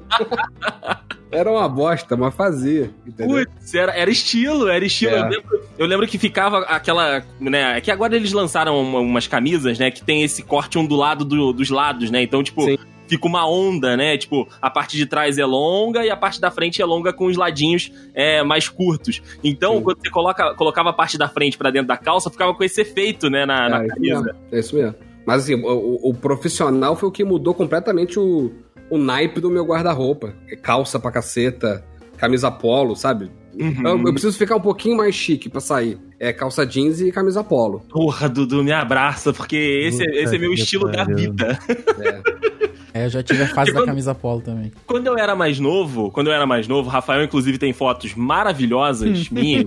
Era 1.30 1.50
uma 1.50 1.68
bosta, 1.68 2.16
mas 2.16 2.34
fazia? 2.34 2.90
Putz, 3.18 3.74
era, 3.74 3.92
era 3.92 4.08
estilo, 4.10 4.68
era 4.68 4.84
estilo. 4.84 5.14
É. 5.16 5.18
Eu, 5.20 5.28
lembro, 5.28 5.60
eu 5.78 5.86
lembro 5.86 6.06
que 6.06 6.16
ficava 6.16 6.60
aquela, 6.60 7.22
né, 7.40 7.76
é 7.76 7.80
que 7.80 7.90
agora 7.90 8.14
eles 8.16 8.32
lançaram 8.32 8.80
uma- 8.80 9.00
umas 9.00 9.26
camisas, 9.26 9.78
né, 9.78 9.90
que 9.90 10.02
tem 10.02 10.22
esse 10.22 10.42
corte 10.42 10.78
ondulado 10.78 11.24
do- 11.24 11.52
dos 11.52 11.68
lados, 11.68 12.10
né, 12.10 12.22
então, 12.22 12.42
tipo, 12.42 12.62
Sim. 12.62 12.78
Fica 13.08 13.26
uma 13.26 13.48
onda, 13.48 13.96
né, 13.96 14.16
tipo, 14.16 14.48
a 14.60 14.68
parte 14.70 14.96
de 14.96 15.06
trás 15.06 15.38
é 15.38 15.44
longa 15.44 16.04
e 16.04 16.10
a 16.10 16.16
parte 16.16 16.40
da 16.40 16.50
frente 16.50 16.80
é 16.80 16.84
longa 16.84 17.12
com 17.12 17.26
os 17.26 17.36
ladinhos 17.36 17.92
é, 18.14 18.42
mais 18.42 18.68
curtos. 18.68 19.22
Então, 19.42 19.76
Sim. 19.76 19.82
quando 19.82 19.98
você 20.00 20.10
coloca, 20.10 20.54
colocava 20.54 20.90
a 20.90 20.92
parte 20.92 21.16
da 21.18 21.28
frente 21.28 21.56
pra 21.58 21.70
dentro 21.70 21.88
da 21.88 21.96
calça, 21.96 22.30
ficava 22.30 22.54
com 22.54 22.64
esse 22.64 22.80
efeito, 22.80 23.28
né, 23.30 23.46
na, 23.46 23.68
na 23.68 23.82
É, 23.82 23.86
isso 23.86 23.94
camisa. 23.94 24.36
é 24.52 24.58
isso 24.58 24.76
mesmo. 24.76 24.94
Mas 25.26 25.42
assim, 25.42 25.54
o, 25.54 26.10
o- 26.10 26.14
profissional 26.14 26.94
foi 26.94 27.08
o 27.08 27.12
que 27.12 27.24
mudou 27.24 27.52
completamente 27.52 28.18
o, 28.18 28.52
o 28.88 28.96
naipe 28.96 29.40
do 29.40 29.50
meu 29.50 29.64
guarda-roupa. 29.64 30.32
Calça 30.62 31.00
pra 31.00 31.10
caceta, 31.10 31.84
camisa 32.16 32.48
polo, 32.50 32.94
sabe? 32.94 33.28
Uhum. 33.58 33.82
Eu, 33.84 33.98
eu 34.06 34.12
preciso 34.12 34.36
ficar 34.38 34.54
um 34.54 34.60
pouquinho 34.60 34.96
mais 34.96 35.14
chique 35.14 35.48
pra 35.48 35.60
sair. 35.60 35.98
É 36.20 36.32
calça 36.32 36.64
jeans 36.64 37.00
e 37.00 37.10
camisa 37.10 37.42
polo. 37.42 37.80
Porra, 37.88 38.28
Dudu, 38.28 38.62
me 38.62 38.70
abraça, 38.70 39.32
porque 39.32 39.56
esse, 39.56 40.04
Puta 40.04 40.16
esse 40.16 40.36
é 40.36 40.38
meu 40.38 40.52
estilo 40.52 40.90
da 40.92 41.04
vida. 41.04 41.58
É. 41.98 42.66
É, 42.96 43.04
eu 43.06 43.10
já 43.10 43.22
tive 43.22 43.42
a 43.42 43.48
fase 43.48 43.70
E 43.70 43.74
da 43.74 43.80
quando- 43.80 43.86
camisa 43.88 44.14
polo 44.14 44.40
também. 44.40 44.72
Quando 44.86 45.06
eu 45.06 45.18
era 45.18 45.34
mais 45.36 45.58
novo, 45.58 46.10
quando 46.10 46.28
eu 46.28 46.32
era 46.32 46.46
mais 46.46 46.66
novo, 46.68 46.88
Rafael, 46.88 47.22
inclusive, 47.24 47.58
tem 47.58 47.72
fotos 47.72 48.14
maravilhosas 48.14 49.28
minhas. 49.30 49.66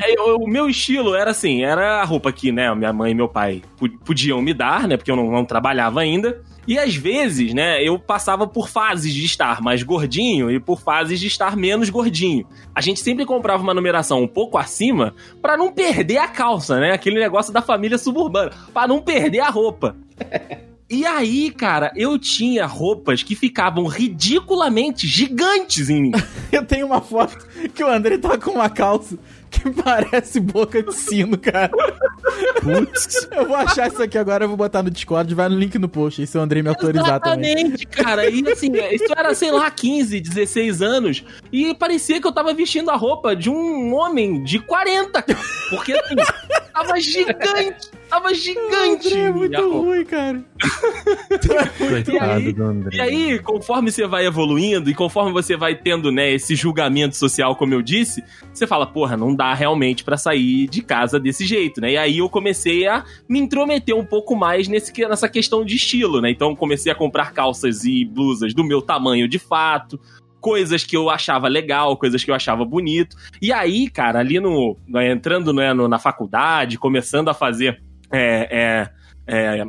É, 0.00 0.12
eu- 0.18 0.36
o 0.36 0.48
meu 0.48 0.68
estilo 0.68 1.14
era 1.14 1.30
assim, 1.30 1.62
era 1.64 2.00
a 2.00 2.04
roupa 2.04 2.30
que, 2.32 2.52
né, 2.52 2.74
minha 2.74 2.92
mãe 2.92 3.12
e 3.12 3.14
meu 3.14 3.28
pai 3.28 3.62
podiam 4.04 4.40
me 4.42 4.52
dar, 4.52 4.86
né, 4.86 4.96
porque 4.96 5.10
eu 5.10 5.16
não, 5.16 5.30
não 5.30 5.44
trabalhava 5.44 6.00
ainda. 6.00 6.40
E 6.68 6.76
às 6.80 6.96
vezes, 6.96 7.54
né, 7.54 7.80
eu 7.80 7.96
passava 7.96 8.44
por 8.44 8.68
fases 8.68 9.14
de 9.14 9.24
estar 9.24 9.62
mais 9.62 9.84
gordinho 9.84 10.50
e 10.50 10.58
por 10.58 10.80
fases 10.80 11.20
de 11.20 11.28
estar 11.28 11.56
menos 11.56 11.88
gordinho. 11.90 12.44
A 12.74 12.80
gente 12.80 12.98
sempre 12.98 13.24
comprava 13.24 13.62
uma 13.62 13.72
numeração 13.72 14.20
um 14.20 14.26
pouco 14.26 14.58
acima 14.58 15.14
pra 15.40 15.56
não 15.56 15.72
perder 15.72 16.18
a 16.18 16.26
calça, 16.26 16.80
né? 16.80 16.90
Aquele 16.92 17.20
negócio 17.20 17.52
da 17.52 17.62
família 17.62 17.96
suburbana, 17.98 18.50
Pra 18.74 18.88
não 18.88 19.00
perder 19.00 19.38
a 19.40 19.48
roupa. 19.48 19.94
E 20.88 21.04
aí, 21.04 21.50
cara, 21.50 21.92
eu 21.96 22.16
tinha 22.16 22.64
roupas 22.64 23.22
que 23.22 23.34
ficavam 23.34 23.86
ridiculamente 23.86 25.06
gigantes 25.08 25.90
em 25.90 26.02
mim. 26.02 26.12
Eu 26.52 26.64
tenho 26.64 26.86
uma 26.86 27.00
foto 27.00 27.36
que 27.74 27.82
o 27.82 27.88
André 27.88 28.18
tá 28.18 28.38
com 28.38 28.52
uma 28.52 28.70
calça 28.70 29.18
que 29.50 29.70
parece 29.82 30.40
boca 30.40 30.82
de 30.82 30.94
sino, 30.94 31.36
cara. 31.38 31.70
Putz. 32.62 33.28
Eu 33.30 33.46
vou 33.46 33.56
achar 33.56 33.88
isso 33.88 34.02
aqui 34.02 34.18
agora, 34.18 34.44
eu 34.44 34.48
vou 34.48 34.56
botar 34.56 34.82
no 34.82 34.90
Discord, 34.90 35.34
vai 35.34 35.48
no 35.48 35.58
link 35.58 35.78
no 35.78 35.88
post, 35.88 36.20
aí 36.20 36.26
se 36.26 36.36
o 36.36 36.40
André 36.40 36.62
me 36.62 36.68
autorizar 36.68 37.20
também. 37.20 37.52
Exatamente, 37.52 37.86
cara. 37.86 38.28
E 38.28 38.46
assim, 38.48 38.72
isso 38.92 39.12
era, 39.16 39.34
sei 39.34 39.50
lá, 39.50 39.70
15, 39.70 40.20
16 40.20 40.82
anos. 40.82 41.24
E 41.52 41.74
parecia 41.74 42.20
que 42.20 42.26
eu 42.26 42.32
tava 42.32 42.52
vestindo 42.54 42.90
a 42.90 42.96
roupa 42.96 43.34
de 43.34 43.50
um 43.50 43.94
homem 43.94 44.42
de 44.42 44.58
40. 44.58 45.22
cara. 45.22 45.38
Porque 45.70 45.92
assim, 45.92 46.14
tava 46.76 47.00
gigante. 47.00 47.90
Tava 48.08 48.34
gigante. 48.34 49.08
André 49.08 49.20
é 49.20 49.32
muito 49.32 49.70
ruim, 49.70 50.04
cara. 50.04 50.44
Coitado 51.78 52.52
do 52.52 52.62
André. 52.62 52.96
E 52.96 53.00
aí, 53.00 53.38
conforme 53.38 53.90
você 53.90 54.06
vai 54.06 54.26
evoluindo 54.26 54.88
e 54.90 54.94
conforme 54.94 55.32
você 55.32 55.56
vai 55.56 55.74
tendo, 55.74 56.12
né, 56.12 56.32
esse 56.32 56.54
julgamento 56.54 57.16
social, 57.16 57.56
como 57.56 57.74
eu 57.74 57.82
disse, 57.82 58.22
você 58.52 58.66
fala, 58.66 58.86
porra, 58.86 59.16
não 59.16 59.34
dá 59.34 59.54
realmente 59.54 60.04
pra 60.04 60.16
sair 60.16 60.68
de 60.68 60.82
casa 60.82 61.18
desse 61.18 61.44
jeito, 61.44 61.80
né? 61.80 61.92
E 61.92 61.96
aí 61.96 62.18
eu 62.18 62.28
comecei 62.28 62.86
a 62.86 63.04
me 63.28 63.40
intrometer 63.40 63.96
um 63.96 64.04
pouco 64.04 64.36
mais 64.36 64.68
nesse, 64.68 64.92
nessa 65.08 65.28
questão 65.28 65.64
de 65.64 65.76
estilo, 65.76 66.20
né? 66.20 66.30
Então 66.30 66.54
comecei 66.54 66.92
a 66.92 66.94
comprar 66.94 67.32
calças 67.32 67.84
e 67.84 68.04
blusas 68.04 68.54
do 68.54 68.62
meu 68.62 68.80
tamanho 68.82 69.26
de 69.26 69.38
fato. 69.38 69.98
Coisas 70.40 70.84
que 70.84 70.96
eu 70.96 71.10
achava 71.10 71.48
legal, 71.48 71.96
coisas 71.96 72.22
que 72.22 72.30
eu 72.30 72.34
achava 72.34 72.64
bonito. 72.64 73.16
E 73.40 73.52
aí, 73.52 73.88
cara, 73.90 74.20
ali 74.20 74.38
no. 74.38 74.76
né, 74.86 75.10
entrando 75.10 75.52
né, 75.52 75.72
no- 75.72 75.88
na 75.88 75.98
faculdade, 75.98 76.78
começando 76.78 77.28
a 77.28 77.34
fazer. 77.34 77.82
É, 78.12 78.88
é, 79.26 79.58
é, 79.58 79.64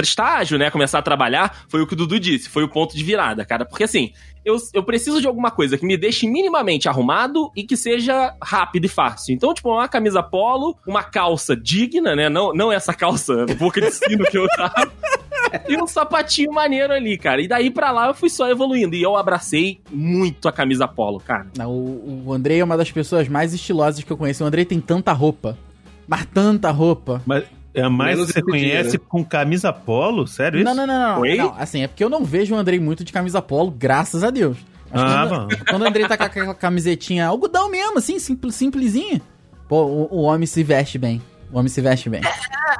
estágio, 0.00 0.58
né? 0.58 0.70
Começar 0.70 0.98
a 0.98 1.02
trabalhar, 1.02 1.64
foi 1.68 1.80
o 1.82 1.86
que 1.86 1.94
o 1.94 1.96
Dudu 1.96 2.18
disse, 2.18 2.48
foi 2.48 2.64
o 2.64 2.68
ponto 2.68 2.96
de 2.96 3.04
virada, 3.04 3.44
cara. 3.44 3.64
Porque 3.64 3.84
assim, 3.84 4.12
eu, 4.44 4.56
eu 4.72 4.82
preciso 4.82 5.20
de 5.20 5.26
alguma 5.26 5.50
coisa 5.50 5.78
que 5.78 5.86
me 5.86 5.96
deixe 5.96 6.28
minimamente 6.28 6.88
arrumado 6.88 7.50
e 7.56 7.62
que 7.62 7.76
seja 7.76 8.34
rápido 8.42 8.84
e 8.84 8.88
fácil. 8.88 9.34
Então, 9.34 9.54
tipo, 9.54 9.70
uma 9.70 9.88
camisa 9.88 10.22
polo, 10.22 10.76
uma 10.86 11.02
calça 11.02 11.56
digna, 11.56 12.14
né? 12.16 12.28
Não, 12.28 12.52
não 12.52 12.72
essa 12.72 12.92
calça 12.94 13.46
boca 13.58 13.80
de 13.80 13.90
sino 13.90 14.24
que 14.24 14.38
eu 14.38 14.48
tava. 14.48 14.90
E 15.68 15.76
um 15.76 15.86
sapatinho 15.86 16.50
maneiro 16.50 16.94
ali, 16.94 17.18
cara. 17.18 17.42
E 17.42 17.48
daí 17.48 17.70
pra 17.70 17.90
lá 17.90 18.06
eu 18.06 18.14
fui 18.14 18.30
só 18.30 18.48
evoluindo. 18.48 18.94
E 18.94 19.02
eu 19.02 19.16
abracei 19.16 19.80
muito 19.90 20.48
a 20.48 20.52
camisa 20.52 20.88
polo, 20.88 21.20
cara. 21.20 21.46
O, 21.66 22.24
o 22.26 22.32
Andrei 22.32 22.60
é 22.60 22.64
uma 22.64 22.76
das 22.76 22.90
pessoas 22.90 23.28
mais 23.28 23.52
estilosas 23.52 24.02
que 24.02 24.10
eu 24.10 24.16
conheço. 24.16 24.42
O 24.42 24.46
Andrei 24.46 24.64
tem 24.64 24.80
tanta 24.80 25.12
roupa, 25.12 25.58
mas 26.06 26.24
tanta 26.26 26.70
roupa. 26.70 27.20
Mas 27.26 27.44
é 27.74 27.82
a 27.82 27.90
mais 27.90 28.16
Menos 28.16 28.32
que 28.32 28.40
você 28.40 28.42
conhece 28.42 28.98
né? 28.98 29.04
com 29.08 29.24
camisa 29.24 29.72
polo? 29.72 30.26
Sério 30.26 30.58
isso? 30.58 30.64
Não, 30.64 30.74
não, 30.74 30.86
não, 30.86 31.20
não, 31.20 31.36
não. 31.36 31.54
Assim, 31.58 31.82
é 31.82 31.88
porque 31.88 32.04
eu 32.04 32.10
não 32.10 32.24
vejo 32.24 32.54
o 32.54 32.58
Andrei 32.58 32.78
muito 32.78 33.02
de 33.02 33.12
camisa 33.12 33.40
polo, 33.40 33.70
graças 33.70 34.22
a 34.22 34.30
Deus. 34.30 34.58
Mas 34.90 35.02
Ah, 35.02 35.06
quando, 35.06 35.30
mano. 35.30 35.48
quando 35.70 35.82
o 35.82 35.88
Andrei 35.88 36.06
tá 36.06 36.16
com 36.16 36.24
aquela 36.24 36.54
camisetinha 36.54 37.26
algodão 37.26 37.70
mesmo, 37.70 37.98
assim, 37.98 38.18
simples, 38.18 38.54
simplesinha. 38.54 39.22
Pô, 39.68 39.84
o, 39.84 40.08
o 40.10 40.22
homem 40.22 40.46
se 40.46 40.62
veste 40.62 40.98
bem. 40.98 41.22
O 41.50 41.58
homem 41.58 41.68
se 41.68 41.80
veste 41.80 42.08
bem. 42.10 42.20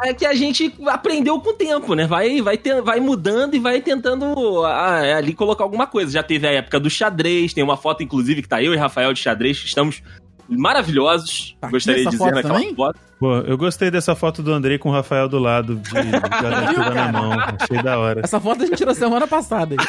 É 0.02 0.14
que 0.14 0.26
a 0.26 0.34
gente 0.34 0.75
aprendeu 0.87 1.38
com 1.40 1.50
o 1.50 1.54
tempo, 1.54 1.94
né? 1.94 2.06
Vai, 2.06 2.40
vai, 2.40 2.56
ter, 2.56 2.80
vai 2.82 3.00
mudando 3.00 3.54
e 3.54 3.58
vai 3.58 3.80
tentando 3.80 4.64
ah, 4.64 5.16
ali 5.16 5.34
colocar 5.34 5.64
alguma 5.64 5.87
coisa. 5.87 6.11
Já 6.11 6.22
teve 6.22 6.46
a 6.46 6.52
época 6.52 6.80
do 6.80 6.88
xadrez, 6.90 7.52
tem 7.52 7.62
uma 7.62 7.76
foto, 7.76 8.02
inclusive, 8.02 8.42
que 8.42 8.49
tá 8.49 8.62
eu 8.62 8.72
e 8.72 8.76
Rafael 8.76 9.12
de 9.12 9.20
xadrez, 9.20 9.61
que 9.61 9.66
estamos 9.66 10.02
maravilhosos. 10.49 11.56
Tá 11.61 11.68
Gostaria 11.68 12.02
de 12.04 12.11
dizer 12.11 12.18
foto 12.18 12.34
naquela 12.34 12.54
também? 12.54 12.75
foto. 12.75 12.99
Pô, 13.18 13.37
eu 13.38 13.56
gostei 13.56 13.90
dessa 13.90 14.14
foto 14.16 14.42
do 14.42 14.52
Andrei 14.52 14.78
com 14.78 14.88
o 14.88 14.92
Rafael 14.92 15.28
do 15.28 15.38
lado, 15.38 15.76
de, 15.76 15.90
de 15.90 16.11
guarda-chuva 16.18 16.90
na 16.90 17.12
mão. 17.12 17.32
Achei 17.61 17.82
da 17.82 17.99
hora. 17.99 18.20
Essa 18.25 18.40
foto 18.40 18.62
a 18.62 18.66
gente 18.66 18.76
tirou 18.78 18.94
semana 18.94 19.26
passada. 19.28 19.76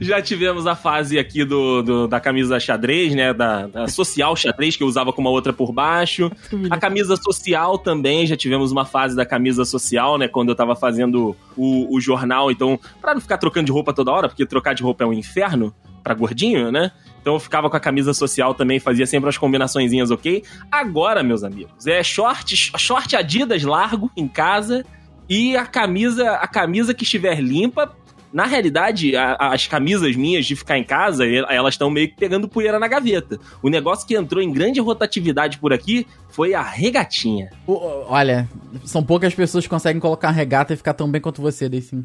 Já 0.00 0.20
tivemos 0.20 0.66
a 0.66 0.74
fase 0.74 1.18
aqui 1.20 1.44
do, 1.44 1.80
do- 1.82 2.08
da 2.08 2.18
camisa 2.18 2.58
xadrez, 2.58 3.14
né? 3.14 3.32
Da, 3.32 3.66
da 3.68 3.86
social 3.86 4.34
xadrez, 4.34 4.76
que 4.76 4.82
eu 4.82 4.88
usava 4.88 5.12
com 5.12 5.20
uma 5.20 5.30
outra 5.30 5.52
por 5.52 5.70
baixo. 5.72 6.32
A 6.68 6.76
camisa 6.78 7.14
social 7.16 7.78
também, 7.78 8.26
já 8.26 8.36
tivemos 8.36 8.72
uma 8.72 8.84
fase 8.84 9.14
da 9.14 9.24
camisa 9.24 9.64
social, 9.64 10.18
né? 10.18 10.26
Quando 10.26 10.48
eu 10.48 10.54
tava 10.56 10.74
fazendo 10.74 11.36
o, 11.56 11.94
o 11.94 12.00
jornal. 12.00 12.50
Então, 12.50 12.78
pra 13.00 13.14
não 13.14 13.20
ficar 13.20 13.38
trocando 13.38 13.66
de 13.66 13.72
roupa 13.72 13.92
toda 13.92 14.10
hora, 14.10 14.28
porque 14.28 14.44
trocar 14.44 14.74
de 14.74 14.82
roupa 14.82 15.04
é 15.04 15.06
um 15.06 15.12
inferno 15.12 15.72
pra 16.02 16.12
gordinho, 16.14 16.72
né? 16.72 16.90
Então 17.24 17.32
eu 17.32 17.40
ficava 17.40 17.70
com 17.70 17.76
a 17.76 17.80
camisa 17.80 18.12
social 18.12 18.52
também, 18.52 18.78
fazia 18.78 19.06
sempre 19.06 19.24
umas 19.28 19.38
combinaçõezinhas, 19.38 20.10
ok? 20.10 20.42
Agora, 20.70 21.22
meus 21.22 21.42
amigos, 21.42 21.86
é 21.86 22.02
short, 22.02 22.54
short 22.78 23.16
Adidas 23.16 23.62
largo 23.62 24.10
em 24.14 24.28
casa 24.28 24.84
e 25.26 25.56
a 25.56 25.64
camisa, 25.64 26.32
a 26.32 26.46
camisa 26.46 26.92
que 26.92 27.02
estiver 27.02 27.40
limpa. 27.40 27.90
Na 28.30 28.44
realidade, 28.44 29.16
a- 29.16 29.36
as 29.40 29.66
camisas 29.66 30.14
minhas 30.16 30.44
de 30.44 30.54
ficar 30.54 30.76
em 30.76 30.84
casa, 30.84 31.24
elas 31.24 31.72
estão 31.74 31.88
meio 31.88 32.08
que 32.10 32.16
pegando 32.16 32.46
poeira 32.46 32.78
na 32.78 32.88
gaveta. 32.88 33.38
O 33.62 33.70
negócio 33.70 34.06
que 34.06 34.14
entrou 34.14 34.42
em 34.42 34.52
grande 34.52 34.78
rotatividade 34.80 35.56
por 35.56 35.72
aqui 35.72 36.06
foi 36.28 36.52
a 36.52 36.60
regatinha. 36.60 37.48
Olha, 37.66 38.46
são 38.84 39.02
poucas 39.02 39.32
pessoas 39.34 39.64
que 39.64 39.70
conseguem 39.70 39.98
colocar 39.98 40.30
regata 40.30 40.74
e 40.74 40.76
ficar 40.76 40.92
tão 40.92 41.10
bem 41.10 41.22
quanto 41.22 41.40
você, 41.40 41.70
sim. 41.80 42.04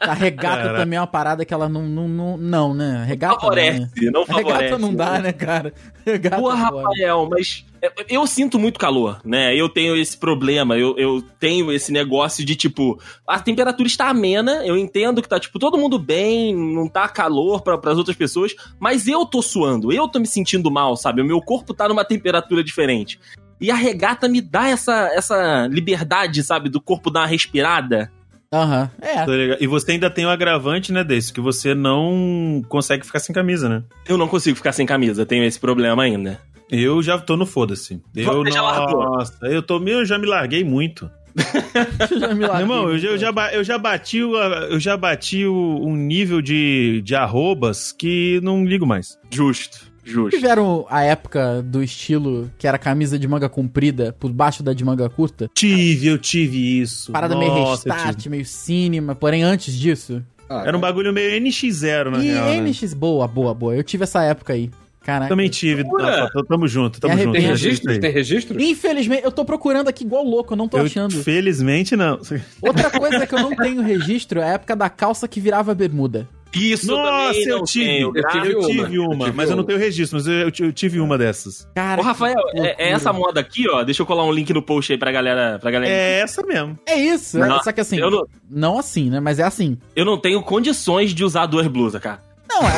A 0.00 0.12
regata 0.12 0.62
Cara. 0.64 0.78
também 0.78 0.96
é 0.96 1.00
uma 1.00 1.06
parada 1.06 1.44
que 1.44 1.54
ela 1.54 1.68
não. 1.68 1.82
Não, 1.82 2.08
não, 2.08 2.36
não 2.36 2.74
né? 2.74 3.04
Regata. 3.06 3.34
não, 3.42 3.50
né? 3.54 3.72
favorece, 3.72 4.10
não 4.10 4.26
favorece. 4.26 4.58
Regata 4.62 4.78
não 4.78 4.94
dá, 4.94 5.18
né, 5.18 5.32
cara? 5.32 5.72
Regata 6.04 6.36
Pô, 6.36 6.52
é. 6.52 6.54
Rafael, 6.56 7.28
mas 7.30 7.64
eu- 7.80 7.90
eu 8.08 8.26
sinto 8.26 8.58
muito 8.58 8.78
calor, 8.78 9.20
né? 9.24 9.54
Eu 9.54 9.68
tenho 9.68 9.96
esse 9.96 10.16
problema, 10.16 10.76
eu, 10.76 10.96
eu 10.98 11.22
tenho 11.38 11.72
esse 11.72 11.90
negócio 11.92 12.44
de, 12.44 12.54
tipo, 12.54 13.00
a 13.26 13.38
temperatura 13.40 13.86
está 13.86 14.08
amena, 14.08 14.64
eu 14.66 14.76
entendo 14.76 15.22
que 15.22 15.28
tá, 15.28 15.40
tipo, 15.40 15.58
todo 15.58 15.78
mundo 15.78 15.98
bem, 15.98 16.54
não 16.54 16.88
tá 16.88 17.08
calor 17.08 17.62
para 17.62 17.78
as 17.90 17.98
outras 17.98 18.16
pessoas, 18.16 18.54
mas 18.78 19.06
eu 19.06 19.24
tô 19.24 19.40
suando, 19.40 19.92
eu 19.92 20.08
tô 20.08 20.18
me 20.18 20.26
sentindo 20.26 20.70
mal, 20.70 20.96
sabe? 20.96 21.22
O 21.22 21.26
meu 21.26 21.40
corpo 21.40 21.72
tá 21.72 21.88
numa 21.88 22.04
temperatura 22.04 22.62
diferente. 22.62 23.18
E 23.60 23.70
a 23.70 23.74
regata 23.74 24.26
me 24.26 24.40
dá 24.40 24.68
essa, 24.68 25.10
essa 25.14 25.66
liberdade, 25.70 26.42
sabe? 26.42 26.70
Do 26.70 26.80
corpo 26.80 27.10
dar 27.10 27.20
uma 27.20 27.26
respirada. 27.26 28.10
Aham. 28.52 28.90
É. 29.00 29.14
Tá? 29.24 29.32
E 29.60 29.66
você 29.66 29.92
ainda 29.92 30.10
tem 30.10 30.26
o 30.26 30.30
agravante, 30.30 30.92
né, 30.92 31.04
desse, 31.04 31.32
que 31.32 31.40
você 31.40 31.74
não 31.74 32.62
consegue 32.68 33.06
ficar 33.06 33.20
sem 33.20 33.32
camisa, 33.34 33.68
né? 33.68 33.82
Eu 34.08 34.18
não 34.18 34.26
consigo 34.26 34.56
ficar 34.56 34.72
sem 34.72 34.84
camisa, 34.84 35.24
tenho 35.24 35.44
esse 35.44 35.58
problema 35.60 36.02
ainda. 36.02 36.40
Eu 36.70 37.02
já 37.02 37.18
tô 37.18 37.36
no 37.36 37.46
foda-se. 37.46 38.00
Eu, 38.14 38.44
Você 38.44 38.50
já 38.52 38.62
largou? 38.62 39.04
nossa, 39.04 39.34
eu 39.46 39.62
tô 39.62 39.78
meio, 39.78 39.98
eu 40.00 40.04
já 40.06 40.18
me 40.18 40.26
larguei 40.26 40.64
muito. 40.64 41.10
já 42.18 42.34
me 42.34 42.44
larguei. 42.44 42.62
irmão, 42.62 42.90
eu 42.90 42.98
já, 42.98 43.08
eu 43.10 43.18
já, 43.18 43.32
ba- 43.32 43.52
eu 43.52 43.62
já 43.64 43.78
bati, 43.78 44.22
o, 44.22 44.36
eu 44.36 44.80
já 44.80 44.96
bati 44.96 45.46
o, 45.46 45.78
um 45.84 45.94
nível 45.94 46.40
de, 46.42 47.00
de 47.04 47.14
arrobas 47.14 47.92
que 47.92 48.40
não 48.42 48.64
ligo 48.64 48.84
mais. 48.86 49.16
Justo, 49.32 49.89
justo. 50.04 50.30
Tiveram 50.36 50.86
a 50.88 51.02
época 51.02 51.62
do 51.62 51.82
estilo 51.82 52.50
que 52.58 52.66
era 52.66 52.78
camisa 52.78 53.18
de 53.18 53.26
manga 53.28 53.48
comprida 53.48 54.14
por 54.18 54.32
baixo 54.32 54.62
da 54.62 54.72
de 54.72 54.84
manga 54.84 55.08
curta? 55.08 55.50
Tive, 55.54 56.06
eu 56.08 56.18
tive 56.18 56.80
isso. 56.80 57.12
Parada 57.12 57.36
meio 57.36 57.52
Nossa, 57.52 57.88
eu 57.88 57.92
restart, 57.94 58.26
meio 58.26 58.44
cinema, 58.44 59.14
porém 59.14 59.42
antes 59.42 59.74
disso. 59.74 60.22
Ah, 60.48 60.64
Era 60.66 60.76
um 60.76 60.80
bagulho 60.80 61.12
meio 61.12 61.40
NX0, 61.40 62.10
na 62.10 62.18
e 62.24 62.28
real, 62.32 62.46
né? 62.46 62.60
NX, 62.60 62.92
boa, 62.94 63.28
boa, 63.28 63.54
boa. 63.54 63.74
Eu 63.76 63.84
tive 63.84 64.02
essa 64.04 64.22
época 64.24 64.52
aí. 64.52 64.68
Caraca. 65.02 65.28
Também 65.28 65.48
tive. 65.48 65.82
Rafa, 65.82 66.44
tamo 66.46 66.68
junto, 66.68 67.00
tamo 67.00 67.16
junto. 67.16 67.32
Tem 67.32 67.40
registros? 67.40 67.94
aí. 67.94 68.00
Tem 68.00 68.10
registros? 68.12 68.62
Infelizmente, 68.62 69.24
eu 69.24 69.32
tô 69.32 69.44
procurando 69.44 69.88
aqui 69.88 70.04
igual 70.04 70.22
louco, 70.24 70.52
eu 70.52 70.56
não 70.56 70.68
tô 70.68 70.76
Eu, 70.76 70.84
achando. 70.84 71.22
felizmente, 71.22 71.96
não. 71.96 72.20
Outra 72.60 72.90
coisa 72.90 73.26
que 73.26 73.34
eu 73.34 73.40
não 73.40 73.56
tenho 73.56 73.80
registro 73.80 74.40
é 74.40 74.44
a 74.44 74.52
época 74.54 74.76
da 74.76 74.90
calça 74.90 75.26
que 75.26 75.40
virava 75.40 75.74
bermuda. 75.74 76.28
Isso 76.54 76.86
Nossa, 76.88 77.38
eu 77.38 77.58
não 77.58 77.64
tive. 77.64 77.84
tenho, 77.86 78.12
Eu 78.14 78.28
tive 78.28 78.42
tive, 78.42 78.54
uma. 78.56 78.66
tive 78.66 78.98
uma, 78.98 79.14
Eu 79.14 79.18
tive 79.20 79.32
mas 79.36 79.50
eu 79.50 79.56
não 79.56 79.64
tenho 79.64 79.78
registro, 79.78 80.18
mas 80.18 80.26
eu, 80.26 80.32
eu 80.34 80.50
ti- 80.50 80.62
eu 80.64 80.72
tive 80.72 80.98
uma 81.00 81.16
dessas. 81.16 81.68
Cara, 81.74 82.00
Ô, 82.00 82.04
Rafael, 82.04 82.40
é, 82.54 82.88
é 82.88 82.90
essa 82.90 83.12
moda 83.12 83.40
aqui, 83.40 83.68
ó. 83.68 83.82
Deixa 83.84 84.02
eu 84.02 84.06
colar 84.06 84.24
um 84.24 84.32
link 84.32 84.52
no 84.52 84.60
post 84.62 84.92
aí 84.92 84.98
pra 84.98 85.12
galera. 85.12 85.58
Pra 85.60 85.70
galera. 85.70 85.92
É 85.92 86.20
essa 86.20 86.42
mesmo. 86.42 86.76
É 86.86 86.96
isso, 86.96 87.38
é- 87.42 87.46
Não, 87.48 87.62
só 87.62 87.70
que 87.70 87.80
assim, 87.80 87.98
eu 87.98 88.10
não... 88.10 88.26
não- 88.50 88.78
assim, 88.78 89.08
né? 89.10 89.20
Mas 89.20 89.38
é 89.38 89.44
assim. 89.44 89.78
Eu 89.94 90.04
não 90.04 90.18
tenho 90.18 90.42
condições 90.42 91.14
de 91.14 91.24
usar 91.24 91.46
duas 91.46 91.66
blusas, 91.68 92.00
cara. 92.00 92.20
Não, 92.48 92.62
Não, 92.62 92.68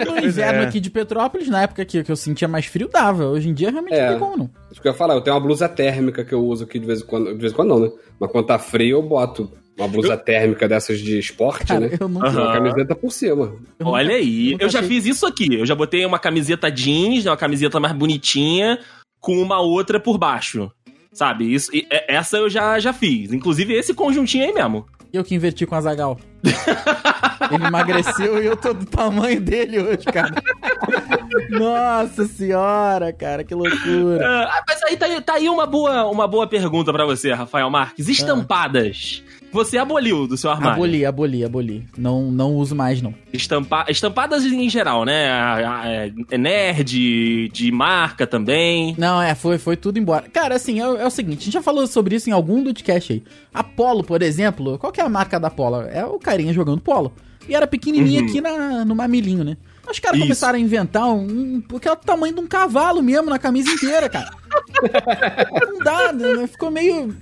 é, 0.00 0.04
no, 0.06 0.12
no 0.12 0.18
inverno 0.26 0.60
é. 0.60 0.66
aqui 0.66 0.78
de 0.78 0.90
Petrópolis, 0.90 1.48
na 1.48 1.62
época 1.62 1.82
que, 1.86 2.04
que 2.04 2.12
eu 2.12 2.16
sentia 2.16 2.46
mais 2.46 2.66
frio, 2.66 2.86
dava. 2.86 3.24
Hoje 3.24 3.48
em 3.48 3.54
dia 3.54 3.70
realmente 3.70 3.94
É. 3.94 4.02
não 4.04 4.10
tem 4.10 4.18
como, 4.18 4.36
não. 4.36 4.50
Isso 4.70 4.80
que 4.80 4.86
eu 4.86 4.92
ia 4.92 4.96
falar, 4.98 5.14
eu 5.14 5.22
tenho 5.22 5.34
uma 5.34 5.40
blusa 5.42 5.66
térmica 5.70 6.22
que 6.22 6.34
eu 6.34 6.44
uso 6.44 6.64
aqui 6.64 6.78
de 6.78 6.84
vez 6.86 7.00
em 7.00 7.06
quando. 7.06 7.32
De 7.32 7.40
vez 7.40 7.50
em 7.52 7.56
quando 7.56 7.68
não, 7.70 7.80
né? 7.80 7.90
Mas 8.20 8.30
quando 8.30 8.44
tá 8.46 8.58
frio, 8.58 8.98
eu 8.98 9.02
boto 9.02 9.50
uma 9.80 9.88
blusa 9.88 10.16
térmica 10.16 10.68
dessas 10.68 10.98
de 11.00 11.18
esporte, 11.18 11.66
Cara, 11.66 11.80
né? 11.80 11.96
eu 11.98 12.08
nunca. 12.08 12.28
E 12.28 12.36
uma 12.36 12.52
camiseta 12.52 12.94
por 12.94 13.10
cima. 13.12 13.52
eu 13.78 13.86
Olha 13.86 14.04
nunca- 14.08 14.16
aí, 14.18 14.50
nunca 14.52 14.64
eu 14.64 14.68
já 14.68 14.78
achei- 14.80 14.88
fiz 14.90 15.06
isso 15.06 15.26
aqui. 15.26 15.54
Eu 15.54 15.66
já 15.66 15.74
botei 15.74 16.04
uma 16.06 16.18
camiseta 16.18 16.70
jeans, 16.70 17.24
né, 17.24 17.30
uma 17.30 17.36
camiseta 17.36 17.78
mais 17.80 17.94
bonitinha, 17.94 18.78
com 19.20 19.40
uma 19.40 19.60
outra 19.60 19.98
por 20.00 20.16
baixo. 20.18 20.70
Sabe? 21.12 21.52
Isso, 21.52 21.74
e- 21.74 21.86
é- 21.90 22.14
essa 22.14 22.36
eu 22.36 22.48
já, 22.48 22.78
já 22.78 22.92
fiz. 22.92 23.32
Inclusive 23.32 23.74
esse 23.74 23.92
conjuntinho 23.92 24.44
aí 24.44 24.52
mesmo. 24.52 24.86
Eu 25.12 25.24
que 25.24 25.34
inverti 25.34 25.66
com 25.66 25.74
a 25.74 25.80
Zagal. 25.80 26.20
Ele 27.50 27.64
emagreceu 27.66 28.40
e 28.40 28.46
eu 28.46 28.56
tô 28.56 28.72
do 28.72 28.86
tamanho 28.86 29.40
dele 29.40 29.80
hoje, 29.80 30.04
cara. 30.04 30.30
Nossa 31.50 32.24
senhora, 32.26 33.12
cara, 33.12 33.42
que 33.44 33.54
loucura. 33.54 34.24
Ah, 34.48 34.62
mas 34.68 34.82
aí 34.84 34.96
tá, 34.96 35.06
aí- 35.06 35.20
tá 35.20 35.34
aí 35.34 35.48
uma 35.48 35.66
boa, 35.66 36.06
uma 36.06 36.26
boa 36.28 36.46
pergunta 36.46 36.92
pra 36.92 37.04
você, 37.04 37.32
Rafael 37.32 37.68
Marques. 37.70 38.08
Estampadas. 38.08 39.22
Você 39.52 39.76
aboliu 39.78 40.26
do 40.28 40.36
seu 40.36 40.48
armário. 40.50 40.74
Aboli, 40.74 41.04
aboli, 41.04 41.44
aboli. 41.44 41.88
Não, 41.98 42.30
não 42.30 42.54
uso 42.54 42.74
mais, 42.76 43.02
não. 43.02 43.12
Estampa... 43.32 43.84
Estampadas 43.88 44.44
em 44.44 44.68
geral, 44.70 45.04
né? 45.04 45.28
A- 45.30 45.82
É 46.30 46.38
nerd, 46.38 47.48
de 47.48 47.72
marca 47.72 48.26
também. 48.26 48.94
Não, 48.96 49.20
é, 49.20 49.34
foi, 49.34 49.58
foi 49.58 49.76
tudo 49.76 49.98
embora. 49.98 50.28
Cara, 50.32 50.54
assim, 50.54 50.78
é, 50.80 50.88
o- 50.88 50.96
é 50.96 51.06
o 51.06 51.10
seguinte, 51.10 51.40
a 51.40 51.44
gente 51.46 51.54
já 51.54 51.62
falou 51.62 51.86
sobre 51.86 52.14
isso 52.14 52.30
em 52.30 52.32
algum 52.32 52.62
podcast 52.62 53.12
aí. 53.12 53.22
A 53.52 53.64
Polo, 53.64 54.04
por 54.04 54.22
exemplo, 54.22 54.78
qual 54.78 54.92
que 54.92 55.00
é 55.00 55.04
a 55.04 55.08
marca 55.08 55.40
da 55.40 55.50
Polo? 55.50 55.82
É 55.82 56.04
o 56.04 56.18
carinha 56.18 56.52
jogando 56.52 56.80
Polo. 56.80 57.12
E 57.48 57.54
era 57.54 57.66
pequenininha 57.66 58.20
Uhum. 58.20 58.26
aqui 58.28 58.40
na, 58.40 58.84
no 58.84 58.94
mamilinho, 58.94 59.42
né? 59.42 59.56
Os 59.90 59.98
caras 59.98 60.20
começaram 60.20 60.56
a 60.56 60.60
inventar 60.60 61.08
um... 61.12 61.60
Porque 61.62 61.88
é 61.88 61.92
o 61.92 61.96
tamanho 61.96 62.32
de 62.32 62.40
um 62.40 62.46
cavalo 62.46 63.02
mesmo 63.02 63.28
na 63.28 63.40
camisa 63.40 63.68
inteira, 63.72 64.08
cara. 64.08 64.30
Não 65.66 65.78
dá, 65.80 66.12
né? 66.12 66.46
ficou 66.46 66.70
meio... 66.70 67.12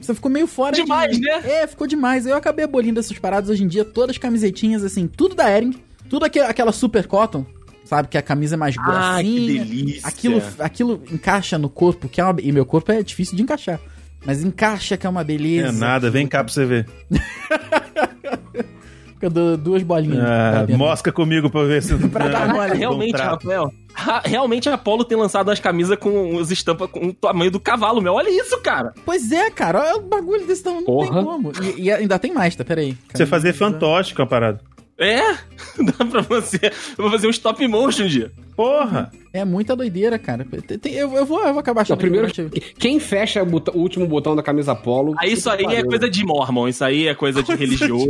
Você 0.00 0.14
ficou 0.14 0.30
meio 0.30 0.46
fora 0.46 0.74
Demais, 0.76 1.16
de... 1.16 1.20
né? 1.22 1.42
É, 1.44 1.66
ficou 1.66 1.86
demais. 1.86 2.26
Eu 2.26 2.36
acabei 2.36 2.64
abolindo 2.64 3.00
essas 3.00 3.18
paradas 3.18 3.50
hoje 3.50 3.64
em 3.64 3.68
dia, 3.68 3.84
todas 3.84 4.10
as 4.10 4.18
camisetinhas, 4.18 4.84
assim, 4.84 5.06
tudo 5.06 5.34
da 5.34 5.50
Ering. 5.50 5.74
Tudo 6.08 6.24
aque- 6.24 6.38
aquela 6.40 6.70
super 6.70 7.06
cotton, 7.08 7.44
sabe? 7.84 8.06
Que 8.08 8.16
a 8.16 8.22
camisa 8.22 8.54
é 8.54 8.56
mais 8.58 8.76
Ah, 8.78 9.18
que 9.20 9.46
delícia. 9.46 10.06
Aquilo, 10.08 10.42
aquilo 10.60 11.02
encaixa 11.10 11.58
no 11.58 11.68
corpo, 11.68 12.08
que 12.08 12.20
é 12.20 12.24
uma... 12.24 12.36
E 12.40 12.52
meu 12.52 12.64
corpo 12.64 12.92
é 12.92 13.02
difícil 13.02 13.36
de 13.36 13.42
encaixar. 13.42 13.80
Mas 14.24 14.42
encaixa 14.44 14.96
que 14.96 15.06
é 15.06 15.10
uma 15.10 15.22
É 15.22 15.24
beleza. 15.24 15.72
nada, 15.72 16.08
vem 16.10 16.26
cá 16.28 16.44
pra 16.44 16.52
você 16.52 16.64
ver. 16.64 16.86
Fica 19.14 19.30
du- 19.30 19.56
duas 19.56 19.82
bolinhas. 19.82 20.18
Ah, 20.20 20.66
mosca 20.76 21.10
comigo 21.10 21.48
pra 21.50 21.62
ver 21.64 21.82
se 21.82 21.94
Pra 22.08 22.28
dar 22.28 22.52
mole. 22.52 22.76
Realmente. 22.76 23.16
Rafael. 23.16 23.72
Realmente 24.24 24.68
a 24.68 24.74
Apollo 24.74 25.04
tem 25.04 25.16
lançado 25.16 25.48
umas 25.48 25.58
camisas 25.58 25.96
com 25.98 26.38
as 26.38 26.50
estampas 26.50 26.90
com 26.90 27.08
o 27.08 27.14
tamanho 27.14 27.50
do 27.50 27.58
cavalo, 27.58 28.00
meu. 28.00 28.14
Olha 28.14 28.28
isso, 28.28 28.60
cara. 28.60 28.92
Pois 29.04 29.32
é, 29.32 29.50
cara. 29.50 29.80
Olha 29.80 29.96
o 29.96 30.00
bagulho 30.02 30.46
desse 30.46 30.62
tamanho. 30.62 30.84
Não 30.86 30.98
tem 30.98 31.08
Porra. 31.08 31.24
como. 31.24 31.52
E, 31.62 31.82
e 31.84 31.92
ainda 31.92 32.18
tem 32.18 32.32
mais, 32.32 32.54
tá? 32.54 32.64
Peraí. 32.64 32.96
Você 33.12 33.24
fazer 33.24 33.52
fantóstico 33.52 34.20
a 34.22 34.26
parada. 34.26 34.60
É, 34.98 35.20
dá 35.98 36.04
pra 36.10 36.22
você. 36.22 36.58
Eu 36.96 37.02
vou 37.04 37.10
fazer 37.10 37.26
um 37.26 37.30
stop 37.30 37.66
motion 37.68 38.04
um 38.04 38.08
dia. 38.08 38.32
Porra! 38.56 39.10
É 39.34 39.44
muita 39.44 39.76
doideira, 39.76 40.18
cara. 40.18 40.46
Tem- 40.66 40.78
tem- 40.78 40.94
eu, 40.94 41.12
eu 41.12 41.26
vou, 41.26 41.40
eu 41.44 41.50
vou 41.52 41.60
acabar 41.60 41.80
Não, 41.80 41.82
achando. 41.82 41.98
primeiro, 41.98 42.26
que 42.32 42.48
quem 42.78 42.98
fecha 42.98 43.42
o, 43.42 43.46
botão- 43.46 43.74
o 43.74 43.80
último 43.80 44.06
botão 44.06 44.34
da 44.34 44.42
camisa 44.42 44.74
polo. 44.74 45.14
Aí 45.18 45.34
isso 45.34 45.50
aí 45.50 45.66
é 45.66 45.82
coisa 45.84 46.08
de 46.08 46.24
mormon, 46.24 46.66
isso 46.66 46.82
aí 46.82 47.06
é 47.06 47.14
coisa 47.14 47.42
de 47.42 47.52
religioso. 47.54 48.08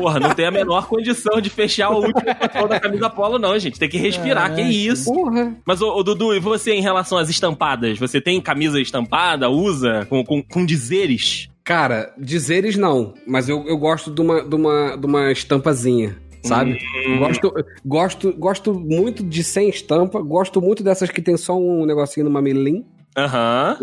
Porra, 0.00 0.18
não 0.20 0.30
tem 0.34 0.46
a 0.46 0.50
menor 0.50 0.86
condição 0.86 1.40
de 1.40 1.50
fechar 1.50 1.90
o 1.90 1.96
último 2.06 2.34
botão 2.40 2.66
da 2.68 2.80
camisa 2.80 3.10
polo, 3.10 3.38
não, 3.38 3.58
gente. 3.58 3.78
Tem 3.78 3.88
que 3.88 3.98
respirar, 3.98 4.50
que 4.54 4.62
Caraca. 4.62 4.70
isso. 4.72 5.12
Porra. 5.12 5.54
Mas, 5.66 5.82
ô, 5.82 5.94
ô, 5.94 6.02
Dudu, 6.02 6.34
e 6.34 6.40
você 6.40 6.72
em 6.72 6.80
relação 6.80 7.18
às 7.18 7.28
estampadas? 7.28 7.98
Você 7.98 8.20
tem 8.22 8.40
camisa 8.40 8.80
estampada, 8.80 9.50
usa, 9.50 10.06
com, 10.08 10.24
com, 10.24 10.42
com 10.42 10.64
dizeres? 10.64 11.50
Cara, 11.64 12.12
dizeres 12.18 12.76
não, 12.76 13.14
mas 13.26 13.48
eu, 13.48 13.66
eu 13.66 13.78
gosto 13.78 14.10
de 14.10 14.20
uma, 14.20 14.42
de, 14.42 14.54
uma, 14.54 14.96
de 14.96 15.06
uma 15.06 15.32
estampazinha, 15.32 16.14
sabe? 16.44 16.78
Hum. 17.08 17.18
Gosto, 17.18 17.54
gosto, 17.82 18.32
gosto 18.34 18.74
muito 18.74 19.24
de 19.24 19.42
sem 19.42 19.70
estampa, 19.70 20.20
gosto 20.20 20.60
muito 20.60 20.82
dessas 20.82 21.10
que 21.10 21.22
tem 21.22 21.38
só 21.38 21.58
um 21.58 21.86
negocinho 21.86 22.24
no 22.24 22.30
mamilim, 22.30 22.84
Aham. 23.16 23.78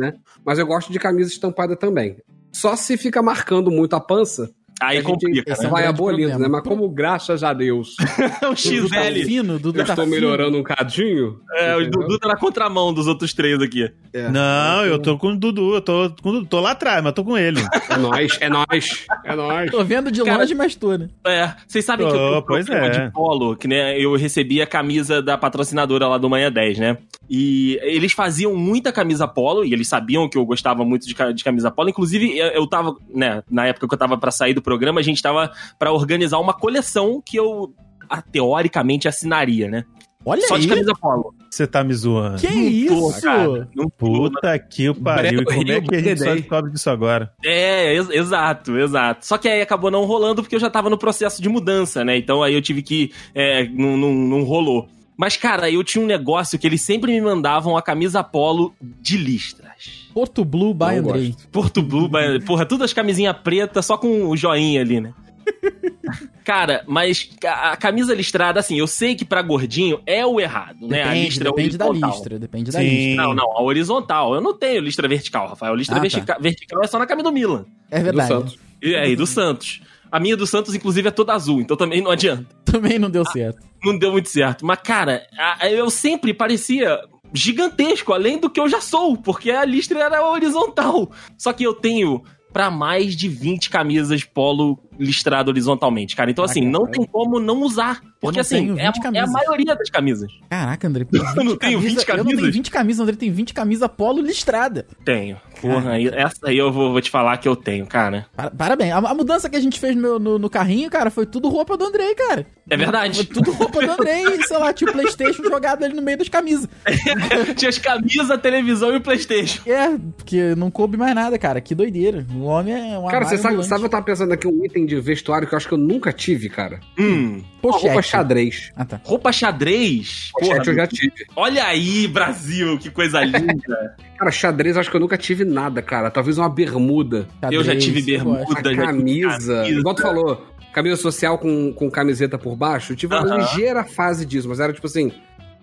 mas 0.46 0.60
eu 0.60 0.67
gosto 0.67 0.91
de 0.91 1.00
camisa 1.00 1.32
estampada 1.32 1.76
também. 1.76 2.17
Só 2.52 2.76
se 2.76 2.98
fica 2.98 3.24
marcando 3.24 3.72
muito 3.72 3.96
a 3.96 4.00
pança, 4.00 4.52
Aí 4.82 4.98
a 4.98 5.02
gente 5.02 5.12
complica, 5.12 5.54
é 5.54 5.63
né? 5.63 5.70
vai 5.70 5.86
abolindo, 5.86 6.39
né? 6.39 6.48
Mas 6.48 6.63
como 6.63 6.89
graças 6.89 7.44
a 7.44 7.54
Deus 7.54 7.96
o 8.44 8.56
Dudu 8.56 8.89
tá 8.89 9.04
XL. 9.04 9.26
fino, 9.26 9.60
Dudu 9.60 9.80
eu 9.80 9.86
tá 9.86 9.94
estou 9.94 10.06
fino. 10.06 10.15
melhorando 10.15 10.58
um 10.58 10.63
cadinho. 10.63 11.39
É, 11.56 11.76
o? 11.76 11.89
Dudu 11.89 12.17
tá 12.20 12.28
na 12.30 12.36
contramão 12.36 12.94
dos 12.94 13.08
outros 13.08 13.34
três 13.34 13.62
aqui. 13.62 13.91
É. 14.13 14.30
Não, 14.30 14.86
eu 14.86 15.00
tô 15.00 15.17
com 15.17 15.28
o 15.30 15.38
Dudu, 15.38 15.76
eu 15.76 15.82
tô, 15.82 16.12
com 16.22 16.30
o 16.30 16.32
Dudu, 16.34 16.46
tô 16.48 16.60
lá 16.60 16.72
atrás, 16.72 17.04
mas 17.04 17.13
tô 17.13 17.24
com 17.24 17.38
ele. 17.38 17.62
É 17.89 17.98
nóis, 17.98 18.38
é 18.41 18.50
nóis, 18.50 19.06
é 19.24 19.36
nóis. 19.36 19.72
Tô 19.72 19.84
vendo 19.84 20.12
de 20.12 20.24
Cara- 20.24 20.39
longe, 20.39 20.56
mas 20.56 20.76
tô, 20.76 20.98
né? 20.98 21.10
É, 21.26 21.52
vocês 21.67 21.86
sabem 21.86 22.08
que 22.08 22.13
eu 22.13 22.17
tenho 22.17 22.38
um 22.39 22.41
pois 22.41 22.65
problema 22.65 22.88
é. 22.94 23.06
de 23.06 23.12
polo, 23.13 23.56
que 23.56 23.67
né, 23.67 23.98
eu 24.00 24.15
recebi 24.15 24.62
a 24.62 24.67
camisa 24.67 25.22
da 25.22 25.38
patrocinadora 25.38 26.08
lá 26.08 26.17
do 26.17 26.30
Manhã 26.30 26.52
10, 26.52 26.80
né? 26.80 26.98
E 27.34 27.80
eles 27.82 28.12
faziam 28.12 28.54
muita 28.58 28.91
camisa 28.91 29.26
polo, 29.26 29.63
e 29.63 29.72
eles 29.72 29.88
sabiam 29.88 30.28
que 30.28 30.38
eu 30.38 30.46
gostava 30.46 30.84
muito 30.84 31.08
de, 31.08 31.15
de 31.34 31.44
camisa 31.46 31.72
polo. 31.72 31.88
Inclusive, 31.89 32.38
eu, 32.38 32.48
eu 32.48 32.67
tava, 32.67 32.94
né, 33.08 33.41
na 33.50 33.67
época 33.67 33.88
que 33.88 33.94
eu 33.94 33.98
tava 33.98 34.17
pra 34.17 34.32
sair 34.32 34.54
do 34.54 34.62
programa, 34.62 35.00
a 35.00 35.04
gente 35.04 35.22
tava 35.22 35.50
pra 35.80 35.94
organizar 35.94 36.39
uma 36.39 36.54
coleção 36.54 37.24
que 37.26 37.38
eu, 37.38 37.74
ah, 38.10 38.22
teoricamente, 38.22 39.08
assinaria, 39.08 39.70
né? 39.70 39.86
Olha 40.26 40.46
Só 40.46 40.56
aí. 40.56 40.62
de 40.62 40.67
camisa 40.67 40.91
polo. 41.00 41.34
Você 41.50 41.65
tá 41.65 41.86
me 41.86 41.94
zoando. 41.94 42.41
Que 42.41 42.48
Não 42.48 43.10
isso? 43.10 43.22
cara. 43.22 43.70
Não 43.74 43.89
Puta 43.89 44.60
que 44.60 44.89
o 44.89 44.96
pariu. 44.96 45.46
Como 45.46 45.72
é 45.72 45.82
que 45.82 45.96
a 45.96 46.00
gente 46.02 46.20
só 46.24 46.36
descobre 46.36 46.72
disso 46.72 46.89
agora? 46.89 47.32
É, 47.46 47.94
ex- 47.96 48.10
exato, 48.10 48.78
exato. 48.78 49.26
Só 49.26 49.38
que 49.38 49.48
aí 49.48 49.62
acabou 49.62 49.89
não 49.89 50.04
rolando 50.04 50.41
porque 50.44 50.56
eu 50.56 50.60
já 50.60 50.70
tava 50.70 50.89
no 50.89 50.98
processo 50.98 51.41
de 51.41 51.48
mudança, 51.48 52.04
né? 52.04 52.17
Então 52.17 52.44
aí 52.44 52.54
eu 52.54 52.62
tive 52.62 52.82
que. 52.82 53.12
É, 53.34 53.67
não, 53.70 53.96
não, 53.96 54.13
não 54.13 54.44
rolou. 54.44 54.88
Mas, 55.22 55.38
cara, 55.38 55.70
eu 55.70 55.84
tinha 55.84 56.04
um 56.04 56.08
negócio 56.08 56.58
que 56.58 56.66
eles 56.66 56.82
sempre 56.82 57.12
me 57.12 57.22
mandavam 57.22 57.78
a 57.78 57.82
camisa 57.84 58.24
polo 58.24 58.74
de 58.82 59.18
listras. 59.18 60.08
Porto 60.16 60.44
Blue 60.44 60.74
by 60.74 60.96
Andrei. 60.98 61.36
Porto 61.52 61.84
Blue, 61.84 62.08
ba- 62.08 62.22
porra, 62.44 62.66
tudo 62.66 62.84
as 62.84 62.92
camisinhas 62.92 63.38
pretas, 63.38 63.86
só 63.86 64.00
com 64.00 64.26
o 64.28 64.36
joinha 64.36 64.82
ali, 64.82 65.00
né? 65.00 65.14
Cara, 66.44 66.84
mas 66.88 67.30
a 67.46 67.72
a 67.74 67.78
camisa 67.78 68.16
listrada, 68.16 68.60
assim, 68.60 68.80
eu 68.80 68.88
sei 68.88 69.14
que 69.14 69.24
pra 69.24 69.44
gordinho 69.44 70.00
é 70.08 70.26
o 70.26 70.40
errado, 70.40 70.88
né? 70.88 71.04
a 71.04 71.06
Depende, 71.10 71.26
listra 71.26 71.48
é 71.50 71.52
depende 71.52 71.78
da 71.78 71.90
listra. 71.90 72.40
Depende 72.40 72.72
da 72.72 72.80
Sim. 72.80 72.86
listra. 72.90 73.24
Não, 73.24 73.34
não, 73.36 73.52
a 73.58 73.62
horizontal. 73.62 74.34
Eu 74.34 74.42
não 74.42 74.58
tenho 74.58 74.82
listra 74.82 75.08
vertical, 75.08 75.48
Rafael. 75.50 75.76
Listra 75.76 75.98
Ah, 75.98 76.00
tá. 76.00 76.02
vertica- 76.02 76.38
vertical 76.40 76.84
é 76.84 76.88
só 76.88 76.98
na 76.98 77.06
camisa 77.06 77.30
do 77.30 77.32
Milan. 77.32 77.66
É 77.92 78.00
Do 78.00 78.06
verdade. 78.06 78.28
Santos. 78.28 78.58
E 78.82 78.96
aí, 78.96 79.16
do 79.16 79.28
Santos. 79.28 79.82
A 80.12 80.20
minha 80.20 80.36
do 80.36 80.48
Santos, 80.48 80.74
inclusive, 80.74 81.08
é 81.08 81.12
toda 81.12 81.32
azul, 81.34 81.62
então 81.62 81.78
também 81.78 82.02
não 82.02 82.10
adianta. 82.12 82.46
Também 82.66 82.98
não 82.98 83.10
deu 83.10 83.24
certo. 83.26 83.62
Não 83.84 83.98
deu 83.98 84.12
muito 84.12 84.30
certo. 84.30 84.65
Mas, 84.65 84.80
cara, 84.84 85.28
eu 85.72 85.89
sempre 85.89 86.34
parecia 86.34 87.00
gigantesco, 87.34 88.13
além 88.13 88.38
do 88.38 88.50
que 88.50 88.60
eu 88.60 88.67
já 88.67 88.82
sou, 88.82 89.17
porque 89.17 89.52
a 89.52 89.65
listra 89.65 90.00
era 90.00 90.26
horizontal. 90.26 91.12
Só 91.38 91.54
que 91.54 91.63
eu 91.63 91.74
tenho 91.74 92.22
pra 92.52 92.70
mais 92.70 93.15
de 93.15 93.30
20 93.30 93.70
camisas 93.70 94.24
polo 94.24 94.78
listrado 95.02 95.50
horizontalmente, 95.50 96.16
cara. 96.16 96.30
Então, 96.32 96.44
assim, 96.46 96.62
não 96.62 96.86
tem 96.86 97.04
como 97.06 97.40
não 97.40 97.62
usar. 97.62 98.00
Porque, 98.20 98.38
não 98.38 98.42
assim, 98.42 98.58
é, 98.58 98.62
20 98.74 98.80
é 98.80 98.88
a 98.88 98.92
camisas. 99.02 99.32
maioria 99.32 99.76
das 99.76 99.90
camisas. 99.90 100.32
Caraca, 100.50 100.88
André. 100.88 101.06
20 101.12 101.24
Eu 101.38 101.44
não 101.44 101.56
tenho 101.58 101.80
20 101.80 102.08
Eu 102.08 102.18
não 102.18 102.24
tenho 102.26 102.38
camisas? 102.38 102.54
20 102.56 102.72
camisas, 102.72 103.00
o 103.00 103.04
André 103.04 103.16
tem 103.16 103.32
20 103.32 103.54
camisas 103.54 103.90
polo 103.98 104.22
listrada. 104.22 104.86
Tenho. 105.04 105.38
Porra, 105.60 105.92
aí- 105.94 106.08
essa 106.08 106.48
aí 106.48 106.58
eu 106.58 106.72
vou, 106.72 106.92
vou 106.92 107.02
te 107.02 107.10
falar 107.10 107.38
que 107.38 107.48
eu 107.48 107.56
tenho, 107.56 107.86
cara. 107.88 108.26
Para- 108.36 108.52
Parabéns. 108.52 108.94
A, 108.94 108.98
a 108.98 109.14
mudança 109.14 109.50
que 109.50 109.56
a 109.56 109.60
gente 109.60 109.80
fez 109.80 109.96
no, 109.96 110.02
meu- 110.02 110.20
no, 110.20 110.38
no 110.40 110.50
carrinho, 110.50 110.90
cara, 110.90 111.10
foi 111.10 111.26
tudo 111.26 111.50
roupa 111.50 111.76
do 111.76 111.86
Andrei, 111.86 112.14
cara. 112.16 112.46
É 112.70 112.78
verdade. 112.78 113.18
Foi 113.18 113.26
tudo 113.26 113.52
roupa 113.52 113.82
do 113.86 113.92
Andrei, 113.92 114.42
sei 114.44 114.58
lá, 114.58 114.72
tinha 114.72 114.90
o 114.90 114.94
Playstation 114.94 115.44
jogado 115.44 115.84
ali 115.84 115.94
no 115.96 116.02
meio 116.02 116.18
das 116.18 116.30
camisas. 116.30 116.68
Tinha 117.58 117.70
as 117.70 117.78
camisas, 117.78 118.30
a 118.32 118.38
televisão 118.38 118.94
e 118.94 118.98
o 118.98 119.02
Playstation. 119.02 119.62
É, 119.70 119.98
porque 120.16 120.56
não 120.56 120.70
coube 120.72 120.98
mais 120.98 121.14
nada, 121.16 121.38
cara. 121.38 121.60
Que 121.62 121.74
doideira. 121.76 122.26
O 122.34 122.44
homem 122.44 122.94
é 122.94 122.98
um 122.98 123.08
Cara, 123.08 123.26
você 123.26 123.38
sabe, 123.38 123.64
sabe, 123.66 123.84
eu 123.84 123.90
tava 123.90 124.04
pensando 124.06 124.32
aqui 124.32 124.48
um 124.48 124.66
item 124.66 124.86
de 124.86 124.90
vestuário 124.99 125.47
que 125.47 125.54
eu 125.54 125.58
acho 125.58 125.67
que 125.67 125.73
eu 125.73 125.77
nunca 125.77 126.12
tive, 126.12 126.49
cara? 126.49 126.80
Hum. 126.99 127.43
Uma 127.62 127.73
roupa 127.73 127.88
Pochete. 127.93 128.08
xadrez. 128.10 128.71
Ah, 128.75 128.84
tá. 128.84 128.99
Roupa 129.04 129.32
xadrez. 129.32 130.30
Pochete 130.34 130.58
Porra, 130.58 130.71
eu 130.71 130.75
já 130.75 130.88
tive. 130.88 131.13
Olha 131.36 131.65
aí, 131.65 132.08
Brasil, 132.08 132.77
que 132.80 132.89
coisa 132.89 133.21
linda. 133.23 133.95
Cara, 134.17 134.32
xadrez 134.32 134.75
eu 134.75 134.80
acho 134.82 134.89
que 134.89 134.95
eu 134.95 134.99
nunca 135.01 135.17
tive 135.17 135.45
nada, 135.45 135.82
cara. 135.82 136.10
Talvez 136.10 136.38
uma 136.38 136.49
bermuda. 136.49 137.27
eu 137.43 137.63
já 137.63 137.73
Xadrez, 137.73 137.84
tive 137.84 138.01
bermuda, 138.01 138.43
A 138.43 138.47
já 138.56 138.56
tive 138.63 138.75
camisa. 138.77 139.56
camisa. 139.58 139.69
Igual 139.69 139.95
tu 139.95 140.01
falou, 140.01 140.47
camisa 140.73 140.95
social 140.95 141.38
com, 141.38 141.71
com 141.73 141.89
camiseta 141.91 142.38
por 142.38 142.56
baixo. 142.56 142.93
Eu 142.93 142.97
tive 142.97 143.13
uma 143.13 143.23
Aham. 143.25 143.38
ligeira 143.38 143.84
fase 143.84 144.25
disso, 144.25 144.49
mas 144.49 144.60
era 144.60 144.73
tipo 144.73 144.88
assim, 144.88 145.12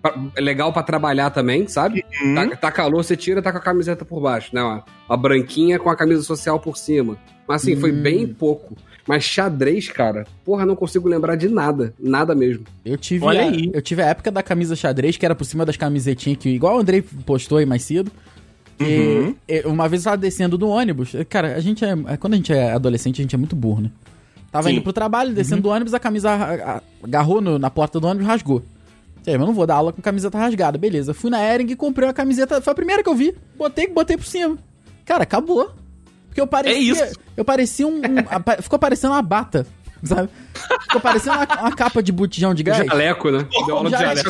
pra- 0.01 0.15
é 0.35 0.41
legal 0.41 0.71
pra 0.71 0.83
trabalhar 0.83 1.29
também, 1.31 1.67
sabe? 1.67 2.05
Hum? 2.23 2.35
Tá, 2.35 2.55
tá 2.55 2.71
calor, 2.71 3.03
você 3.03 3.15
tira, 3.17 3.41
tá 3.41 3.51
com 3.51 3.57
a 3.57 3.61
camiseta 3.61 4.05
por 4.05 4.21
baixo, 4.21 4.49
né? 4.53 4.61
Uma, 4.61 4.83
uma 5.09 5.17
branquinha 5.17 5.77
com 5.79 5.89
a 5.89 5.95
camisa 5.95 6.21
social 6.23 6.59
por 6.59 6.77
cima. 6.77 7.17
Mas 7.47 7.63
assim, 7.63 7.75
foi 7.75 7.91
Hum. 7.91 8.01
bem 8.01 8.27
pouco. 8.27 8.75
Mas 9.09 9.23
xadrez, 9.23 9.87
cara, 9.89 10.27
porra, 10.45 10.67
não 10.67 10.75
consigo 10.75 11.09
lembrar 11.09 11.35
de 11.35 11.49
nada. 11.49 11.95
Nada 11.99 12.35
mesmo. 12.35 12.63
Eu 12.85 12.95
tive, 12.95 13.25
Olha 13.25 13.41
a, 13.41 13.45
aí. 13.49 13.71
eu 13.73 13.81
tive 13.81 14.03
a 14.03 14.05
época 14.05 14.29
da 14.29 14.43
camisa 14.43 14.75
xadrez, 14.75 15.17
que 15.17 15.25
era 15.25 15.33
por 15.33 15.45
cima 15.45 15.65
das 15.65 15.75
camisetinhas 15.75 16.37
que, 16.37 16.47
igual 16.49 16.75
o 16.77 16.79
Andrei 16.79 17.01
postou 17.01 17.57
aí 17.57 17.65
mais 17.65 17.81
cedo. 17.81 18.11
Uhum. 18.79 19.33
eh, 19.47 19.63
uma 19.65 19.89
vez 19.89 20.03
eu 20.05 20.11
tava 20.11 20.21
descendo 20.21 20.59
do 20.59 20.67
ônibus. 20.69 21.13
Cara, 21.27 21.55
a 21.55 21.59
gente 21.59 21.83
é. 21.83 21.95
Quando 22.17 22.33
a 22.33 22.37
gente 22.37 22.53
é 22.53 22.71
adolescente, 22.71 23.19
a 23.19 23.23
gente 23.23 23.33
é 23.33 23.37
muito 23.37 23.55
burro, 23.55 23.81
né? 23.81 23.91
Tava 24.51 24.69
Sim. 24.69 24.75
indo 24.75 24.83
pro 24.83 24.93
trabalho, 24.93 25.33
descendo 25.33 25.63
do 25.63 25.69
ônibus, 25.69 25.95
a 25.95 25.99
camisa 25.99 26.29
agarrou 27.03 27.41
no- 27.41 27.57
na 27.57 27.71
porta 27.71 27.99
do 27.99 28.05
ônibus 28.05 28.27
e 28.27 28.29
rasgou. 28.29 28.61
Sei, 29.23 29.33
mas 29.33 29.41
eu 29.41 29.47
não 29.47 29.53
vou 29.55 29.65
dar 29.65 29.73
aula 29.75 29.91
com 29.91 30.03
camiseta 30.03 30.37
rasgada, 30.37 30.77
beleza. 30.77 31.15
Fui 31.15 31.31
na 31.31 31.39
Ering 31.43 31.71
e 31.71 31.75
comprei 31.75 32.07
uma 32.07 32.13
camiseta. 32.13 32.61
Foi 32.61 32.71
a 32.71 32.75
primeira 32.75 33.01
que 33.01 33.09
eu 33.09 33.15
vi. 33.15 33.33
Botei, 33.57 33.87
botei 33.87 34.17
por 34.17 34.25
cima. 34.27 34.55
Cara, 35.03 35.23
acabou. 35.23 35.71
Porque 36.39 36.41
eu 36.41 36.47
parecia. 36.47 37.03
É 37.03 37.07
isso. 37.09 37.19
Eu 37.35 37.45
parecia 37.45 37.87
um. 37.87 37.97
um- 37.97 38.01
ficou 38.61 38.77
parecendo 38.79 39.13
uma 39.13 39.21
bata, 39.21 39.65
sabe? 40.03 40.29
Ficou 40.83 41.01
parecendo 41.01 41.35
uma, 41.37 41.61
uma 41.61 41.71
capa 41.75 42.01
de 42.01 42.11
botijão 42.11 42.53
de 42.53 42.63
gás. 42.63 42.85
Jaleco, 42.85 43.29
né? 43.31 43.45
Deu 43.65 43.77
aula 43.77 43.89
de 43.89 43.97
jaleco. 43.97 44.29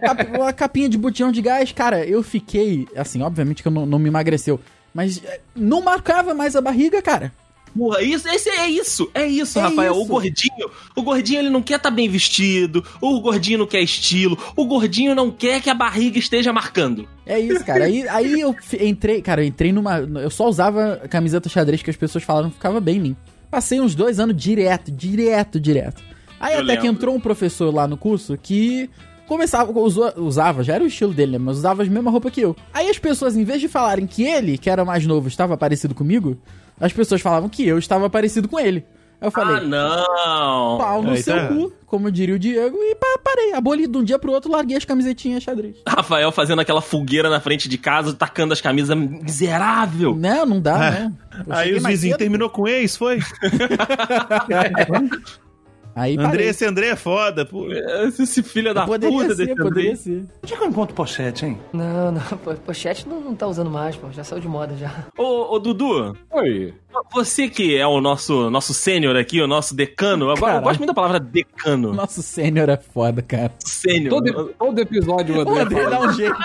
Cap- 0.00 0.26
Uma 0.36 0.52
capinha 0.52 0.88
de 0.88 0.98
botijão 0.98 1.32
de 1.32 1.40
gás, 1.42 1.72
cara, 1.72 2.04
eu 2.04 2.22
fiquei. 2.22 2.86
Assim, 2.96 3.22
obviamente 3.22 3.62
que 3.62 3.68
eu 3.68 3.72
não, 3.72 3.86
não 3.86 3.98
me 3.98 4.08
emagreceu. 4.08 4.60
Mas 4.92 5.22
eh, 5.24 5.40
não 5.54 5.80
marcava 5.82 6.34
mais 6.34 6.56
a 6.56 6.60
barriga, 6.60 7.00
cara. 7.00 7.32
Porra, 7.76 8.02
isso, 8.02 8.28
esse 8.28 8.48
é 8.48 8.66
isso, 8.68 9.10
é 9.14 9.26
isso, 9.26 9.58
É 9.58 9.62
Rafael. 9.62 9.92
isso. 9.92 10.02
O 10.02 10.06
gordinho, 10.06 10.70
o 10.96 11.02
gordinho 11.02 11.38
ele 11.40 11.50
não 11.50 11.62
quer 11.62 11.76
estar 11.76 11.90
bem 11.90 12.08
vestido, 12.08 12.84
o 13.00 13.20
gordinho 13.20 13.58
não 13.60 13.66
quer 13.66 13.80
estilo, 13.80 14.36
o 14.56 14.64
gordinho 14.66 15.14
não 15.14 15.30
quer 15.30 15.60
que 15.62 15.70
a 15.70 15.74
barriga 15.74 16.18
esteja 16.18 16.52
marcando. 16.52 17.08
É 17.24 17.38
isso, 17.38 17.64
cara. 17.64 17.84
Aí, 17.84 18.08
aí 18.08 18.40
eu 18.40 18.54
entrei, 18.80 19.22
cara, 19.22 19.42
eu 19.42 19.46
entrei 19.46 19.72
numa. 19.72 19.98
Eu 19.98 20.30
só 20.30 20.48
usava 20.48 21.02
camiseta 21.08 21.48
xadrez 21.48 21.80
que 21.82 21.90
as 21.90 21.96
pessoas 21.96 22.24
falavam 22.24 22.50
que 22.50 22.56
ficava 22.56 22.80
bem 22.80 22.96
em 22.96 23.00
mim. 23.00 23.16
Passei 23.50 23.80
uns 23.80 23.94
dois 23.94 24.18
anos 24.20 24.36
direto, 24.36 24.90
direto, 24.90 25.60
direto. 25.60 26.02
Aí 26.40 26.54
Eu 26.54 26.60
até 26.60 26.76
que 26.76 26.82
lembro. 26.82 26.96
entrou 26.96 27.14
um 27.14 27.20
professor 27.20 27.72
lá 27.74 27.86
no 27.86 27.96
curso 27.96 28.36
que 28.40 28.88
começava, 29.28 29.70
usou- 29.78 30.12
usava, 30.16 30.64
já 30.64 30.74
era 30.74 30.82
o 30.82 30.86
estilo 30.86 31.12
dele, 31.14 31.32
né? 31.32 31.38
Mas 31.38 31.58
usava 31.58 31.82
as 31.82 31.88
mesmas 31.88 32.12
roupas 32.12 32.32
que 32.32 32.40
eu. 32.40 32.56
Aí 32.74 32.88
as 32.90 32.98
pessoas, 32.98 33.36
em 33.36 33.44
vez 33.44 33.60
de 33.60 33.68
falarem 33.68 34.06
que 34.06 34.24
ele, 34.24 34.58
que 34.58 34.68
era 34.68 34.84
mais 34.84 35.06
novo, 35.06 35.28
estava 35.28 35.56
parecido 35.56 35.94
comigo, 35.94 36.36
as 36.80 36.92
pessoas 36.92 37.20
falavam 37.20 37.48
que 37.48 37.64
eu 37.66 37.78
estava 37.78 38.10
parecido 38.10 38.48
com 38.48 38.58
ele. 38.58 38.84
Aí 39.20 39.28
eu 39.28 39.30
falei, 39.30 39.56
Ah, 39.56 39.60
não. 39.60 40.78
pau 40.78 41.02
no 41.02 41.10
Aí 41.10 41.22
seu 41.22 41.36
tá. 41.36 41.48
cu, 41.48 41.70
como 41.84 42.10
diria 42.10 42.34
o 42.34 42.38
Diego, 42.38 42.78
e 42.80 42.94
pá, 42.94 43.18
parei. 43.22 43.52
Aboli 43.52 43.86
de 43.86 43.98
um 43.98 44.02
dia 44.02 44.18
pro 44.18 44.32
outro, 44.32 44.50
larguei 44.50 44.78
as 44.78 44.84
camisetinhas 44.86 45.42
xadrez. 45.42 45.76
Rafael 45.86 46.32
fazendo 46.32 46.60
aquela 46.60 46.80
fogueira 46.80 47.28
na 47.28 47.38
frente 47.38 47.68
de 47.68 47.76
casa, 47.76 48.14
tacando 48.14 48.54
as 48.54 48.62
camisas 48.62 48.96
miserável. 48.96 50.16
Não, 50.16 50.46
não 50.46 50.58
dá, 50.60 50.90
não. 50.90 51.16
Eu 51.46 51.52
Aí 51.54 51.64
cheguei 51.64 51.78
os 51.78 51.84
vizinhos 51.86 52.16
terminou 52.16 52.48
com 52.48 52.66
ex, 52.66 52.96
foi? 52.96 53.20
Aí 55.94 56.14
André, 56.14 56.26
parei. 56.28 56.48
esse 56.48 56.64
André 56.64 56.86
é 56.88 56.96
foda. 56.96 57.44
Pô. 57.44 57.70
Esse, 57.70 58.22
esse 58.22 58.42
filho 58.42 58.72
da 58.72 58.86
Poderia 58.86 59.16
puta 59.16 59.34
ser, 59.34 59.46
desse 59.46 59.56
poderia 59.62 59.90
Andrei. 59.92 59.96
ser. 59.96 60.24
Onde 60.42 60.54
é 60.54 60.56
que 60.56 60.62
eu 60.62 60.68
encontro 60.68 60.94
pochete, 60.94 61.46
hein? 61.46 61.58
Não, 61.72 62.12
não, 62.12 62.20
po- 62.42 62.54
pochete 62.54 63.08
não, 63.08 63.20
não 63.20 63.34
tá 63.34 63.46
usando 63.46 63.70
mais, 63.70 63.96
pô. 63.96 64.10
Já 64.12 64.22
saiu 64.24 64.40
de 64.40 64.48
moda 64.48 64.74
já. 64.76 64.90
Ô, 65.18 65.54
ô, 65.54 65.58
Dudu, 65.58 66.16
Oi. 66.30 66.74
você 67.12 67.48
que 67.48 67.76
é 67.76 67.86
o 67.86 68.00
nosso, 68.00 68.50
nosso 68.50 68.72
sênior 68.72 69.16
aqui, 69.16 69.40
o 69.40 69.46
nosso 69.46 69.74
decano. 69.74 70.30
Agora, 70.30 70.56
eu 70.56 70.62
gosto 70.62 70.78
muito 70.78 70.88
da 70.90 70.94
palavra 70.94 71.20
decano. 71.20 71.92
Nosso 71.92 72.22
sênior 72.22 72.68
é 72.68 72.76
foda, 72.76 73.20
cara. 73.22 73.52
Sênior. 73.64 74.10
Todo, 74.22 74.54
todo 74.58 74.78
episódio 74.80 75.34
o 75.34 75.38
O 75.38 75.40
André 75.40 75.60
André 75.62 75.82
fala. 75.84 75.90
dá 75.90 76.00
um 76.08 76.12
jeito. 76.12 76.36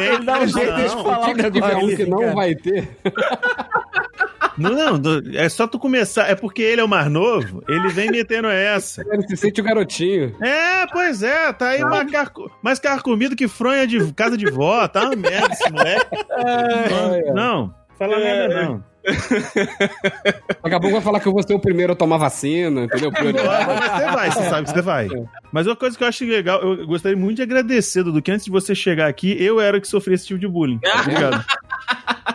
Ele 0.00 0.24
dá 0.24 0.38
um 0.40 0.46
jeito 0.46 0.74
de 0.76 0.88
falar 0.88 1.18
um 1.20 1.24
Se 1.24 1.34
tiver 1.34 1.50
negócio 1.52 1.84
um 1.92 1.96
que 1.96 2.06
não 2.06 2.18
cara. 2.20 2.34
vai 2.34 2.54
ter. 2.54 2.88
Não, 4.56 4.98
não, 4.98 5.22
é 5.34 5.48
só 5.48 5.66
tu 5.66 5.78
começar. 5.78 6.28
É 6.28 6.34
porque 6.34 6.62
ele 6.62 6.80
é 6.80 6.84
o 6.84 6.88
mais 6.88 7.10
novo, 7.10 7.62
ele 7.68 7.88
vem 7.88 8.10
metendo 8.12 8.48
essa. 8.48 9.04
Ele 9.10 9.26
se 9.26 9.36
sente 9.36 9.60
o 9.60 9.64
garotinho. 9.64 10.34
É, 10.42 10.86
pois 10.86 11.22
é, 11.22 11.52
tá 11.52 11.68
aí 11.68 11.80
mais, 11.80 12.10
carco, 12.10 12.50
mais 12.62 12.78
carcomido 12.78 13.36
que 13.36 13.48
fronha 13.48 13.86
de 13.86 14.12
casa 14.12 14.36
de 14.36 14.50
vó, 14.50 14.86
tá 14.88 15.04
uma 15.04 15.16
merda 15.16 15.52
esse 15.52 15.70
moleque. 15.70 16.16
Não, 16.90 17.34
não, 17.34 17.74
fala 17.98 18.18
nada 18.18 18.48
não. 18.48 18.92
Daqui 20.62 20.74
a 20.74 20.80
pouco 20.80 20.92
vai 20.92 21.00
falar 21.00 21.20
que 21.20 21.26
eu 21.26 21.32
vou 21.32 21.42
ser 21.42 21.54
o 21.54 21.58
primeiro 21.58 21.92
a 21.92 21.96
tomar 21.96 22.18
vacina, 22.18 22.84
entendeu? 22.84 23.10
Prioridade. 23.10 23.64
Você 23.64 24.10
vai, 24.12 24.30
você 24.30 24.42
sabe 24.48 24.66
que 24.66 24.72
você 24.72 24.82
vai. 24.82 25.08
Mas 25.50 25.66
uma 25.66 25.76
coisa 25.76 25.96
que 25.98 26.04
eu 26.04 26.08
acho 26.08 26.24
legal, 26.24 26.62
eu 26.62 26.86
gostaria 26.86 27.16
muito 27.16 27.36
de 27.36 27.42
agradecer, 27.42 28.02
Dudu, 28.04 28.22
que 28.22 28.30
antes 28.30 28.44
de 28.44 28.50
você 28.50 28.74
chegar 28.74 29.08
aqui, 29.08 29.36
eu 29.42 29.60
era 29.60 29.76
o 29.76 29.80
que 29.80 29.88
sofria 29.88 30.14
esse 30.14 30.26
tipo 30.26 30.38
de 30.38 30.46
bullying. 30.46 30.80
Obrigado. 31.00 31.44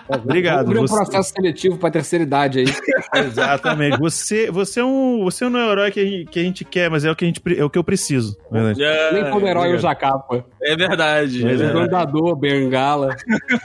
Obrigado. 0.10 0.66
Vamos 0.66 0.70
abrir 0.70 0.80
um 0.80 0.88
Você- 0.88 0.96
processo 0.96 1.34
seletivo 1.36 1.78
pra 1.78 1.92
terceira 1.92 2.24
idade 2.24 2.60
aí. 2.60 2.66
Exatamente. 3.26 3.98
Você, 4.00 4.50
você, 4.52 4.80
é 4.80 4.86
um, 4.86 5.24
você 5.24 5.48
não 5.50 5.60
é 5.60 5.68
o 5.68 5.72
herói 5.72 5.92
que 5.92 6.00
a 6.00 6.06
gente, 6.06 6.26
que 6.32 6.40
a 6.40 6.44
gente 6.44 6.66
quer, 6.66 6.90
mas 6.90 7.04
é 7.06 7.12
o 7.12 7.16
que, 7.16 7.26
a 7.26 7.28
gente, 7.28 7.42
é 7.58 7.64
o 7.64 7.70
que 7.70 7.78
eu 7.78 7.84
preciso. 7.84 8.38
verdade. 8.52 8.84
É, 8.84 9.14
Nem 9.14 9.32
como 9.32 9.48
herói 9.48 9.68
obrigado. 9.70 9.78
usa 9.80 9.96
capa. 9.96 10.46
É 10.62 10.76
verdade. 10.76 11.46
É 11.48 11.52
é. 11.52 11.56
verdade. 11.56 11.80
Andador, 11.80 12.36
bengala. 12.36 13.16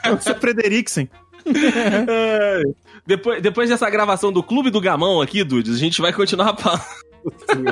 Eu 0.05 0.21
sou 0.21 0.35
Frederiksen. 0.35 1.09
É. 2.09 2.63
Depois, 3.05 3.43
depois 3.43 3.69
dessa 3.69 3.91
gravação 3.91 4.31
do 4.33 4.45
Clube 4.45 4.71
do 4.71 4.81
Gamão 4.81 5.21
aqui, 5.21 5.43
Dudes, 5.43 5.75
a 5.75 5.79
gente 5.79 6.01
vai 6.01 6.13
continuar 6.13 6.57
falando. 6.57 6.83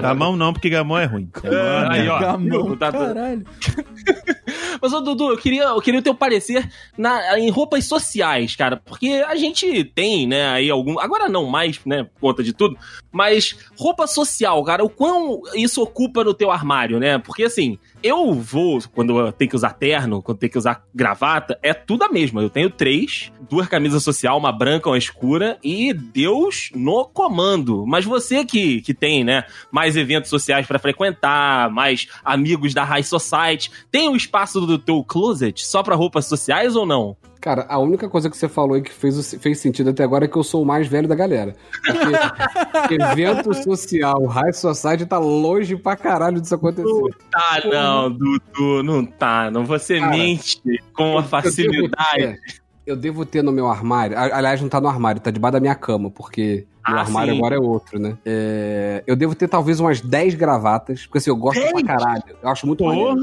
Gamão 0.01 0.37
não, 0.37 0.53
porque 0.53 0.69
Gamão 0.71 0.99
é 0.99 1.05
ruim. 1.05 1.29
Gamão 1.43 1.59
é 1.59 1.89
Aí, 2.01 2.09
ó. 2.09 2.19
Gamão, 2.19 2.77
Tá- 2.77 2.93
caralho. 2.93 3.45
Mas, 4.81 4.93
ô, 4.93 5.01
Dudu, 5.01 5.31
eu 5.31 5.37
queria, 5.37 5.65
eu 5.65 5.81
queria 5.81 6.01
o 6.01 6.03
teu 6.03 6.15
parecer 6.15 6.69
na, 6.97 7.39
em 7.39 7.51
roupas 7.51 7.85
sociais, 7.85 8.57
cara. 8.57 8.77
Porque 8.77 9.23
a 9.27 9.35
gente 9.37 9.85
tem, 9.85 10.27
né, 10.27 10.49
aí 10.49 10.71
algum. 10.71 10.99
Agora 10.99 11.29
não 11.29 11.45
mais, 11.47 11.79
né, 11.85 12.05
por 12.05 12.21
conta 12.21 12.43
de 12.43 12.53
tudo. 12.53 12.77
Mas 13.13 13.57
roupa 13.77 14.07
social, 14.07 14.63
cara, 14.65 14.85
o 14.85 14.89
quão 14.89 15.43
isso 15.55 15.83
ocupa 15.83 16.25
no 16.25 16.33
teu 16.33 16.51
armário, 16.51 16.99
né? 16.99 17.19
Porque 17.19 17.45
assim, 17.45 17.79
eu 18.03 18.33
vou, 18.35 18.81
quando 18.95 19.31
tenho 19.33 19.51
que 19.51 19.57
usar 19.57 19.75
terno, 19.75 20.23
quando 20.23 20.39
tenho 20.39 20.53
que 20.53 20.59
usar 20.59 20.85
gravata, 20.95 21.59
é 21.63 21.75
tudo 21.75 22.05
a 22.05 22.09
mesma. 22.09 22.43
Eu 22.43 22.51
tenho 22.51 22.71
três, 22.71 23.33
duas 23.49 23.69
camisas 23.69 24.03
social, 24.03 24.39
uma 24.39 24.53
branca, 24.53 24.89
uma 24.89 24.99
escura, 24.99 25.59
e 25.63 25.93
Deus 25.93 26.71
no 26.75 27.05
comando. 27.07 27.85
Mas 27.87 28.05
você 28.05 28.45
que, 28.45 28.81
que 28.81 28.95
tem, 28.95 29.25
né, 29.25 29.45
mais 29.71 29.97
eventos 29.97 30.31
sociais 30.31 30.67
pra 30.67 30.79
frequentar, 30.79 31.71
mais 31.71 32.09
amigos 32.25 32.75
da 32.75 32.85
High 32.85 33.03
Society, 33.05 33.71
tem 33.91 34.09
um 34.09 34.17
espaço 34.17 34.61
do 34.61 34.79
teu 34.79 35.05
closet 35.05 35.65
só 35.65 35.83
pra 35.83 35.95
roupas 35.95 36.27
sociais 36.27 36.77
ou 36.77 36.87
não? 36.87 37.17
Cara, 37.41 37.65
a 37.71 37.79
única 37.79 38.07
coisa 38.09 38.29
que 38.29 38.37
você 38.37 38.49
falou 38.49 38.75
aí 38.75 38.83
que 38.83 38.93
fez, 38.93 39.35
fez 39.41 39.59
sentido 39.59 39.91
até 39.91 40.05
agora 40.05 40.27
é 40.27 40.29
que 40.29 40.37
eu 40.37 40.43
sou 40.45 40.63
o 40.63 40.67
mais 40.67 40.87
velho 40.87 41.09
da 41.09 41.15
galera. 41.15 41.57
Porque 41.83 42.95
evento 43.03 43.55
social, 43.55 44.27
high 44.27 44.53
society 44.53 45.07
tá 45.07 45.19
longe 45.19 45.75
pra 45.75 45.97
caralho 45.97 46.39
disso 46.39 46.55
acontecer. 46.55 47.17
Tá, 47.31 47.63
não, 47.65 48.11
Dudu, 48.11 48.83
não 48.83 49.07
tá. 49.07 49.51
Não 49.51 49.65
você 49.65 49.99
Cara, 49.99 50.11
mente 50.13 50.61
com 50.93 51.13
uma 51.13 51.21
Eu 51.21 51.25
facilidade. 51.25 52.19
devo, 52.19 52.35
ter, 52.35 52.41
eu 52.87 52.97
devo 52.97 53.25
ter 53.25 53.43
no 53.43 53.53
meu 53.53 53.69
armário. 53.69 54.19
Aliás, 54.19 54.61
não 54.61 54.69
tá 54.69 54.79
no 54.79 54.89
armário, 54.89 55.21
tá 55.21 55.31
debaixo 55.31 55.55
da 55.55 55.61
minha 55.61 55.75
cama, 55.75 56.11
porque 56.11 56.67
meu 56.91 56.99
Ah, 56.99 57.03
armário 57.03 57.33
sim. 57.33 57.39
agora 57.39 57.57
é 57.57 57.59
outro, 57.59 57.99
né? 57.99 58.17
É, 58.25 59.03
eu 59.07 59.17
devo 59.17 59.35
ter 59.35 59.49
talvez 59.49 59.81
umas 59.81 60.01
10 60.01 60.35
gravatas, 60.35 61.07
porque 61.07 61.19
assim, 61.19 61.31
eu 61.31 61.37
gosto 61.37 61.61
pra 61.61 61.73
10? 61.73 61.87
caralho. 61.87 62.23
Eu 62.43 62.49
acho 62.49 62.67
muito 62.67 62.85
maneiro. 62.85 63.17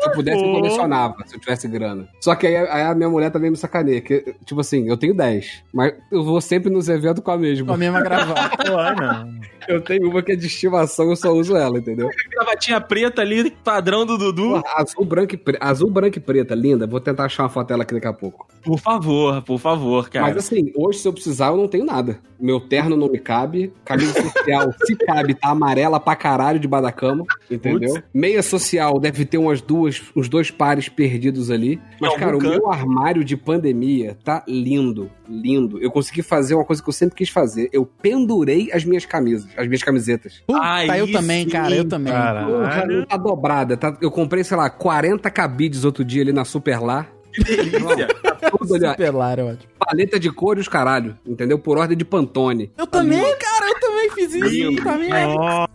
Se 0.00 0.08
eu 0.08 0.12
pudesse, 0.12 0.42
eu 0.44 0.52
colecionava, 0.52 1.14
se 1.26 1.34
eu 1.36 1.40
tivesse 1.40 1.66
grana. 1.68 2.08
Só 2.20 2.34
que 2.34 2.46
aí, 2.46 2.56
aí 2.56 2.82
a 2.82 2.94
minha 2.94 3.08
mulher 3.08 3.30
também 3.30 3.50
me 3.50 3.56
sacaneia. 3.56 4.00
Que, 4.00 4.34
tipo 4.44 4.60
assim, 4.60 4.88
eu 4.88 4.96
tenho 4.96 5.14
10, 5.14 5.64
mas 5.72 5.94
eu 6.12 6.22
vou 6.22 6.40
sempre 6.40 6.70
nos 6.70 6.88
eventos 6.88 7.22
com 7.22 7.30
a 7.30 7.34
Com 7.34 7.38
a 7.38 7.42
mesma. 7.42 7.76
mesma 7.76 8.00
gravata. 8.00 8.58
Não. 8.98 9.38
Eu 9.68 9.82
tenho 9.82 10.08
uma 10.08 10.22
que 10.22 10.32
é 10.32 10.36
de 10.36 10.46
estimação, 10.46 11.10
eu 11.10 11.16
só 11.16 11.30
uso 11.32 11.54
ela, 11.54 11.78
entendeu? 11.78 12.08
Gravatinha 12.30 12.80
preta 12.80 13.20
ali, 13.20 13.50
padrão 13.50 14.06
do 14.06 14.16
Dudu. 14.16 14.48
Porra, 14.62 14.62
azul, 14.76 15.04
branco 15.04 15.34
e 15.34 15.36
pre... 15.38 15.58
azul, 15.60 15.90
branco 15.90 16.16
e 16.16 16.20
preta, 16.20 16.54
linda. 16.54 16.86
Vou 16.86 17.00
tentar 17.00 17.24
achar 17.24 17.42
uma 17.42 17.48
foto 17.50 17.68
dela 17.68 17.82
aqui 17.82 17.92
daqui 17.92 18.06
a 18.06 18.12
pouco. 18.12 18.46
Por 18.62 18.78
favor, 18.78 19.42
por 19.42 19.58
favor, 19.58 20.08
cara. 20.08 20.26
Mas 20.26 20.36
assim, 20.38 20.72
hoje, 20.74 21.00
se 21.00 21.08
eu 21.08 21.12
precisar, 21.12 21.48
eu 21.48 21.56
não 21.56 21.68
tenho 21.68 21.84
nada. 21.84 22.18
Meu 22.40 22.60
terno 22.60 22.96
não 22.96 23.07
me 23.08 23.18
cabe. 23.18 23.72
Camisa 23.84 24.12
social, 24.20 24.72
se 24.84 24.96
cabe, 24.96 25.34
tá 25.34 25.50
amarela 25.50 25.98
pra 25.98 26.14
caralho 26.16 26.58
debaixo 26.58 26.84
da 26.84 26.92
cama. 26.92 27.24
Entendeu? 27.50 28.02
Meia 28.12 28.42
social 28.42 28.98
deve 28.98 29.24
ter 29.24 29.38
umas 29.38 29.60
duas, 29.60 30.02
uns 30.14 30.28
dois 30.28 30.50
pares 30.50 30.88
perdidos 30.88 31.50
ali. 31.50 31.80
Mas, 32.00 32.10
algum 32.10 32.20
cara, 32.20 32.36
o 32.36 32.40
meu 32.40 32.70
armário 32.70 33.24
de 33.24 33.36
pandemia 33.36 34.16
tá 34.22 34.44
lindo. 34.46 35.10
Lindo. 35.28 35.78
Eu 35.78 35.90
consegui 35.90 36.22
fazer 36.22 36.54
uma 36.54 36.64
coisa 36.64 36.82
que 36.82 36.88
eu 36.88 36.92
sempre 36.92 37.16
quis 37.16 37.28
fazer. 37.28 37.68
Eu 37.72 37.84
pendurei 37.84 38.70
as 38.72 38.84
minhas 38.84 39.04
camisas, 39.04 39.48
as 39.56 39.66
minhas 39.66 39.82
camisetas. 39.82 40.42
Puta, 40.46 40.60
Aí 40.62 40.98
eu 41.00 41.10
também, 41.12 41.44
sim, 41.44 41.50
cara, 41.50 41.74
eu 41.74 41.84
também. 41.84 42.12
Porra, 42.12 42.68
Caralho. 42.68 42.98
não 42.98 43.06
tá 43.06 43.16
dobrada. 43.16 43.76
Tá? 43.76 43.96
Eu 44.00 44.10
comprei, 44.10 44.42
sei 44.42 44.56
lá, 44.56 44.70
40 44.70 45.30
cabides 45.30 45.84
outro 45.84 46.04
dia 46.04 46.22
ali 46.22 46.32
na 46.32 46.44
Superlar. 46.44 47.10
Que 47.32 47.44
delícia. 47.44 48.08
Tudo 48.50 48.74
ali, 48.74 48.86
ó. 48.86 48.90
Superlar, 48.90 49.38
é 49.38 49.42
ótimo. 49.42 49.77
Paleta 49.88 50.20
de 50.20 50.30
cor 50.30 50.58
e 50.58 50.60
os 50.60 50.68
caralho. 50.68 51.18
Entendeu? 51.26 51.58
Por 51.58 51.78
ordem 51.78 51.96
de 51.96 52.04
Pantone. 52.04 52.70
Eu 52.76 52.86
também, 52.86 53.22
cara, 53.38 53.68
eu 53.70 53.80
também 53.80 54.10
fiz 54.10 54.34
isso. 54.34 54.82
Pra 54.82 54.98
mim, 54.98 55.08
Nossa, 55.08 55.67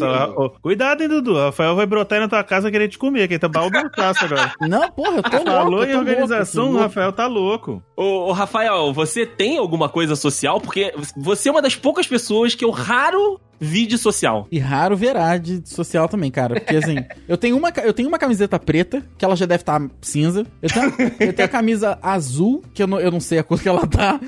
Nossa, 0.00 0.34
ó, 0.36 0.44
ó, 0.46 0.48
cuidado, 0.48 1.02
hein, 1.02 1.08
Dudu. 1.08 1.32
O 1.32 1.44
Rafael 1.44 1.76
vai 1.76 1.86
brotar 1.86 2.16
aí 2.16 2.22
na 2.22 2.28
tua 2.28 2.42
casa 2.42 2.70
querer 2.70 2.88
te 2.88 2.98
comer, 2.98 3.28
que 3.28 3.34
ele 3.34 3.38
tá 3.38 3.48
baldaço 3.48 4.24
agora. 4.24 4.52
Não, 4.60 4.90
porra, 4.90 5.16
eu 5.16 5.22
tô 5.22 5.36
louco. 5.36 5.44
Falou 5.44 5.84
em 5.84 5.94
organização, 5.96 6.64
louco, 6.64 6.78
o 6.78 6.82
Rafael 6.82 7.12
tá 7.12 7.26
louco. 7.26 7.82
Ô, 7.96 8.28
ô, 8.28 8.32
Rafael, 8.32 8.92
você 8.92 9.26
tem 9.26 9.58
alguma 9.58 9.88
coisa 9.88 10.16
social? 10.16 10.60
Porque 10.60 10.94
você 11.16 11.48
é 11.48 11.52
uma 11.52 11.62
das 11.62 11.76
poucas 11.76 12.06
pessoas 12.06 12.54
que 12.54 12.64
eu 12.64 12.70
raro 12.70 13.40
vi 13.62 13.86
de 13.86 13.96
social. 13.96 14.48
E 14.50 14.58
raro 14.58 14.96
verá 14.96 15.36
de 15.36 15.62
social 15.64 16.08
também, 16.08 16.32
cara. 16.32 16.56
Porque 16.56 16.76
assim, 16.76 16.96
eu 17.28 17.36
tenho 17.36 17.56
uma, 17.56 17.70
eu 17.84 17.92
tenho 17.92 18.08
uma 18.08 18.18
camiseta 18.18 18.58
preta, 18.58 19.02
que 19.16 19.24
ela 19.24 19.36
já 19.36 19.46
deve 19.46 19.62
estar 19.62 19.80
cinza. 20.00 20.44
Eu 20.60 20.68
tenho, 20.68 20.94
eu 21.20 21.32
tenho 21.32 21.46
a 21.46 21.48
camisa 21.48 21.98
azul, 22.02 22.62
que 22.74 22.82
eu 22.82 22.88
não, 22.88 22.98
eu 22.98 23.10
não 23.10 23.20
sei 23.20 23.38
a 23.38 23.44
cor 23.44 23.60
que 23.60 23.68
ela 23.68 23.86
tá. 23.86 24.18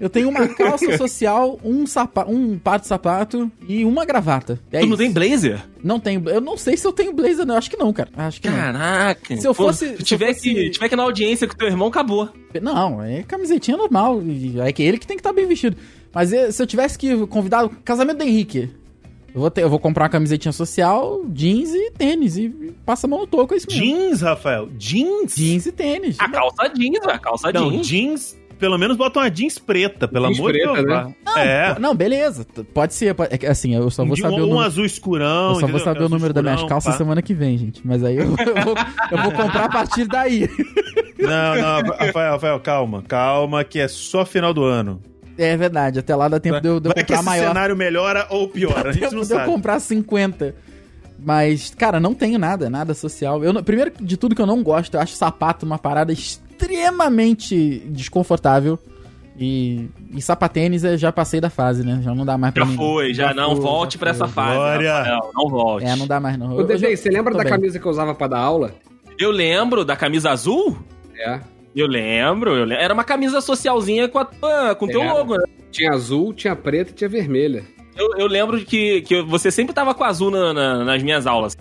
Eu 0.00 0.10
tenho 0.10 0.28
uma 0.28 0.48
calça 0.48 0.94
social, 0.98 1.58
um, 1.64 1.86
sapa, 1.86 2.24
um 2.28 2.58
par 2.58 2.80
de 2.80 2.86
sapato 2.86 3.50
e 3.68 3.84
uma 3.84 4.04
gravata. 4.04 4.60
É 4.72 4.80
tu 4.80 4.86
não 4.86 4.94
isso. 4.94 4.98
tem 4.98 5.12
blazer? 5.12 5.62
Não 5.82 6.00
tenho. 6.00 6.28
Eu 6.28 6.40
não 6.40 6.56
sei 6.56 6.76
se 6.76 6.86
eu 6.86 6.92
tenho 6.92 7.12
blazer, 7.12 7.46
não. 7.46 7.56
Acho 7.56 7.70
que 7.70 7.76
não, 7.76 7.92
cara. 7.92 8.10
Acho 8.16 8.40
que 8.40 8.48
não. 8.48 8.56
Caraca. 8.56 9.36
Se 9.36 9.46
eu 9.46 9.54
Pô, 9.54 9.66
fosse- 9.66 9.86
Se 9.90 9.94
se 9.96 10.00
eu 10.02 10.06
tiver, 10.06 10.34
fosse- 10.34 10.40
que, 10.54 10.70
tiver 10.70 10.88
que 10.88 10.94
ir 10.94 10.96
na 10.96 11.02
audiência 11.04 11.46
com 11.46 11.54
teu 11.56 11.68
irmão, 11.68 11.88
acabou. 11.88 12.28
Não, 12.60 13.02
é 13.02 13.22
camisetinha 13.22 13.76
normal. 13.76 14.20
É 14.64 14.72
que 14.72 14.82
ele 14.82 14.98
que 14.98 15.06
tem 15.06 15.16
que 15.16 15.20
estar 15.20 15.32
bem 15.32 15.46
vestido. 15.46 15.76
Mas 16.12 16.32
eh, 16.32 16.50
se 16.50 16.62
eu 16.62 16.66
tivesse 16.66 16.98
que 16.98 17.26
convidar 17.26 17.64
o 17.64 17.70
casamento 17.70 18.18
do 18.18 18.24
Henrique, 18.24 18.70
eu 19.34 19.40
vou, 19.40 19.50
ter, 19.50 19.62
eu 19.62 19.68
vou 19.70 19.80
comprar 19.80 20.04
uma 20.04 20.08
camisetinha 20.10 20.52
social, 20.52 21.24
jeans 21.28 21.70
e 21.74 21.90
tênis. 21.90 22.36
E 22.36 22.48
passa 22.86 23.06
a 23.06 23.10
mão 23.10 23.20
no 23.20 23.26
toco, 23.26 23.52
é 23.52 23.56
isso 23.56 23.66
mesmo. 23.68 23.84
Jeans, 23.84 24.20
Rafael. 24.22 24.68
Jeans? 24.78 25.34
Jeans 25.34 25.66
e 25.66 25.72
tênis. 25.72 26.16
A 26.20 26.28
calça 26.28 26.68
jeans, 26.68 27.04
a 27.06 27.18
calça 27.18 27.52
Não, 27.52 27.70
jeans. 27.70 27.86
jeans, 27.86 28.38
pelo 28.58 28.78
menos 28.78 28.96
bota 28.96 29.20
uma 29.20 29.30
jeans 29.30 29.58
preta, 29.58 30.06
pelo 30.08 30.26
Jeans 30.26 30.38
amor 30.38 30.52
de 30.52 30.58
preta, 30.60 30.74
Deus. 30.74 30.86
né? 30.86 31.14
É. 31.36 31.78
Não, 31.78 31.94
beleza. 31.94 32.44
t- 32.44 32.62
Pode 32.64 32.94
ser. 32.94 33.14
pode- 33.14 33.30
é 33.44 33.48
assim, 33.50 33.74
eu 33.74 33.90
só 33.90 34.04
vou 34.04 34.14
De 34.14 34.22
saber 34.22 34.40
um, 34.42 34.50
o 34.50 34.54
um 34.54 34.60
azul 34.60 34.84
escurão. 34.84 35.48
Eu 35.50 35.54
só 35.54 35.60
vou 35.60 35.68
entendeu? 35.70 35.84
saber 35.84 36.02
o 36.04 36.08
número 36.08 36.32
das 36.32 36.42
minhas 36.42 36.56
escurão, 36.60 36.68
calças 36.76 36.92
pá. 36.92 36.98
semana 36.98 37.20
que 37.22 37.34
vem, 37.34 37.56
gente. 37.58 37.80
Mas 37.84 38.02
aí 38.04 38.16
eu, 38.16 38.24
eu 38.38 38.64
vou, 38.64 38.74
eu 39.10 39.22
vou 39.22 39.32
comprar 39.32 39.64
a 39.64 39.68
partir 39.68 40.06
daí. 40.06 40.48
Não, 41.18 41.54
não, 41.56 41.90
Rafael, 41.96 42.32
Rafael, 42.32 42.60
calma, 42.60 43.02
calma, 43.06 43.64
que 43.64 43.78
é 43.80 43.88
só 43.88 44.24
final 44.26 44.52
do 44.52 44.62
ano. 44.64 45.00
É 45.36 45.56
verdade, 45.56 45.98
até 45.98 46.14
lá 46.14 46.28
dá 46.28 46.38
tempo 46.38 46.60
de 46.60 46.68
eu, 46.68 46.78
de 46.78 46.88
eu 46.88 46.94
que 46.94 47.00
comprar 47.00 47.16
esse 47.16 47.24
maior. 47.24 47.48
cenário 47.48 47.76
melhora 47.76 48.26
ou 48.30 48.46
piora, 48.48 48.90
a 48.90 48.92
gente 48.92 49.02
tempo 49.02 49.14
não 49.16 49.22
de 49.22 49.32
eu 49.32 49.36
sabe. 49.38 49.50
comprar 49.50 49.80
50. 49.80 50.54
Mas, 51.18 51.74
cara, 51.74 51.98
não 51.98 52.12
tenho 52.14 52.38
nada, 52.38 52.68
nada 52.68 52.92
social. 52.92 53.42
Eu, 53.42 53.52
não- 53.52 53.62
primeiro 53.62 53.90
de 54.00 54.16
tudo 54.16 54.34
que 54.34 54.42
eu 54.42 54.46
não 54.46 54.62
gosto, 54.62 54.94
eu 54.94 55.00
acho 55.00 55.14
sapato 55.14 55.64
uma 55.64 55.78
parada 55.78 56.12
extremamente 56.12 56.43
desconfortável. 57.86 58.78
E, 59.36 59.88
e 60.14 60.22
sapatênis 60.22 60.84
eu 60.84 60.96
já 60.96 61.10
passei 61.10 61.40
da 61.40 61.50
fase, 61.50 61.84
né? 61.84 62.00
Já 62.04 62.14
não 62.14 62.24
dá 62.24 62.38
mais 62.38 62.54
pra 62.54 62.64
Já 62.64 62.70
mim. 62.70 62.76
foi, 62.76 63.12
já, 63.12 63.34
não 63.34 63.50
foi, 63.56 63.60
volte 63.64 63.94
já 63.94 63.98
pra 63.98 64.10
essa 64.10 64.28
foi. 64.28 64.34
fase. 64.44 64.54
Glória. 64.54 64.94
Rafael, 64.96 65.30
não 65.34 65.48
volte. 65.50 65.86
É, 65.86 65.96
não 65.96 66.06
dá 66.06 66.20
mais 66.20 66.38
não. 66.38 66.54
Ô, 66.56 66.76
já- 66.76 66.88
você 66.96 67.08
lembra 67.10 67.34
da 67.34 67.42
bem. 67.42 67.50
camisa 67.50 67.80
que 67.80 67.84
eu 67.86 67.90
usava 67.90 68.14
pra 68.14 68.28
dar 68.28 68.38
aula? 68.38 68.72
Eu 69.18 69.32
lembro 69.32 69.84
da 69.84 69.96
camisa 69.96 70.30
azul? 70.30 70.78
É. 71.18 71.40
Eu 71.74 71.88
lembro, 71.88 72.52
eu 72.54 72.64
lembro. 72.64 72.84
Era 72.84 72.94
uma 72.94 73.02
camisa 73.02 73.40
socialzinha 73.40 74.08
com, 74.08 74.20
a, 74.20 74.24
tua- 74.24 74.74
com 74.76 74.86
teu 74.86 75.02
Era. 75.02 75.12
logo, 75.14 75.36
né? 75.36 75.44
Tinha 75.72 75.90
azul, 75.90 76.32
tinha 76.32 76.54
preta 76.54 76.92
e 76.92 76.94
tinha 76.94 77.08
vermelha. 77.10 77.64
Eu, 77.96 78.10
eu 78.16 78.26
lembro 78.28 78.58
que, 78.64 79.02
que 79.02 79.20
você 79.22 79.50
sempre 79.50 79.74
tava 79.74 79.94
com 79.94 80.04
azul 80.04 80.30
na- 80.30 80.52
na- 80.54 80.84
nas 80.84 81.02
minhas 81.02 81.26
aulas. 81.26 81.56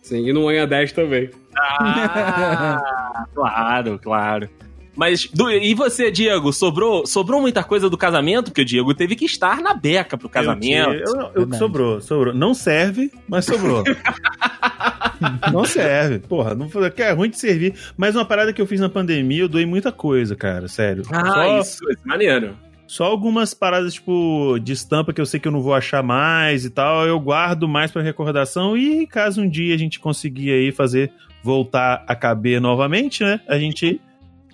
Sim, 0.00 0.28
e 0.28 0.32
no 0.32 0.44
Manhã 0.44 0.68
10 0.68 0.92
também. 0.92 1.28
Ah, 1.56 2.80
claro, 3.34 3.98
claro. 4.02 4.48
Mas, 4.96 5.28
du- 5.32 5.50
e 5.50 5.74
você, 5.74 6.10
Diego, 6.10 6.52
sobrou, 6.54 7.06
sobrou 7.06 7.38
muita 7.40 7.62
coisa 7.62 7.90
do 7.90 7.98
casamento? 7.98 8.46
Porque 8.46 8.62
o 8.62 8.64
Diego 8.64 8.94
teve 8.94 9.14
que 9.14 9.26
estar 9.26 9.60
na 9.60 9.74
beca 9.74 10.16
pro 10.16 10.26
casamento. 10.28 10.90
Eu, 10.90 11.14
eu, 11.14 11.32
eu, 11.34 11.54
sobrou, 11.54 12.00
sobrou. 12.00 12.34
Não 12.34 12.54
serve, 12.54 13.12
mas 13.28 13.44
sobrou. 13.44 13.84
não 15.52 15.66
serve. 15.66 16.18
Porra, 16.20 16.54
não, 16.54 16.68
é 16.96 17.12
ruim 17.12 17.28
de 17.28 17.38
servir. 17.38 17.74
Mas 17.94 18.16
uma 18.16 18.24
parada 18.24 18.54
que 18.54 18.60
eu 18.60 18.66
fiz 18.66 18.80
na 18.80 18.88
pandemia, 18.88 19.42
eu 19.42 19.48
doei 19.48 19.66
muita 19.66 19.92
coisa, 19.92 20.34
cara, 20.34 20.66
sério. 20.66 21.02
Ah, 21.12 21.26
só, 21.26 21.60
isso, 21.60 21.90
isso, 21.90 22.00
maneiro. 22.02 22.56
só 22.86 23.04
algumas 23.04 23.52
paradas, 23.52 23.92
tipo, 23.92 24.58
de 24.62 24.72
estampa 24.72 25.12
que 25.12 25.20
eu 25.20 25.26
sei 25.26 25.38
que 25.38 25.46
eu 25.46 25.52
não 25.52 25.60
vou 25.62 25.74
achar 25.74 26.02
mais 26.02 26.64
e 26.64 26.70
tal, 26.70 27.06
eu 27.06 27.20
guardo 27.20 27.68
mais 27.68 27.90
pra 27.90 28.00
recordação. 28.00 28.76
E 28.78 29.06
caso 29.06 29.42
um 29.42 29.48
dia 29.48 29.74
a 29.74 29.78
gente 29.78 30.00
conseguir 30.00 30.52
aí 30.52 30.72
fazer 30.72 31.12
voltar 31.46 32.04
a 32.08 32.14
caber 32.16 32.60
novamente, 32.60 33.22
né? 33.22 33.40
A 33.48 33.56
gente, 33.56 34.00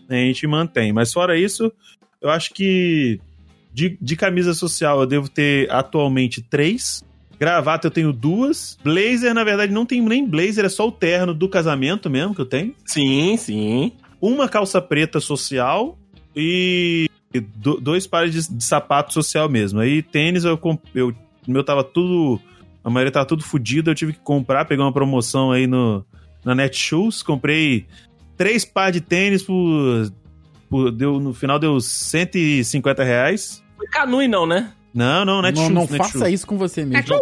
a 0.09 0.15
gente 0.15 0.47
mantém. 0.47 0.93
Mas 0.93 1.11
fora 1.11 1.39
isso, 1.39 1.73
eu 2.21 2.29
acho 2.31 2.53
que 2.53 3.19
de, 3.73 3.97
de 4.01 4.15
camisa 4.15 4.53
social 4.53 5.01
eu 5.01 5.07
devo 5.07 5.29
ter 5.29 5.71
atualmente 5.73 6.43
três. 6.43 7.03
Gravata 7.41 7.87
eu 7.87 7.91
tenho 7.91 8.13
duas. 8.13 8.79
Blazer, 8.85 9.33
na 9.35 9.43
verdade, 9.43 9.73
não 9.73 9.87
tenho 9.87 10.07
nem 10.07 10.25
blazer, 10.29 10.67
é 10.67 10.69
só 10.69 10.87
o 10.87 10.93
terno 10.93 11.33
do 11.33 11.49
casamento 11.49 12.11
mesmo 12.11 12.35
que 12.35 12.41
eu 12.43 12.47
tenho. 12.47 12.75
Sim, 12.85 13.37
sim. 13.39 13.93
Uma 14.21 14.49
calça 14.49 14.81
preta 14.81 15.19
social 15.19 15.99
e 16.37 17.09
do- 17.57 17.81
dois 17.81 18.07
pares 18.07 18.33
de, 18.49 18.57
de 18.59 18.63
sapato 18.63 19.13
social 19.15 19.49
mesmo. 19.49 19.81
Aí 19.81 20.03
tênis 20.03 20.45
eu, 20.45 20.61
eu 20.95 21.09
o 21.09 21.51
meu 21.51 21.65
tava 21.65 21.83
tudo. 21.83 22.39
A 22.85 22.91
maioria 22.91 23.13
tava 23.13 23.27
tudo 23.27 23.43
fodido, 23.43 23.91
eu 23.91 23.95
tive 23.95 24.13
que 24.13 24.21
comprar, 24.21 24.65
pegar 24.67 24.83
uma 24.85 24.93
promoção 24.93 25.51
aí 25.53 25.67
no, 25.67 26.05
na 26.45 26.55
Netshoes, 26.55 27.23
comprei 27.23 27.87
três 28.37 28.65
pares 28.65 28.95
de 28.95 29.01
tênis 29.01 29.43
por, 29.43 30.13
por- 30.69 30.91
deu, 30.91 31.19
no 31.21 31.33
final 31.35 31.59
deu 31.59 31.81
150 31.81 33.03
reais. 33.05 33.63
Foi 33.77 33.87
Canui 33.89 34.29
não, 34.29 34.47
né? 34.47 34.73
Não, 34.95 35.25
não, 35.25 35.37
Não, 35.37 35.43
Netshoes. 35.43 35.71
não 35.71 35.83
Netshoes. 35.83 36.13
faça 36.13 36.31
isso 36.31 36.47
com 36.47 36.57
você 36.59 36.85
mesmo. 36.85 37.19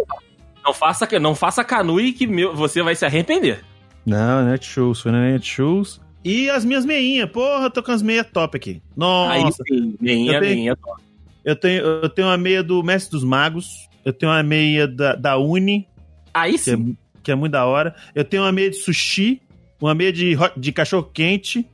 Não 0.65 0.75
faça, 0.75 1.09
não 1.19 1.35
faça 1.35 1.65
Canui 1.65 2.13
que 2.13 2.27
meu- 2.27 2.55
você 2.55 2.83
vai 2.83 2.95
se 2.95 3.05
arrepender. 3.05 3.65
Não, 4.05 4.45
Netshoes, 4.45 5.01
foi 5.01 5.13
na 5.13 5.21
Netshoes. 5.31 6.01
E 6.25 6.51
as 6.51 6.65
minhas 6.67 6.85
meinhas, 6.85 7.31
porra, 7.31 7.71
tô 7.71 7.83
com 7.83 7.93
as 7.93 8.03
meias 8.03 8.27
top 8.31 8.57
aqui. 8.57 8.83
Nossa, 8.97 9.33
Aí 9.33 9.53
sim, 9.53 9.97
meinha, 10.01 10.33
Eu 10.35 10.41
tenho- 10.41 10.55
meinha. 10.57 10.79
eu 11.45 11.57
tenho, 11.57 11.83
eu 11.83 12.09
tenho 12.11 12.29
uma 12.29 12.37
meia 12.37 12.63
do 12.63 12.83
Mestre 12.83 13.13
dos 13.13 13.25
Magos, 13.25 13.89
eu 14.05 14.13
tenho 14.13 14.31
uma 14.31 14.43
meia 14.43 14.87
da, 14.87 15.15
da 15.15 15.39
Uni, 15.39 15.89
Aí 16.35 16.57
é, 16.57 16.59
sim. 16.59 16.95
Que 17.23 17.31
é 17.31 17.35
muito 17.35 17.53
da 17.53 17.65
hora. 17.65 17.95
Eu 18.15 18.25
tenho 18.25 18.43
uma 18.43 18.53
meia 18.53 18.71
de 18.71 18.77
sushi, 18.77 19.41
uma 19.81 19.95
meia 19.95 20.13
de, 20.13 20.37
de 20.57 20.73
cachorro 20.73 21.09
quente, 21.13 21.67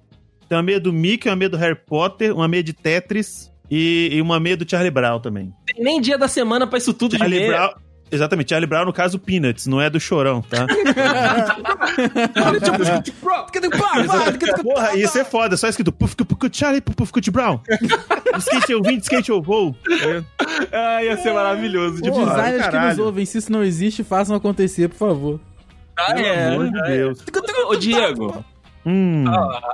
tenho 0.48 0.58
uma 0.58 0.62
meia 0.62 0.80
do 0.80 0.92
Mickey, 0.92 1.28
uma 1.28 1.36
meia 1.36 1.48
do 1.48 1.56
Harry 1.56 1.74
Potter, 1.74 2.34
uma 2.34 2.48
meia 2.48 2.62
de 2.62 2.72
Tetris 2.72 3.52
e, 3.70 4.10
e 4.12 4.22
uma 4.22 4.38
meia 4.38 4.56
do 4.56 4.68
Charlie 4.68 4.90
Brown 4.90 5.20
também. 5.20 5.52
Tem 5.66 5.82
nem 5.82 6.00
dia 6.00 6.16
da 6.16 6.28
semana 6.28 6.66
pra 6.66 6.78
isso 6.78 6.94
tudo 6.94 7.12
de 7.12 7.18
Charlie 7.18 7.40
meia. 7.40 7.52
Brown, 7.52 7.74
exatamente, 8.10 8.50
Charlie 8.50 8.66
Brown 8.68 8.84
no 8.84 8.92
caso 8.92 9.18
Peanuts, 9.18 9.66
não 9.66 9.80
é 9.80 9.88
do 9.90 9.98
Chorão, 10.00 10.42
tá? 10.42 10.66
Porra, 14.62 14.96
isso 14.96 15.18
é 15.18 15.24
foda, 15.24 15.56
só 15.56 15.68
escrito 15.68 15.92
Puff 15.92 16.14
Puff 16.16 16.34
Puff 16.34 16.50
Charlie 16.52 16.80
Puff 16.80 16.96
Puff 16.96 17.12
Puff 17.12 17.30
Brown. 17.30 17.60
Skate 18.38 18.72
eu 18.72 18.82
vim, 18.82 18.96
skate 18.98 19.30
eu 19.30 19.40
vou. 19.42 19.74
Ah, 20.72 21.02
ia 21.02 21.16
ser 21.16 21.32
maravilhoso. 21.32 22.02
De 22.02 22.10
Os 22.10 22.16
Porra, 22.16 22.34
designers 22.36 22.56
que 22.66 22.72
nos 22.72 22.72
caralho. 22.82 23.04
ouvem, 23.04 23.24
se 23.26 23.38
isso 23.38 23.52
não 23.52 23.62
existe, 23.64 24.04
façam 24.04 24.36
acontecer, 24.36 24.88
por 24.88 24.96
favor. 24.98 25.40
Ah, 25.96 26.12
Pelo 26.14 26.26
é. 26.26 26.46
amor 26.48 26.70
de 26.70 26.82
Deus. 26.82 27.18
Ô, 27.68 27.74
Diego, 27.76 28.44
Hum. 28.84 29.24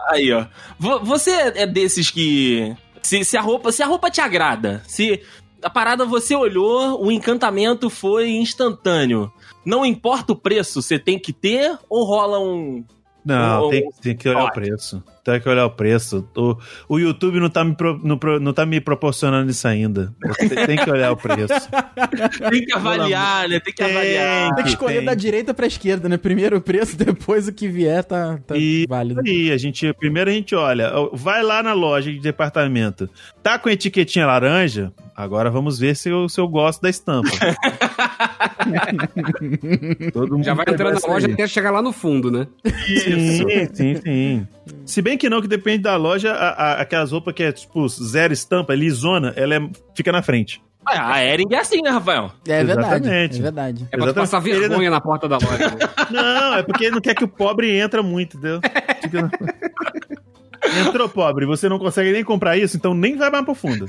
aí, 0.08 0.32
ó. 0.32 0.46
Vo- 0.78 1.00
Você 1.00 1.30
é 1.30 1.66
desses 1.66 2.10
que. 2.10 2.74
Se, 3.02 3.24
se 3.24 3.36
a 3.36 3.40
roupa, 3.40 3.72
se 3.72 3.82
a 3.82 3.86
roupa 3.86 4.08
te 4.10 4.20
agrada, 4.20 4.80
se 4.86 5.20
a 5.62 5.70
parada 5.70 6.04
você 6.04 6.34
olhou, 6.34 7.02
o 7.04 7.10
encantamento 7.10 7.88
foi 7.88 8.30
instantâneo. 8.30 9.32
Não 9.64 9.84
importa 9.84 10.32
o 10.32 10.36
preço, 10.36 10.82
você 10.82 10.98
tem 10.98 11.18
que 11.18 11.32
ter 11.32 11.78
ou 11.88 12.04
rola 12.04 12.38
um. 12.38 12.84
Não, 13.24 13.62
Ou- 13.62 13.70
tem, 13.70 13.88
tem 14.00 14.16
que 14.16 14.28
olhar 14.28 14.44
o 14.44 14.52
preço. 14.52 15.02
Tem 15.24 15.40
que 15.40 15.48
olhar 15.48 15.64
o 15.66 15.70
preço. 15.70 16.28
O, 16.36 16.56
o 16.88 16.98
YouTube 16.98 17.38
não 17.38 17.48
tá, 17.48 17.62
me 17.64 17.76
pro- 17.76 18.00
não, 18.02 18.18
não 18.40 18.52
tá 18.52 18.66
me 18.66 18.80
proporcionando 18.80 19.48
isso 19.52 19.68
ainda. 19.68 20.12
Tem, 20.36 20.48
tem 20.48 20.76
que 20.76 20.90
olhar 20.90 21.12
o 21.12 21.16
preço. 21.16 21.52
Tem 22.50 22.64
que 22.64 22.74
avaliar, 22.74 23.48
né? 23.48 23.60
Tem 23.60 23.72
que 23.72 23.84
Tem. 23.84 23.90
avaliar. 23.96 24.54
Tem 24.56 24.64
que 24.64 24.70
escolher 24.70 24.96
tem. 24.96 25.04
da 25.04 25.14
direita 25.14 25.54
pra 25.54 25.66
esquerda, 25.66 26.08
né? 26.08 26.16
Primeiro 26.16 26.56
o 26.56 26.60
preço, 26.60 26.96
depois 26.98 27.46
o 27.46 27.52
que 27.52 27.68
vier 27.68 28.02
tá, 28.02 28.38
tá 28.46 28.56
E 28.56 28.84
válido. 28.88 29.20
aí, 29.24 29.52
a 29.52 29.56
gente, 29.56 29.92
primeiro 29.94 30.28
a 30.28 30.32
gente 30.32 30.54
olha, 30.56 30.90
vai 31.12 31.42
lá 31.42 31.62
na 31.62 31.72
loja 31.72 32.10
de 32.12 32.18
departamento, 32.18 33.08
tá 33.42 33.58
com 33.58 33.68
etiquetinha 33.70 34.26
laranja? 34.26 34.92
Agora 35.14 35.50
vamos 35.50 35.78
ver 35.78 35.94
se 35.94 36.08
eu, 36.08 36.28
se 36.28 36.40
eu 36.40 36.48
gosto 36.48 36.82
da 36.82 36.90
estampa. 36.90 37.28
Todo 40.12 40.32
mundo 40.32 40.44
Já 40.44 40.54
vai 40.54 40.64
entrando 40.68 41.00
na 41.00 41.06
loja 41.06 41.26
aí. 41.26 41.32
até 41.34 41.46
chegar 41.46 41.70
lá 41.70 41.82
no 41.82 41.92
fundo, 41.92 42.30
né? 42.30 42.46
Sim, 42.64 43.68
sim, 43.74 43.94
sim. 44.02 44.48
Se 44.86 45.02
bem 45.02 45.16
que 45.18 45.28
não, 45.28 45.40
que 45.42 45.48
depende 45.48 45.82
da 45.82 45.96
loja, 45.96 46.32
a- 46.32 46.50
a- 46.50 46.80
aquelas 46.82 47.10
roupas 47.12 47.34
que 47.34 47.42
é 47.42 47.52
tipo 47.52 47.86
zero 47.88 48.32
estampa, 48.32 48.74
lisona, 48.74 49.32
ela 49.36 49.54
é- 49.56 49.70
fica 49.94 50.12
na 50.12 50.22
frente. 50.22 50.62
Ah, 50.84 51.14
a 51.14 51.24
Ering 51.24 51.46
é 51.52 51.58
assim, 51.58 51.80
né, 51.80 51.90
Rafael? 51.90 52.32
É 52.46 52.64
verdade. 52.64 52.88
Exatamente. 52.88 53.38
É 53.38 53.42
verdade. 53.42 53.88
É 53.92 53.96
pra 53.96 54.06
tu 54.08 54.14
passar 54.14 54.44
Ele 54.44 54.58
vergonha 54.58 54.90
na 54.90 55.00
porta 55.00 55.28
da 55.28 55.36
loja. 55.36 55.58
né? 55.58 55.76
Não, 56.10 56.54
é 56.54 56.62
porque 56.64 56.84
ele 56.84 56.94
não 56.96 57.00
quer 57.00 57.14
que 57.14 57.22
o 57.24 57.28
pobre 57.28 57.76
entra 57.78 58.02
muito, 58.02 58.36
entendeu? 58.36 58.60
Entrou 60.86 61.08
pobre, 61.08 61.44
você 61.46 61.68
não 61.68 61.78
consegue 61.78 62.12
nem 62.12 62.22
comprar 62.24 62.56
isso, 62.56 62.76
então 62.76 62.94
nem 62.94 63.16
vai 63.16 63.30
mais 63.30 63.44
pro 63.44 63.54
fundo. 63.54 63.86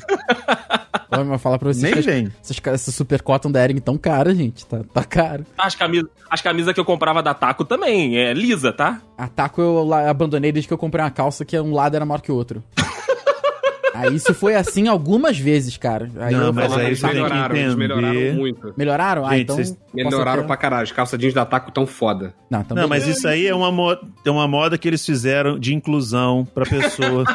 Vamos 1.09 1.33
eu 1.33 1.39
falar 1.39 1.59
pra 1.59 1.67
vocês 1.71 1.83
Nem 1.83 1.93
que 1.93 1.99
as- 1.99 2.05
vem. 2.05 2.31
essas, 2.41 2.57
essas 2.65 2.95
super 2.95 3.21
cotton 3.21 3.51
da 3.51 3.63
Ering 3.63 3.79
tão 3.79 3.97
caras, 3.97 4.35
gente. 4.35 4.65
Tá, 4.65 4.81
tá 4.91 5.03
caro. 5.03 5.45
As 5.57 5.75
camisas, 5.75 6.09
as 6.29 6.41
camisas 6.41 6.73
que 6.73 6.79
eu 6.79 6.85
comprava 6.85 7.21
da 7.21 7.33
Taco 7.35 7.63
também, 7.63 8.17
é 8.17 8.33
lisa, 8.33 8.73
tá? 8.73 8.99
A 9.15 9.27
Taco 9.27 9.61
eu 9.61 9.93
abandonei 9.93 10.51
desde 10.51 10.67
que 10.67 10.73
eu 10.73 10.77
comprei 10.77 11.03
uma 11.03 11.11
calça 11.11 11.45
que 11.45 11.57
um 11.59 11.73
lado 11.73 11.95
era 11.95 12.05
maior 12.05 12.19
que 12.21 12.31
o 12.31 12.35
outro. 12.35 12.63
Aí 13.93 14.15
isso 14.15 14.33
foi 14.33 14.55
assim 14.55 14.87
algumas 14.87 15.37
vezes, 15.37 15.77
cara. 15.77 16.09
Aí 16.19 16.33
Não, 16.33 16.45
eu 16.47 16.53
mas 16.53 16.71
aí 16.77 16.85
eles 16.87 16.99
você 16.99 17.07
tem 17.07 17.15
que 17.15 17.21
melhoraram, 17.23 17.55
eles 17.55 17.75
melhoraram 17.75 18.33
muito. 18.33 18.73
Melhoraram? 18.75 19.25
ah, 19.25 19.29
Gente, 19.31 19.41
então. 19.43 19.55
vocês 19.55 19.77
Melhoraram 19.93 20.45
pra 20.47 20.57
caralho. 20.57 20.83
As 20.83 20.91
calças 20.91 21.19
jeans 21.19 21.33
da 21.33 21.45
Taco 21.45 21.71
tão 21.71 21.85
foda. 21.85 22.33
Não, 22.49 22.61
então 22.61 22.75
Não, 22.75 22.87
mas 22.87 23.07
isso 23.07 23.27
aí 23.27 23.45
é 23.47 23.53
uma, 23.53 23.71
mo 23.71 23.95
é 24.25 24.31
uma 24.31 24.47
moda 24.47 24.77
que 24.77 24.87
eles 24.87 25.05
fizeram 25.05 25.57
de 25.59 25.73
inclusão 25.73 26.45
pra 26.53 26.65
pessoa. 26.65 27.23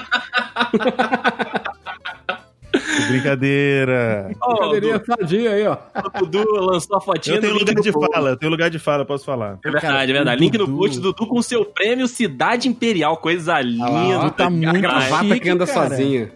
Brincadeira. 3.09 4.31
Ó, 4.43 4.53
o 4.53 4.59
Cadeirinha 4.59 5.03
sadia 5.05 5.51
aí, 5.53 5.67
ó. 5.67 5.77
Du- 5.77 6.09
o 6.23 6.27
Dudu 6.27 6.55
lançou 6.61 6.97
a 6.97 7.01
fotinha 7.01 7.37
Eu 7.37 7.41
tenho 7.41 7.55
lugar 7.55 7.75
no 7.75 7.81
de 7.83 7.93
post. 7.93 8.13
fala, 8.13 8.31
eu 8.31 8.37
tenho 8.37 8.51
lugar 8.51 8.71
de 8.71 8.79
fala, 8.79 9.03
eu 9.03 9.07
posso 9.07 9.25
falar. 9.25 9.59
É 9.65 9.71
verdade, 9.71 9.87
Cara, 9.87 10.05
é 10.05 10.07
verdade. 10.13 10.41
Link 10.41 10.59
no 10.59 10.67
Dudu- 10.67 10.79
post, 10.79 11.01
Dudu 11.01 11.27
com 11.27 11.41
seu 11.41 11.65
prêmio 11.65 12.07
Cidade 12.07 12.69
Imperial. 12.69 13.17
Coisa 13.17 13.59
linda. 13.61 14.19
Dudu 14.19 14.31
tá 14.33 14.51
muito 14.51 14.69
A 14.69 14.73
gravata 14.81 15.25
chique, 15.25 15.41
que 15.41 15.49
anda 15.51 15.67
cara. 15.67 15.89
sozinha. 15.91 16.31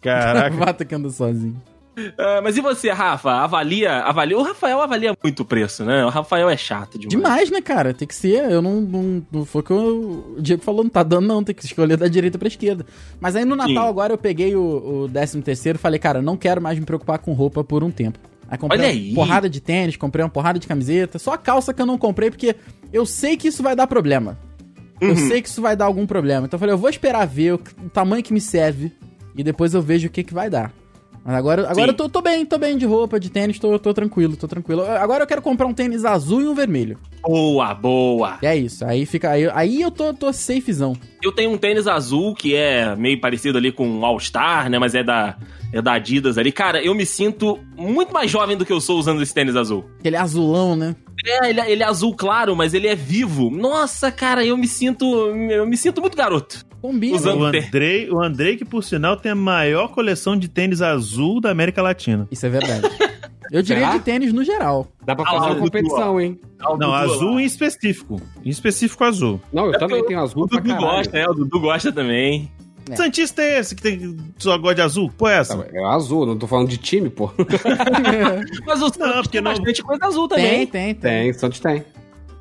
Caraca. 0.00 0.48
Gravata 0.56 0.84
que 0.84 0.94
anda 0.94 1.10
sozinho. 1.10 1.60
Ah, 2.16 2.40
mas 2.42 2.56
e 2.56 2.60
você, 2.62 2.90
Rafa? 2.90 3.30
Avalia, 3.30 3.92
avalia. 4.02 4.38
O 4.38 4.42
Rafael 4.42 4.80
avalia 4.80 5.12
muito 5.22 5.40
o 5.40 5.44
preço, 5.44 5.84
né? 5.84 6.04
O 6.04 6.08
Rafael 6.08 6.48
é 6.48 6.56
chato 6.56 6.92
demais. 6.98 7.10
Demais, 7.10 7.50
né, 7.50 7.60
cara? 7.60 7.92
Tem 7.92 8.08
que 8.08 8.14
ser. 8.14 8.50
Eu 8.50 8.62
não. 8.62 8.80
Não, 8.80 9.26
não 9.30 9.44
foi 9.44 9.60
o 9.60 9.64
que 9.64 9.70
eu- 9.72 10.34
o 10.38 10.40
Diego 10.40 10.62
falou, 10.62 10.82
não 10.82 10.88
tá 10.90 11.02
dando, 11.02 11.26
não. 11.26 11.44
Tem 11.44 11.54
que 11.54 11.64
escolher 11.64 11.96
da 11.98 12.08
direita 12.08 12.38
pra 12.38 12.48
esquerda. 12.48 12.86
Mas 13.20 13.36
aí 13.36 13.44
no 13.44 13.54
Natal 13.56 13.84
Sim. 13.84 13.88
agora 13.90 14.12
eu 14.14 14.18
peguei 14.18 14.54
o, 14.56 15.04
o 15.04 15.08
13 15.12 15.42
terceiro 15.42 15.76
e 15.76 15.80
falei, 15.80 15.98
cara, 15.98 16.22
não 16.22 16.36
quero 16.38 16.62
mais 16.62 16.78
me 16.78 16.86
preocupar 16.86 17.18
com 17.18 17.32
roupa 17.34 17.62
por 17.62 17.84
um 17.84 17.90
tempo. 17.90 18.18
Aí 18.48 18.56
comprei 18.56 18.80
Olha 18.80 18.88
uma 18.88 18.94
aí. 18.94 19.14
porrada 19.14 19.50
de 19.50 19.60
tênis, 19.60 19.96
comprei 19.96 20.24
uma 20.24 20.30
porrada 20.30 20.58
de 20.58 20.66
camiseta. 20.66 21.18
Só 21.18 21.34
a 21.34 21.38
calça 21.38 21.74
que 21.74 21.82
eu 21.82 21.86
não 21.86 21.98
comprei, 21.98 22.30
porque 22.30 22.56
eu 22.92 23.04
sei 23.04 23.36
que 23.36 23.48
isso 23.48 23.62
vai 23.62 23.76
dar 23.76 23.86
problema. 23.86 24.38
Eu 25.00 25.10
Uhum. 25.10 25.16
sei 25.28 25.42
que 25.42 25.48
isso 25.48 25.60
vai 25.60 25.76
dar 25.76 25.84
algum 25.84 26.06
problema. 26.06 26.46
Então 26.46 26.56
eu 26.56 26.60
falei, 26.60 26.72
eu 26.74 26.78
vou 26.78 26.88
esperar 26.88 27.26
ver 27.26 27.54
o, 27.54 27.60
o 27.84 27.90
tamanho 27.90 28.22
que 28.22 28.32
me 28.32 28.40
serve 28.40 28.92
e 29.36 29.42
depois 29.42 29.74
eu 29.74 29.82
vejo 29.82 30.08
o 30.08 30.10
que, 30.10 30.22
que 30.22 30.34
vai 30.34 30.50
dar. 30.50 30.72
Mas 31.24 31.34
agora, 31.34 31.62
agora 31.62 31.74
Sim. 31.74 31.90
eu 31.90 31.94
tô, 31.94 32.08
tô 32.08 32.22
bem, 32.22 32.46
tô 32.46 32.56
bem 32.56 32.78
de 32.78 32.86
roupa, 32.86 33.20
de 33.20 33.30
tênis, 33.30 33.58
tô, 33.58 33.78
tô 33.78 33.92
tranquilo, 33.92 34.36
tô 34.36 34.48
tranquilo. 34.48 34.82
Agora 34.82 35.22
eu 35.22 35.26
quero 35.26 35.42
comprar 35.42 35.66
um 35.66 35.74
tênis 35.74 36.04
azul 36.04 36.40
e 36.40 36.48
um 36.48 36.54
vermelho. 36.54 36.98
Boa, 37.22 37.74
boa. 37.74 38.38
E 38.42 38.46
é 38.46 38.56
isso. 38.56 38.84
Aí 38.86 39.04
fica. 39.04 39.30
Aí, 39.30 39.48
aí 39.52 39.82
eu 39.82 39.90
tô, 39.90 40.14
tô 40.14 40.32
safezão. 40.32 40.96
Eu 41.22 41.30
tenho 41.30 41.50
um 41.50 41.58
tênis 41.58 41.86
azul 41.86 42.34
que 42.34 42.54
é 42.54 42.96
meio 42.96 43.20
parecido 43.20 43.58
ali 43.58 43.70
com 43.70 43.86
um 43.86 44.04
All 44.04 44.18
Star, 44.18 44.70
né? 44.70 44.78
Mas 44.78 44.94
é 44.94 45.04
da, 45.04 45.36
é 45.72 45.82
da 45.82 45.92
Adidas 45.92 46.38
ali. 46.38 46.50
Cara, 46.50 46.82
eu 46.82 46.94
me 46.94 47.04
sinto 47.04 47.58
muito 47.76 48.14
mais 48.14 48.30
jovem 48.30 48.56
do 48.56 48.64
que 48.64 48.72
eu 48.72 48.80
sou 48.80 48.98
usando 48.98 49.20
esse 49.22 49.34
tênis 49.34 49.56
azul. 49.56 49.84
Aquele 49.98 50.16
azulão, 50.16 50.74
né? 50.74 50.96
É, 51.26 51.50
ele, 51.50 51.60
ele 51.60 51.82
é 51.82 51.86
azul 51.86 52.14
claro, 52.14 52.54
mas 52.56 52.74
ele 52.74 52.86
é 52.88 52.94
vivo. 52.94 53.50
Nossa, 53.50 54.10
cara, 54.10 54.44
eu 54.44 54.56
me 54.56 54.66
sinto. 54.68 55.04
Eu 55.50 55.66
me 55.66 55.76
sinto 55.76 56.00
muito 56.00 56.16
garoto. 56.16 56.64
Combina. 56.80 57.16
Usando- 57.16 57.40
O 57.40 57.44
Andrei, 57.44 58.10
o 58.10 58.22
Andrei, 58.22 58.56
que 58.56 58.64
por 58.64 58.82
sinal 58.82 59.16
tem 59.16 59.32
a 59.32 59.34
maior 59.34 59.88
coleção 59.88 60.36
de 60.36 60.48
tênis 60.48 60.80
azul 60.80 61.40
da 61.40 61.50
América 61.50 61.82
Latina. 61.82 62.26
Isso 62.30 62.46
é 62.46 62.48
verdade. 62.48 62.88
Eu 63.52 63.62
diria 63.62 63.84
Será? 63.86 63.98
de 63.98 64.04
tênis 64.04 64.32
no 64.32 64.44
geral. 64.44 64.86
Dá 65.04 65.12
pra 65.16 65.24
Ah 65.28 65.32
lá, 65.32 65.38
fazer 65.40 65.50
o 65.50 65.54
uma 65.54 65.54
Dudu, 65.58 65.64
competição, 65.72 66.20
hein? 66.20 66.38
Não, 66.78 66.94
azul 66.94 67.40
em 67.40 67.44
específico. 67.44 68.22
Em 68.44 68.48
específico 68.48 69.02
azul. 69.02 69.40
Não, 69.52 69.66
eu 69.66 69.74
É 69.74 69.78
também 69.78 70.04
tenho 70.06 70.20
O 70.20 70.22
azul 70.22 70.46
pra 70.46 70.60
Dudu 70.60 70.76
gosta, 70.76 71.18
é, 71.18 71.28
o 71.28 71.34
Dudu 71.34 71.58
gosta 71.60 71.90
também. 71.90 72.48
É. 72.92 72.96
Santista 72.96 73.42
é 73.42 73.58
esse 73.58 73.74
que 73.74 73.82
tem 73.82 74.16
só 74.38 74.56
gosta 74.58 74.74
de 74.76 74.82
azul? 74.82 75.10
Pô, 75.16 75.28
é 75.28 75.38
essa? 75.38 75.56
Tá, 75.56 75.66
É 75.72 75.84
azul, 75.84 76.26
não 76.26 76.36
tô 76.38 76.46
falando 76.46 76.68
de 76.68 76.76
time, 76.78 77.08
pô. 77.10 77.30
Mas 78.66 78.82
o 78.82 78.88
Santos 78.88 79.12
porque 79.22 79.28
tem 79.30 79.40
não- 79.40 79.50
bastante 79.52 79.82
coisa 79.82 80.06
azul 80.06 80.28
tem, 80.28 80.36
também. 80.38 80.66
tem, 80.66 80.94
tem. 80.94 80.94
Tem, 80.94 81.30
o 81.30 81.34
Santos 81.34 81.60
tem. 81.60 81.78
O 81.78 81.84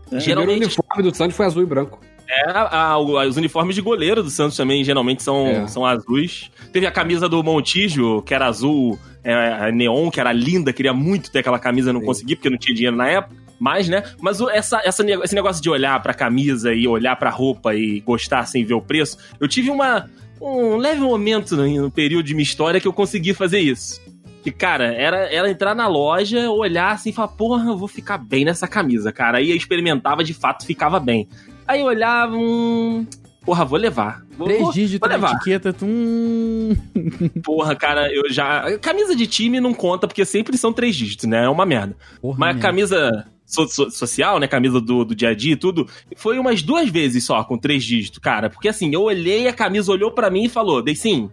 primeiro 0.10 0.26
Geralmente 0.26 0.64
uniforme 0.66 1.04
do 1.04 1.16
Santos 1.16 1.36
foi 1.38 1.45
azul 1.45 1.62
e 1.64 1.66
branco. 1.66 2.00
é, 2.28 2.52
a- 2.52 2.91
a- 2.93 3.00
os 3.00 3.38
uniformes 3.38 3.74
de 3.76 3.82
goleiro 3.82 4.22
do 4.24 4.30
Santos 4.30 4.56
também 4.56 4.84
geralmente 4.84 5.24
são, 5.24 5.47
É. 5.47 5.68
são 5.68 5.86
azuis. 5.86 6.52
Teve 6.72 6.86
a 6.86 6.91
camisa 6.91 7.28
do 7.28 7.43
Montijo, 7.43 8.22
que 8.24 8.34
era 8.34 8.45
azul 8.47 9.00
é, 9.24 9.72
neon, 9.72 10.10
que 10.10 10.20
era 10.20 10.32
linda, 10.32 10.72
queria 10.72 10.93
muito 10.93 11.30
ter 11.32 11.39
aquela 11.39 11.60
camisa, 11.60 11.91
não 11.91 12.00
Sim. 12.02 12.06
consegui 12.06 12.36
porque 12.36 12.50
não 12.50 12.58
tinha 12.58 12.74
dinheiro 12.76 12.95
na 12.95 13.08
época. 13.10 13.36
Mas, 13.60 13.89
né? 13.89 14.04
Mas 14.22 14.39
o- 14.39 14.50
essa, 14.50 14.80
essa, 14.86 15.04
esse 15.24 15.36
negócio 15.36 15.62
de 15.62 15.70
olhar 15.70 16.02
pra 16.02 16.14
camisa 16.14 16.74
e 16.74 16.88
olhar 16.88 17.16
pra 17.18 17.30
roupa 17.30 17.76
e 17.76 18.00
gostar 18.00 18.45
sem 18.45 18.64
ver 18.64 18.76
o 18.76 18.82
preço, 18.82 19.18
eu 19.39 19.47
tive 19.50 19.70
uma, 19.70 20.10
um 20.42 20.78
leve 20.78 21.02
momento 21.02 21.56
no, 21.56 21.68
no 21.84 21.92
período 21.92 22.26
de 22.26 22.34
minha 22.34 22.44
história 22.44 22.80
que 22.80 22.88
eu 22.88 22.94
consegui 22.94 23.34
fazer 23.34 23.60
isso. 23.60 24.00
Que, 24.44 24.52
cara, 24.52 24.94
era, 24.94 25.18
era 25.34 25.50
entrar 25.52 25.76
na 25.76 25.88
loja, 25.88 26.50
olhar 26.50 26.92
assim 26.94 27.10
e 27.10 27.14
falar, 27.14 27.28
porra, 27.30 27.70
eu 27.70 27.78
vou 27.78 27.88
ficar 27.90 28.18
bem 28.18 28.46
nessa 28.46 28.68
camisa, 28.68 29.12
cara. 29.12 29.40
Aí 29.40 29.50
eu 29.50 29.56
experimentava, 29.58 30.24
de 30.24 30.34
fato, 30.34 30.66
ficava 30.66 30.98
bem. 31.00 31.28
Aí 31.68 31.82
eu 31.82 31.88
olhava, 31.88 32.36
hum, 32.36 33.06
porra, 33.46 33.66
vou 33.66 33.78
levar. 33.78 34.24
Vou, 34.38 34.48
Três 34.48 34.70
dígitos 34.74 35.10
na 35.10 35.32
etiqueta. 35.32 35.74
tu- 35.74 35.86
Hum... 35.86 36.74
Porra, 37.44 37.76
cara, 37.76 38.10
eu 38.14 38.32
já. 38.32 38.78
Camisa 38.80 39.14
de 39.14 39.28
time 39.28 39.60
não 39.60 39.74
conta, 39.74 40.08
porque 40.08 40.24
sempre 40.24 40.58
são 40.58 40.72
três 40.72 40.96
dígitos, 40.96 41.26
né? 41.26 41.44
É 41.44 41.50
uma 41.50 41.66
merda. 41.66 41.98
Porra, 42.22 42.38
Mas 42.40 42.50
a 42.50 42.54
mesmo. 42.54 42.62
camisa 42.62 43.28
so- 43.50 43.68
so- 43.68 43.89
social, 43.89 44.39
né? 44.39 44.47
Camisa 44.47 44.80
do, 44.80 45.04
do 45.04 45.16
dia 45.16 45.30
a 45.30 45.34
dia 45.36 45.54
e 45.54 45.58
tudo, 45.58 45.88
foi 46.16 46.38
umas 46.38 46.62
duas 46.62 46.88
vezes 46.89 47.24
só 47.24 47.43
com 47.43 47.58
três 47.58 47.84
dígitos, 47.84 48.20
cara. 48.20 48.50
Porque 48.50 48.68
assim, 48.70 48.93
eu 48.93 49.02
olhei, 49.02 49.47
a 49.47 49.54
camisa 49.54 49.91
olhou 49.91 50.12
pra 50.12 50.30
mim 50.30 50.43
e 50.45 50.50
falou: 50.50 50.82
Deicinho, 50.82 51.32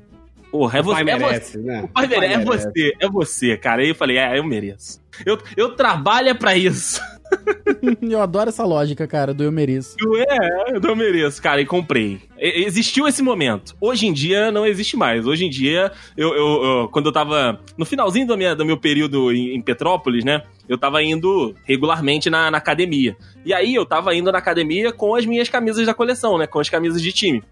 porra, 0.50 0.78
é 0.78 0.80
O 0.80 0.84
você. 0.84 1.04
pai 1.04 1.14
É 1.14 1.18
você. 1.18 1.24
merece, 1.26 1.58
né? 1.58 1.82
O 1.82 1.88
pai 1.88 2.06
merece, 2.06 2.32
é 2.34 2.38
merece. 2.38 2.64
você, 2.70 2.92
é 2.98 3.08
você, 3.08 3.56
cara. 3.56 3.82
Aí 3.82 3.88
eu 3.90 3.94
falei, 3.94 4.16
é, 4.16 4.38
eu 4.38 4.44
mereço. 4.44 5.00
Eu, 5.24 5.38
eu 5.56 5.74
trabalho 5.76 6.28
é 6.30 6.34
pra 6.34 6.56
isso. 6.56 7.00
Eu 8.02 8.20
adoro 8.20 8.48
essa 8.48 8.64
lógica, 8.64 9.06
cara, 9.06 9.32
do 9.32 9.44
eu 9.44 9.52
mereço. 9.52 9.96
Eu, 10.00 10.16
é, 10.16 10.76
eu 10.82 10.96
mereço, 10.96 11.40
cara, 11.40 11.60
e 11.60 11.66
comprei. 11.66 12.20
Existiu 12.38 13.06
esse 13.06 13.22
momento. 13.22 13.74
Hoje 13.80 14.06
em 14.06 14.12
dia 14.12 14.50
não 14.50 14.66
existe 14.66 14.96
mais. 14.96 15.26
Hoje 15.26 15.44
em 15.44 15.50
dia, 15.50 15.92
eu, 16.16 16.34
eu- 16.34 16.62
eu- 16.64 16.88
quando 16.88 17.06
eu 17.06 17.12
tava 17.12 17.60
no 17.76 17.84
finalzinho 17.84 18.26
do, 18.26 18.36
minha, 18.36 18.54
do 18.54 18.64
meu 18.64 18.76
período 18.76 19.32
em, 19.32 19.54
em 19.56 19.60
Petrópolis, 19.60 20.24
né? 20.24 20.42
Eu 20.68 20.76
tava 20.76 21.02
indo 21.02 21.54
regularmente 21.64 22.28
na, 22.28 22.50
na 22.50 22.58
academia. 22.58 23.16
E 23.44 23.54
aí 23.54 23.74
eu 23.74 23.86
tava 23.86 24.14
indo 24.14 24.32
na 24.32 24.38
academia 24.38 24.92
com 24.92 25.14
as 25.14 25.24
minhas 25.24 25.48
camisas 25.48 25.86
da 25.86 25.94
coleção, 25.94 26.36
né? 26.38 26.46
Com 26.46 26.58
as 26.58 26.68
camisas 26.68 27.00
de 27.00 27.12
time. 27.12 27.42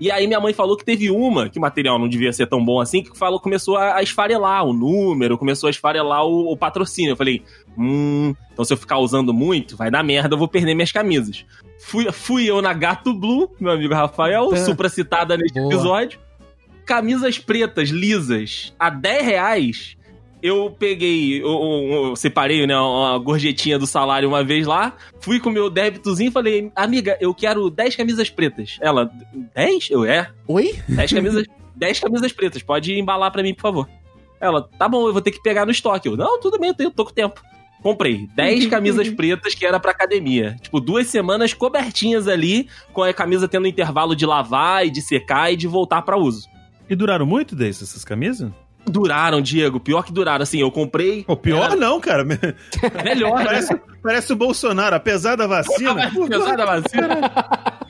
E 0.00 0.10
aí 0.10 0.26
minha 0.26 0.40
mãe 0.40 0.52
falou 0.52 0.76
que 0.76 0.84
teve 0.84 1.10
uma, 1.10 1.48
que 1.48 1.58
o 1.58 1.62
material 1.62 1.98
não 1.98 2.08
devia 2.08 2.32
ser 2.32 2.46
tão 2.46 2.64
bom 2.64 2.80
assim, 2.80 3.02
que 3.02 3.16
falou, 3.16 3.38
começou 3.38 3.76
a, 3.76 3.96
a 3.96 4.02
esfarelar 4.02 4.64
o 4.64 4.72
número, 4.72 5.38
começou 5.38 5.68
a 5.68 5.70
esfarelar 5.70 6.26
o, 6.26 6.50
o 6.52 6.56
patrocínio. 6.56 7.12
Eu 7.12 7.16
falei, 7.16 7.42
hum, 7.78 8.34
então 8.52 8.64
se 8.64 8.72
eu 8.72 8.76
ficar 8.76 8.98
usando 8.98 9.32
muito, 9.32 9.76
vai 9.76 9.90
dar 9.90 10.02
merda, 10.02 10.34
eu 10.34 10.38
vou 10.38 10.48
perder 10.48 10.74
minhas 10.74 10.90
camisas. 10.92 11.44
Fui, 11.80 12.10
fui 12.10 12.44
eu 12.50 12.60
na 12.60 12.72
Gato 12.72 13.14
Blue, 13.14 13.50
meu 13.60 13.72
amigo 13.72 13.94
Rafael, 13.94 14.48
Tá. 14.50 14.56
supra 14.58 14.88
citada 14.88 15.36
neste 15.36 15.54
Boa. 15.60 15.72
episódio. 15.72 16.18
Camisas 16.84 17.38
pretas, 17.38 17.88
lisas, 17.88 18.74
a 18.78 18.90
10 18.90 19.24
reais. 19.24 19.96
Eu 20.46 20.70
peguei, 20.78 21.40
eu, 21.40 21.46
eu- 21.48 22.04
eu 22.08 22.16
separei, 22.16 22.66
né, 22.66 22.76
uma 22.78 23.16
gorjetinha 23.18 23.78
do 23.78 23.86
salário 23.86 24.28
uma 24.28 24.44
vez 24.44 24.66
lá, 24.66 24.94
fui 25.18 25.40
com 25.40 25.48
o 25.48 25.52
meu 25.52 25.70
débitozinho 25.70 26.28
e 26.28 26.32
falei, 26.32 26.70
amiga, 26.76 27.16
eu 27.18 27.32
quero 27.32 27.70
10 27.70 27.96
camisas 27.96 28.28
pretas. 28.28 28.76
Ela, 28.82 29.10
10? 29.54 29.88
Eu, 29.90 30.04
é, 30.04 30.30
Oi? 30.46 30.78
10 30.86 31.12
camisas, 31.14 31.46
10 31.74 31.98
camisas 31.98 32.30
pretas, 32.30 32.62
pode 32.62 32.92
embalar 32.92 33.30
pra 33.32 33.42
mim, 33.42 33.54
por 33.54 33.62
favor. 33.62 33.88
Ela, 34.38 34.60
tá 34.78 34.86
bom, 34.86 35.06
eu 35.06 35.14
vou 35.14 35.22
ter 35.22 35.30
que 35.30 35.42
pegar 35.42 35.64
no 35.64 35.70
estoque. 35.72 36.08
Eu, 36.08 36.16
não, 36.16 36.38
tudo 36.38 36.58
bem, 36.58 36.68
eu 36.68 36.74
tenho, 36.74 36.90
tô 36.90 37.06
com 37.06 37.12
tempo. 37.14 37.40
Comprei 37.82 38.28
10 38.36 38.66
camisas 38.68 39.08
pretas 39.08 39.54
que 39.54 39.64
era 39.64 39.80
pra 39.80 39.92
academia. 39.92 40.56
Tipo, 40.60 40.78
duas 40.78 41.06
semanas 41.06 41.54
cobertinhas 41.54 42.28
ali, 42.28 42.68
com 42.92 43.02
a 43.02 43.14
camisa 43.14 43.48
tendo 43.48 43.66
intervalo 43.66 44.14
de 44.14 44.26
lavar 44.26 44.86
e 44.86 44.90
de 44.90 45.00
secar 45.00 45.50
e 45.50 45.56
de 45.56 45.66
voltar 45.66 46.02
pra 46.02 46.18
uso. 46.18 46.46
E 46.90 46.94
duraram 46.94 47.24
muito 47.24 47.56
dessas 47.56 47.88
essas 47.88 48.04
camisas? 48.04 48.52
Duraram, 48.86 49.40
Diego, 49.40 49.80
pior 49.80 50.02
que 50.04 50.12
duraram. 50.12 50.42
Assim, 50.42 50.60
eu 50.60 50.70
comprei. 50.70 51.24
O 51.26 51.36
pior 51.36 51.64
Era- 51.64 51.76
não, 51.76 52.00
cara. 52.00 52.24
Melhor, 52.24 53.38
né? 53.38 53.44
Parece, 53.44 53.80
parece 54.02 54.32
o 54.32 54.36
Bolsonaro, 54.36 54.94
apesar 54.96 55.36
da 55.36 55.46
vacina. 55.46 56.04
Apesar 56.04 56.56
da 56.56 56.64
vacina. 56.66 57.30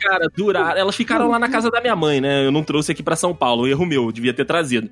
Cara, 0.00 0.28
duraram. 0.36 0.78
Elas 0.78 0.94
ficaram 0.94 1.28
lá 1.28 1.38
na 1.38 1.48
casa 1.48 1.70
da 1.70 1.80
minha 1.80 1.96
mãe, 1.96 2.20
né? 2.20 2.46
Eu 2.46 2.52
não 2.52 2.62
trouxe 2.62 2.92
aqui 2.92 3.02
pra 3.02 3.16
São 3.16 3.34
Paulo. 3.34 3.66
Erro 3.66 3.86
meu, 3.86 4.12
devia 4.12 4.34
ter 4.34 4.44
trazido. 4.44 4.88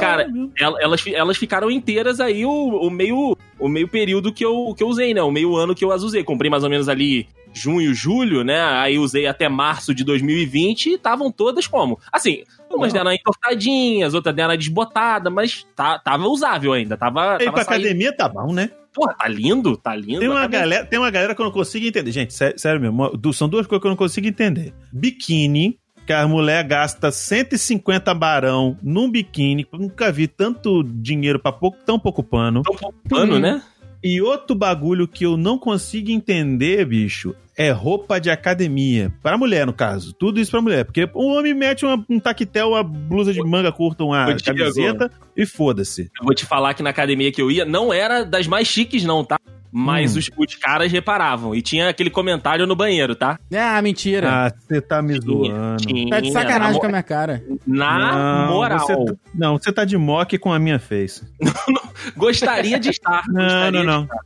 Cara, 0.00 0.26
hora 0.28 0.80
Elas, 0.80 1.04
elas 1.06 1.36
ficaram 1.36 1.70
inteiras 1.70 2.20
aí 2.20 2.44
o, 2.44 2.50
o 2.50 2.90
meio 2.90 3.36
o 3.58 3.68
meio 3.68 3.86
período 3.88 4.32
que 4.32 4.44
eu, 4.44 4.74
que 4.76 4.82
eu 4.82 4.88
usei, 4.88 5.14
né? 5.14 5.22
O 5.22 5.30
meio 5.30 5.54
ano 5.56 5.74
que 5.74 5.84
eu 5.84 5.92
as 5.92 6.02
usei. 6.02 6.24
Comprei 6.24 6.50
mais 6.50 6.64
ou 6.64 6.70
menos 6.70 6.88
ali 6.88 7.28
junho, 7.52 7.94
julho, 7.94 8.42
né? 8.42 8.60
Aí 8.60 8.98
usei 8.98 9.26
até 9.26 9.48
março 9.48 9.94
de 9.94 10.02
2020 10.04 10.86
e 10.86 10.94
estavam 10.94 11.30
todas 11.30 11.66
como? 11.66 11.98
Assim, 12.12 12.42
umas 12.76 12.92
deram 12.92 13.06
uma 13.06 13.14
entortadinhas, 13.14 14.14
outras 14.14 14.34
deram 14.34 14.50
uma 14.50 14.56
desbotada, 14.58 15.30
mas 15.30 15.66
tá, 15.74 15.98
tava 15.98 16.26
usável 16.28 16.72
ainda. 16.72 16.96
Tava, 16.96 17.32
Aí 17.36 17.44
tava 17.46 17.52
pra 17.52 17.64
saindo- 17.64 17.84
academia 17.86 18.16
tá 18.16 18.28
bom, 18.28 18.52
né? 18.52 18.70
Porra, 18.92 19.14
tá 19.14 19.26
lindo, 19.28 19.76
tá 19.76 19.96
lindo. 19.96 20.20
Tem 20.20 20.28
uma, 20.28 20.38
Academia- 20.40 20.60
galera, 20.60 20.86
tem 20.86 20.98
uma 20.98 21.10
galera 21.10 21.34
que 21.34 21.40
eu 21.40 21.44
não 21.44 21.52
consigo 21.52 21.84
entender. 21.86 22.12
Gente, 22.12 22.32
sé- 22.32 22.54
sério, 22.56 22.80
mesmo. 22.80 23.10
São 23.32 23.48
duas 23.48 23.66
coisas 23.66 23.80
que 23.82 23.86
eu 23.86 23.90
não 23.90 23.96
consigo 23.96 24.26
entender: 24.28 24.72
biquíni 24.92 25.78
que 26.06 26.12
a 26.12 26.28
mulher 26.28 26.62
gasta 26.64 27.10
150 27.10 28.12
barão 28.14 28.76
num 28.82 29.10
biquíni. 29.10 29.66
Nunca 29.72 30.12
vi 30.12 30.28
tanto 30.28 30.82
dinheiro 30.84 31.38
pra 31.40 31.50
pouco, 31.50 31.78
tão 31.84 31.98
pouco 31.98 32.22
pano. 32.22 32.62
Tão 32.62 32.74
pouco 32.76 32.98
pano, 33.08 33.38
né? 33.40 33.62
E 34.04 34.20
outro 34.20 34.54
bagulho 34.54 35.08
que 35.08 35.24
eu 35.24 35.34
não 35.34 35.58
consigo 35.58 36.10
entender, 36.10 36.84
bicho, 36.84 37.34
é 37.56 37.70
roupa 37.70 38.20
de 38.20 38.28
academia. 38.28 39.10
Pra 39.22 39.38
mulher, 39.38 39.66
no 39.66 39.72
caso. 39.72 40.12
Tudo 40.12 40.38
isso 40.38 40.50
pra 40.50 40.60
mulher. 40.60 40.84
Porque 40.84 41.08
o 41.14 41.28
homem 41.28 41.54
mete 41.54 41.86
uma, 41.86 42.04
um 42.10 42.20
taquetel, 42.20 42.72
uma 42.72 42.82
blusa 42.82 43.32
de 43.32 43.40
manga 43.42 43.72
curta, 43.72 44.04
uma 44.04 44.26
camiseta 44.44 45.10
e 45.34 45.46
foda-se. 45.46 46.10
Eu 46.20 46.24
vou 46.24 46.34
te 46.34 46.44
falar 46.44 46.74
que 46.74 46.82
na 46.82 46.90
academia 46.90 47.32
que 47.32 47.40
eu 47.40 47.50
ia, 47.50 47.64
não 47.64 47.92
era 47.94 48.24
das 48.24 48.46
mais 48.46 48.68
chiques, 48.68 49.04
não, 49.04 49.24
tá? 49.24 49.40
Mas 49.76 50.14
Hum. 50.14 50.20
os, 50.20 50.30
os 50.36 50.54
caras 50.54 50.92
reparavam. 50.92 51.52
E 51.52 51.60
tinha 51.60 51.88
aquele 51.88 52.08
comentário 52.08 52.64
no 52.64 52.76
banheiro, 52.76 53.16
tá? 53.16 53.40
Ah, 53.52 53.82
mentira. 53.82 54.30
Ah, 54.46 54.52
você 54.56 54.80
tá 54.80 55.02
me 55.02 55.18
Tinha, 55.18 55.22
zoando. 55.22 55.76
tinha, 55.84 56.10
tá 56.10 56.20
de 56.20 56.30
sacanagem 56.30 56.74
na, 56.74 56.78
com 56.80 56.86
a 56.86 56.88
minha 56.90 57.02
cara. 57.02 57.44
na 57.66 58.46
Não, 58.46 58.52
moral. 58.54 58.78
Você 58.86 58.94
tá, 59.04 59.14
não, 59.34 59.58
você 59.58 59.72
tá 59.72 59.84
de 59.84 59.96
mock 59.98 60.38
com 60.38 60.52
a 60.52 60.60
minha 60.60 60.78
face. 60.78 61.26
Gostaria 62.16 62.78
de 62.78 62.90
estar. 62.90 63.24
Não, 63.28 63.42
gostaria 63.42 63.70
não, 63.82 63.84
não. 63.84 64.02
estar. 64.04 64.16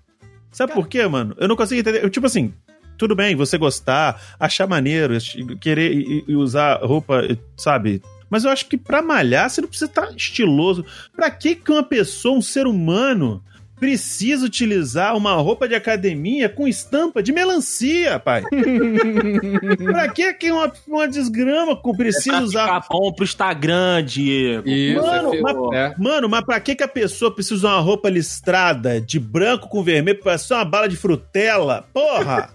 Sabe 0.51 0.73
por 0.73 0.87
quê, 0.89 1.07
mano? 1.07 1.35
Eu 1.39 1.49
não 1.49 1.57
consigo 1.57 1.81
entender. 1.81 2.05
Eu, 2.05 2.11
tipo 2.11 2.27
assim, 2.27 2.53
tudo 2.97 3.15
bem, 3.15 3.35
você 3.37 3.57
gostar, 3.57 4.21
achar 4.39 4.67
maneiro, 4.67 5.17
querer 5.61 5.93
e, 5.93 6.25
e 6.29 6.37
usar 6.37 6.81
roupa, 6.83 7.23
sabe? 7.57 8.03
Mas 8.31 8.45
eu 8.45 8.51
acho 8.51 8.67
que 8.67 8.77
pra 8.77 9.01
malhar 9.01 9.49
você 9.49 9.61
não 9.63 9.69
precisa 9.69 9.89
estar 9.91 10.11
estiloso. 10.15 10.85
Pra 11.17 11.31
que 11.31 11.55
que 11.55 11.73
uma 11.73 11.83
pessoa, 11.83 12.37
um 12.37 12.43
ser 12.43 12.67
humano, 12.67 13.43
precisa 13.79 14.45
utilizar 14.47 15.17
uma 15.17 15.35
roupa 15.35 15.69
de 15.69 15.75
academia 15.75 16.49
com 16.49 16.67
estampa 16.67 17.23
de 17.23 17.33
melancia, 17.33 18.19
pai? 18.19 18.43
pra 19.85 20.09
que 20.09 20.33
que 20.35 20.51
uma, 20.51 20.73
uma 20.87 21.09
desgrama 21.09 21.77
com- 21.77 21.95
precisa 21.97 22.41
usar 22.41 22.83
ficar 22.83 22.87
bom 22.91 23.13
pro 23.13 23.25
Instagram, 23.25 24.05
Diego. 24.05 24.69
Isso, 24.69 25.01
Mano, 25.03 25.35
é, 25.35 25.41
mas- 25.41 25.57
é. 25.75 25.95
Mano, 25.99 26.29
mas 26.29 26.45
pra 26.45 26.61
que, 26.61 26.75
que 26.75 26.83
a 26.83 26.89
pessoa 26.89 27.33
precisa 27.35 27.55
usar 27.55 27.69
uma 27.75 27.81
roupa 27.81 28.09
listrada 28.09 29.01
de 29.01 29.19
branco 29.19 29.69
com 29.69 29.83
vermelho 29.83 30.21
pra 30.21 30.39
ser 30.39 30.55
uma 30.55 30.65
bala 30.65 30.89
de 30.89 30.97
frutela? 30.97 31.85
Porra! 31.93 32.51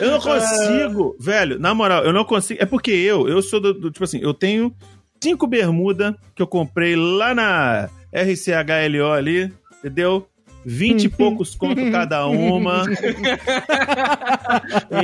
Eu 0.00 0.10
não 0.10 0.20
consigo, 0.20 1.16
velho, 1.18 1.58
na 1.58 1.74
moral, 1.74 2.04
eu 2.04 2.12
não 2.12 2.24
consigo. 2.24 2.62
É 2.62 2.66
porque 2.66 2.90
eu, 2.90 3.28
eu 3.28 3.40
sou 3.42 3.60
do, 3.60 3.72
do- 3.74 3.90
tipo 3.90 4.04
assim, 4.04 4.18
eu 4.22 4.34
tenho 4.34 4.74
cinco 5.22 5.46
bermuda 5.46 6.16
que 6.34 6.42
eu 6.42 6.46
comprei 6.46 6.94
lá 6.94 7.34
na 7.34 7.88
RCHLO 8.12 9.12
ali, 9.12 9.52
entendeu? 9.78 10.26
Vinte 10.64 11.04
e 11.04 11.08
poucos 11.10 11.54
conto 11.54 11.90
cada 11.92 12.26
uma. 12.26 12.82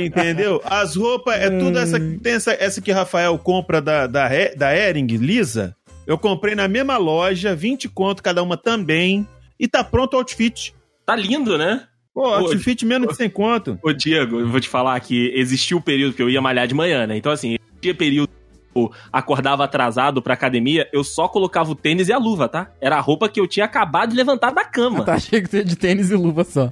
Entendeu? 0.01 0.61
As 0.65 0.95
roupas, 0.95 1.35
é 1.35 1.49
tudo 1.49 1.77
essa. 1.77 1.99
Tem 1.99 2.33
essa, 2.33 2.51
essa 2.53 2.81
que 2.81 2.91
Rafael 2.91 3.37
compra 3.37 3.81
da, 3.81 4.07
da, 4.07 4.33
He- 4.33 4.55
da 4.55 4.75
Ering, 4.75 5.07
lisa. 5.07 5.75
Eu 6.05 6.17
comprei 6.17 6.53
na 6.55 6.67
mesma 6.67 6.97
loja, 6.97 7.55
20 7.55 7.87
conto 7.89 8.21
cada 8.21 8.43
uma 8.43 8.57
também. 8.57 9.25
E 9.59 9.67
tá 9.67 9.83
pronto 9.83 10.15
o 10.15 10.17
outfit. 10.17 10.73
Tá 11.05 11.15
lindo, 11.15 11.57
né? 11.57 11.83
Pô, 12.13 12.27
outfit 12.27 12.85
menos 12.85 13.09
de 13.09 13.15
100 13.15 13.29
conto. 13.29 13.79
Ô, 13.81 13.91
Diego, 13.93 14.39
eu 14.41 14.47
vou 14.47 14.59
te 14.59 14.67
falar 14.69 14.99
que 14.99 15.31
existiu 15.33 15.77
o 15.77 15.81
período 15.81 16.13
que 16.13 16.21
eu 16.21 16.29
ia 16.29 16.41
malhar 16.41 16.67
de 16.67 16.75
manhã, 16.75 17.07
né? 17.07 17.17
Então, 17.17 17.31
assim, 17.31 17.55
existia 17.71 17.95
período 17.95 18.29
acordava 19.11 19.63
atrasado 19.63 20.21
pra 20.21 20.33
academia, 20.33 20.87
eu 20.91 21.03
só 21.03 21.27
colocava 21.27 21.71
o 21.71 21.75
tênis 21.75 22.07
e 22.09 22.13
a 22.13 22.17
luva, 22.17 22.47
tá? 22.49 22.69
Era 22.81 22.97
a 22.97 22.99
roupa 23.01 23.29
que 23.29 23.39
eu 23.39 23.47
tinha 23.47 23.65
acabado 23.65 24.11
de 24.11 24.15
levantar 24.15 24.51
da 24.51 24.63
cama. 24.63 24.99
Ah, 24.99 25.03
tá, 25.03 25.13
achei 25.15 25.41
que 25.41 25.57
ia 25.57 25.63
de 25.65 25.75
tênis 25.75 26.09
e 26.11 26.15
luva 26.15 26.43
só. 26.43 26.71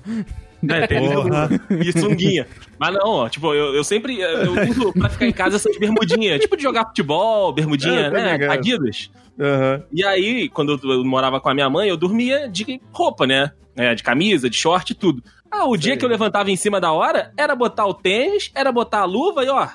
É, 0.68 0.86
tênis 0.88 1.12
e. 1.12 1.90
E 1.90 2.00
sunguinha. 2.00 2.48
Mas 2.78 2.94
não, 2.94 3.08
ó, 3.10 3.30
tipo, 3.30 3.54
eu, 3.54 3.74
eu 3.74 3.84
sempre 3.84 4.20
eu 4.20 4.54
uso 4.70 4.94
pra 4.94 5.10
ficar 5.10 5.26
em 5.26 5.32
casa 5.32 5.56
essas 5.56 5.78
bermudinhas. 5.78 6.40
Tipo 6.40 6.56
de 6.58 6.64
jogar 6.64 6.86
futebol, 6.86 7.52
bermudinha, 7.54 8.02
É, 8.02 8.10
né? 8.12 8.32
ligado. 8.34 8.52
Adidas. 8.52 9.10
Aham. 9.40 9.84
E 9.92 10.06
aí, 10.06 10.50
quando 10.50 10.80
eu, 10.84 10.92
eu 10.92 11.06
morava 11.06 11.40
com 11.40 11.50
a 11.50 11.54
minha 11.54 11.70
mãe, 11.70 11.90
eu 11.90 11.98
dormia 11.98 12.48
de 12.48 12.80
roupa, 12.92 13.26
né? 13.26 13.52
É, 13.76 13.96
de 13.96 14.04
camisa, 14.04 14.50
de 14.50 14.58
short 14.58 14.92
e 14.92 14.96
tudo. 14.96 15.24
Ah, 15.50 15.66
o 15.66 15.76
dia 15.76 15.98
que 15.98 16.06
eu 16.06 16.10
levantava 16.10 16.52
em 16.52 16.56
cima 16.56 16.80
da 16.80 16.92
hora, 16.92 17.32
era 17.36 17.56
botar 17.56 17.86
o 17.86 17.94
tênis, 17.94 18.52
era 18.54 18.72
botar 18.72 19.00
a 19.00 19.06
luva 19.06 19.44
e 19.44 19.50
ó, 19.50 19.68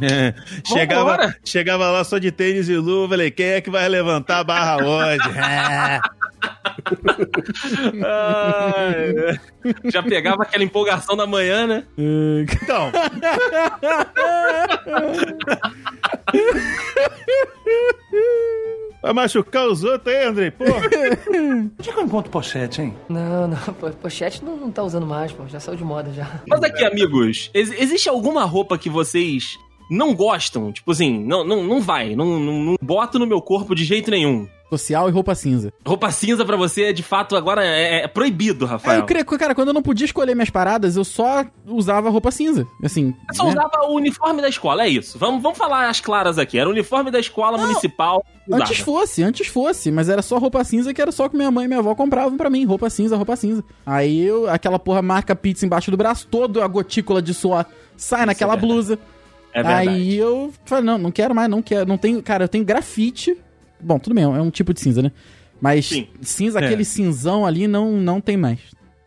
É. 0.00 0.34
Chegava, 0.66 1.34
chegava 1.44 1.90
lá 1.90 2.04
só 2.04 2.18
de 2.18 2.30
tênis 2.30 2.68
e 2.68 2.76
luva, 2.76 3.10
falei, 3.10 3.30
quem 3.30 3.46
é 3.46 3.60
que 3.60 3.70
vai 3.70 3.88
levantar 3.88 4.40
a 4.40 4.44
barra 4.44 4.76
hoje? 4.84 5.18
É. 5.36 6.00
Ai, 8.04 9.40
já 9.90 10.02
pegava 10.02 10.42
aquela 10.42 10.62
empolgação 10.62 11.16
da 11.16 11.26
manhã, 11.26 11.66
né? 11.66 11.84
Então, 11.96 12.92
vai 19.02 19.12
machucar 19.12 19.66
os 19.68 19.84
outros 19.84 20.14
aí, 20.14 20.24
Andrei? 20.24 20.50
Porra. 20.50 20.70
Onde 20.76 21.88
é 21.88 21.92
que 21.92 21.98
eu 21.98 22.02
encontro 22.04 22.30
pochete, 22.30 22.82
hein? 22.82 22.94
Não, 23.08 23.48
não, 23.48 23.56
po- 23.56 23.90
pochete 23.90 24.44
não, 24.44 24.56
não 24.56 24.70
tá 24.70 24.82
usando 24.82 25.06
mais, 25.06 25.32
pô. 25.32 25.46
Já 25.46 25.60
saiu 25.60 25.76
de 25.76 25.84
moda 25.84 26.12
já. 26.12 26.40
Mas 26.48 26.62
aqui, 26.62 26.84
amigos, 26.84 27.50
ex- 27.54 27.72
existe 27.78 28.08
alguma 28.08 28.44
roupa 28.44 28.76
que 28.78 28.90
vocês 28.90 29.58
não 29.90 30.14
gostam? 30.14 30.72
Tipo 30.72 30.92
assim, 30.92 31.18
não, 31.24 31.44
não, 31.44 31.62
não 31.64 31.80
vai, 31.80 32.14
não, 32.14 32.38
não, 32.38 32.64
não 32.64 32.76
boto 32.80 33.18
no 33.18 33.26
meu 33.26 33.40
corpo 33.40 33.74
de 33.74 33.84
jeito 33.84 34.10
nenhum. 34.10 34.46
Social 34.68 35.08
e 35.08 35.12
roupa 35.12 35.32
cinza. 35.34 35.72
Roupa 35.86 36.10
cinza 36.10 36.44
pra 36.44 36.56
você, 36.56 36.92
de 36.92 37.02
fato, 37.02 37.36
agora 37.36 37.64
é, 37.64 38.02
é 38.02 38.08
proibido, 38.08 38.64
É, 38.64 38.68
Rafael. 38.68 38.98
eu 39.00 39.06
creio 39.06 39.24
que, 39.24 39.38
cara, 39.38 39.54
quando 39.54 39.68
eu 39.68 39.74
não 39.74 39.82
podia 39.82 40.04
escolher 40.04 40.34
minhas 40.34 40.50
paradas, 40.50 40.96
eu 40.96 41.04
só 41.04 41.44
usava 41.64 42.10
roupa 42.10 42.32
cinza. 42.32 42.66
Assim. 42.82 43.14
Você 43.30 43.36
só 43.36 43.44
né? 43.44 43.50
usava 43.50 43.86
o 43.88 43.94
uniforme 43.94 44.42
da 44.42 44.48
escola, 44.48 44.82
é 44.82 44.88
isso. 44.88 45.18
Vamos, 45.18 45.40
vamos 45.40 45.56
falar 45.56 45.88
as 45.88 46.00
claras 46.00 46.36
aqui. 46.36 46.58
Era 46.58 46.68
o 46.68 46.72
uniforme 46.72 47.12
da 47.12 47.20
escola 47.20 47.56
municipal. 47.58 48.24
usava. 48.48 48.64
Antes 48.64 48.78
fosse, 48.80 49.22
antes 49.22 49.46
fosse, 49.46 49.92
mas 49.92 50.08
era 50.08 50.20
só 50.20 50.36
roupa 50.36 50.64
cinza 50.64 50.92
que 50.92 51.00
era 51.00 51.12
só 51.12 51.28
que 51.28 51.36
minha 51.36 51.50
mãe 51.50 51.66
e 51.66 51.68
minha 51.68 51.78
avó 51.78 51.94
compravam 51.94 52.36
pra 52.36 52.50
mim. 52.50 52.64
Roupa 52.64 52.90
cinza, 52.90 53.16
roupa 53.16 53.36
cinza. 53.36 53.62
Aí 53.86 54.20
eu, 54.20 54.50
aquela 54.50 54.80
porra 54.80 55.00
marca 55.00 55.36
pizza 55.36 55.64
embaixo 55.64 55.92
do 55.92 55.96
braço, 55.96 56.26
toda 56.28 56.64
a 56.64 56.66
gotícula 56.66 57.22
de 57.22 57.32
suor 57.32 57.64
sai 57.96 58.26
naquela 58.26 58.54
é 58.54 58.56
verdade. 58.56 58.82
É 59.58 59.62
verdade. 59.62 59.88
Aí 59.88 60.16
eu 60.16 60.52
falei, 60.64 60.84
não, 60.84 60.98
não 60.98 61.10
quero 61.10 61.34
mais, 61.34 61.48
não 61.48 61.62
quero. 61.62 61.88
Não 61.88 61.96
tenho, 61.96 62.22
cara, 62.22 62.44
eu 62.44 62.48
tenho 62.48 62.64
grafite. 62.64 63.36
Bom, 63.80 63.98
tudo 63.98 64.14
bem, 64.14 64.24
é 64.24 64.28
um 64.28 64.50
tipo 64.50 64.74
de 64.74 64.80
cinza, 64.80 65.02
né? 65.02 65.10
Mas 65.60 65.86
Sim. 65.86 66.06
cinza, 66.20 66.58
É. 66.60 66.64
aquele 66.64 66.84
cinzão 66.84 67.46
ali, 67.46 67.66
não, 67.66 67.92
não 67.92 68.20
tem 68.20 68.36
mais. 68.36 68.58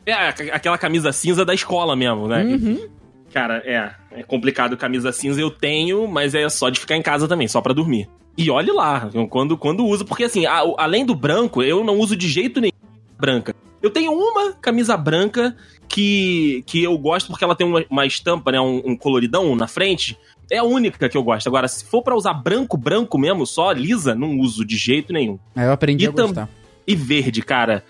É, 0.06 0.14
aqu- 0.14 0.50
aquela 0.52 0.78
camisa 0.78 1.12
cinza 1.12 1.46
da 1.46 1.54
escola 1.54 1.96
mesmo, 1.96 2.28
né? 2.28 2.44
Uhum. 2.44 2.88
Cara, 3.32 3.62
é, 3.64 3.92
é 4.20 4.24
complicado 4.24 4.76
camisa 4.76 5.12
cinza 5.12 5.40
eu 5.40 5.52
tenho, 5.52 6.08
mas 6.08 6.34
é 6.34 6.50
só 6.50 6.70
de 6.70 6.80
ficar 6.80 6.96
em 6.98 7.02
casa 7.04 7.28
também, 7.28 7.48
só 7.48 7.62
pra 7.62 7.74
dormir. 7.74 8.10
E 8.36 8.50
olhe 8.50 8.72
lá, 8.72 9.08
quando, 9.30 9.56
quando 9.58 9.86
uso, 9.86 10.04
porque 10.06 10.24
assim, 10.24 10.46
a- 10.48 10.64
além 10.78 11.06
do 11.06 11.14
branco, 11.14 11.62
eu 11.62 11.84
não 11.84 11.98
uso 12.00 12.16
de 12.16 12.28
jeito 12.28 12.60
nenhum 12.60 12.74
branca. 13.20 13.54
Eu 13.84 13.90
tenho 13.92 14.12
uma 14.12 14.54
camisa 14.54 14.98
branca 14.98 15.56
que, 15.88 16.64
que 16.66 16.84
eu 16.84 16.98
gosto 16.98 17.28
porque 17.28 17.44
ela 17.44 17.56
tem 17.56 17.68
uma, 17.68 17.86
uma 17.90 18.06
estampa, 18.06 18.52
né, 18.52 18.60
um, 18.60 18.82
um 18.84 18.98
coloridão 18.98 19.56
na 19.56 19.68
frente. 19.68 20.18
É 20.52 20.58
a 20.58 20.64
única 20.64 21.08
que 21.08 21.16
eu 21.18 21.24
gosto. 21.24 21.48
Agora, 21.48 21.68
se 21.68 21.86
for 21.86 22.02
pra 22.02 22.16
usar 22.16 22.34
branco, 22.34 22.76
branco 22.78 23.18
mesmo, 23.18 23.46
só 23.46 23.72
lisa, 23.72 24.16
não 24.16 24.38
uso 24.40 24.66
de 24.66 24.76
jeito 24.78 25.14
nenhum. 25.14 25.38
Aí 25.56 25.66
eu 25.66 25.72
aprendi 25.72 26.06
E 26.06 26.08
a 26.08 26.12
gostar. 26.12 26.50
E 26.88 26.96
verde, 26.96 27.42
cara. 27.42 27.84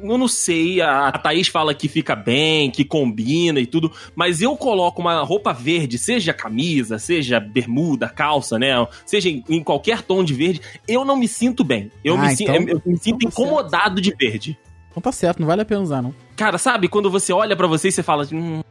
Eu 0.00 0.16
não 0.16 0.28
sei, 0.28 0.80
a 0.80 1.10
Thaís 1.10 1.48
fala 1.48 1.74
que 1.74 1.88
fica 1.88 2.14
bem, 2.14 2.70
que 2.70 2.84
combina 2.84 3.58
e 3.58 3.66
tudo, 3.66 3.90
mas 4.14 4.40
eu 4.40 4.56
coloco 4.56 5.00
uma 5.00 5.20
roupa 5.22 5.52
verde, 5.52 5.98
seja 5.98 6.32
camisa, 6.32 7.00
seja 7.00 7.40
bermuda, 7.40 8.08
calça, 8.08 8.60
né? 8.60 8.68
Seja 9.04 9.28
em, 9.28 9.42
em 9.48 9.60
qualquer 9.64 10.02
tom 10.02 10.22
de 10.22 10.34
verde, 10.34 10.60
eu 10.86 11.04
não 11.04 11.16
me 11.16 11.26
sinto 11.26 11.64
bem. 11.64 11.90
Eu, 12.04 12.14
Ah, 12.14 12.26
me, 12.28 12.32
então- 12.34 12.54
eu 12.54 12.82
me 12.86 12.96
sinto 12.96 13.16
então 13.26 13.30
tá 13.30 13.42
incomodado 13.42 14.00
de 14.00 14.14
verde. 14.16 14.56
Então 14.88 15.00
tá 15.02 15.10
certo, 15.10 15.40
não 15.40 15.48
vale 15.48 15.62
a 15.62 15.64
pena 15.64 15.80
usar, 15.80 16.00
não. 16.00 16.14
Cara, 16.36 16.58
sabe, 16.58 16.86
quando 16.86 17.10
você 17.10 17.32
olha 17.32 17.56
pra 17.56 17.66
você 17.66 17.88
e 17.88 17.92
você 17.92 18.04
fala, 18.04 18.24
hum, 18.32 18.62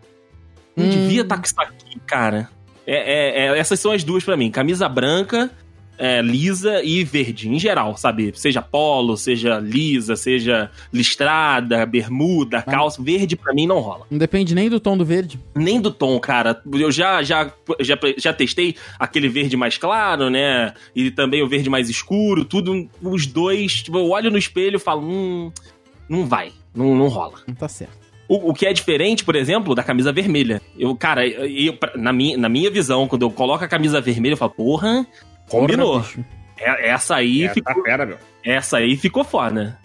não 0.78 0.86
Hum. 0.86 0.90
devia 0.90 1.24
estar 1.24 1.38
com 1.38 1.44
isso 1.46 1.60
aqui, 1.60 2.00
cara. 2.08 2.50
É, 2.88 2.96
é- 2.96 3.48
é- 3.48 3.58
essas 3.58 3.80
são 3.80 3.92
as 3.92 4.04
duas 4.04 4.24
pra 4.24 4.38
mim: 4.38 4.52
camisa 4.52 4.88
branca, 4.88 5.50
é, 5.98 6.22
lisa 6.22 6.84
e 6.84 7.04
verde, 7.04 7.48
em 7.50 7.58
geral, 7.58 7.96
sabe? 7.96 8.32
Seja 8.36 8.62
polo, 8.62 9.16
seja 9.16 9.60
lisa, 9.60 10.16
seja 10.16 10.70
listrada, 10.92 11.86
bermuda, 11.86 12.62
calça. 12.62 13.02
Verde 13.02 13.36
pra 13.36 13.54
mim 13.54 13.66
não 13.66 13.80
rola. 13.80 14.06
Não 14.12 14.18
depende 14.18 14.54
nem 14.54 14.70
do 14.70 14.80
tom 14.80 14.98
do 14.98 15.06
verde. 15.06 15.40
Nem 15.56 15.80
do 15.80 15.90
tom, 15.92 16.20
cara. 16.20 16.62
Eu 16.74 16.92
já, 16.92 17.24
já, 17.24 17.52
já, 17.80 17.98
já 18.18 18.34
testei 18.34 18.76
aquele 19.00 19.30
verde 19.30 19.56
mais 19.56 19.78
claro, 19.78 20.30
né? 20.30 20.74
E 20.96 21.10
também 21.12 21.42
o 21.42 21.48
verde 21.48 21.70
mais 21.70 21.90
escuro, 21.90 22.44
tudo. 22.44 22.90
Os 23.02 23.26
dois, 23.26 23.84
tipo, 23.84 23.98
eu 23.98 24.10
olho 24.10 24.30
no 24.30 24.38
espelho 24.38 24.76
e 24.76 24.80
falo, 24.80 25.02
hum, 25.02 25.52
não 26.10 26.26
vai, 26.28 26.52
não, 26.76 26.94
não 26.96 27.08
rola. 27.08 27.36
Não 27.48 27.56
tá 27.56 27.68
certo. 27.70 28.05
O, 28.28 28.50
o 28.50 28.54
que 28.54 28.66
é 28.66 28.74
diferente, 28.74 29.24
por 29.24 29.36
exemplo, 29.36 29.76
da 29.76 29.84
camisa 29.84 30.12
vermelha. 30.12 30.62
Eu, 30.78 30.96
cara, 30.96 31.26
eu, 31.28 31.74
pra- 31.78 31.94
na, 31.96 32.12
minha, 32.12 32.38
na 32.38 32.50
minha 32.50 32.72
visão, 32.72 33.08
quando 33.08 33.22
eu 33.24 33.30
coloco 33.32 33.64
a 33.64 33.68
camisa 33.68 34.02
vermelha, 34.02 34.34
eu 34.34 34.38
falo, 34.38 34.52
porra, 34.52 35.06
combinou. 35.48 36.02
Porra. 36.02 36.26
É- 36.58 36.90
essa 36.90 37.16
aí 37.16 37.44
É, 37.44 37.50
ficou. 37.54 37.74
tá 37.76 37.82
fera, 37.84 38.06
meu. 38.06 38.18
Essa 38.44 38.78
aí 38.78 38.96
ficou 38.98 39.24
foda. 39.24 39.78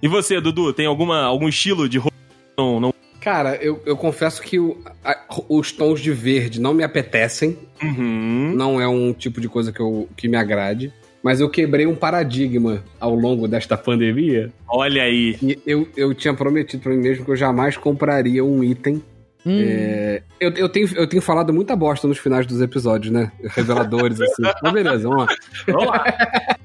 E 0.00 0.06
você, 0.06 0.40
Dudu, 0.40 0.72
tem 0.72 0.86
alguma, 0.86 1.22
algum 1.22 1.48
estilo 1.48 1.88
de 1.88 1.98
roupa? 1.98 2.16
que 2.16 2.62
Não, 2.62 2.78
não... 2.78 2.94
Cara, 3.20 3.56
eu, 3.56 3.82
eu 3.84 3.96
confesso 3.96 4.40
que 4.40 4.60
o- 4.60 4.78
a- 5.04 5.18
os 5.48 5.72
tons 5.72 6.00
de 6.00 6.12
verde 6.12 6.60
não 6.60 6.72
me 6.72 6.84
apetecem. 6.84 7.58
Uhum. 7.82 8.52
Não 8.54 8.80
é 8.80 8.86
um 8.86 9.12
tipo 9.12 9.40
de 9.40 9.48
coisa 9.48 9.72
que, 9.72 9.80
eu, 9.80 10.08
que 10.16 10.28
me 10.28 10.36
agrade. 10.36 10.92
Mas 11.22 11.40
eu 11.40 11.50
quebrei 11.50 11.86
um 11.86 11.96
paradigma 11.96 12.82
ao 13.00 13.14
longo 13.14 13.48
desta 13.48 13.76
pandemia. 13.76 14.52
Olha 14.68 15.02
aí. 15.02 15.36
E 15.42 15.58
eu, 15.66 15.88
eu 15.96 16.14
tinha 16.14 16.32
prometido 16.32 16.82
pra 16.82 16.92
mim 16.92 16.98
mesmo 17.02 17.24
que 17.24 17.30
eu 17.30 17.36
jamais 17.36 17.76
compraria 17.76 18.44
um 18.44 18.62
item. 18.62 19.02
Hum, 19.44 19.58
É, 19.60 20.22
eu, 20.40 20.50
eu, 20.52 20.68
tenho, 20.68 20.88
eu 20.96 21.06
tenho 21.08 21.22
falado 21.22 21.52
muita 21.52 21.74
bosta 21.74 22.06
nos 22.06 22.18
finais 22.18 22.46
dos 22.46 22.60
episódios, 22.60 23.12
né? 23.12 23.32
Reveladores, 23.42 24.20
assim. 24.20 24.42
Mas 24.62 24.72
beleza, 24.72 25.08
vamos 25.08 25.26
lá. 25.26 25.36
Vamos 25.66 25.86
lá. 25.86 26.04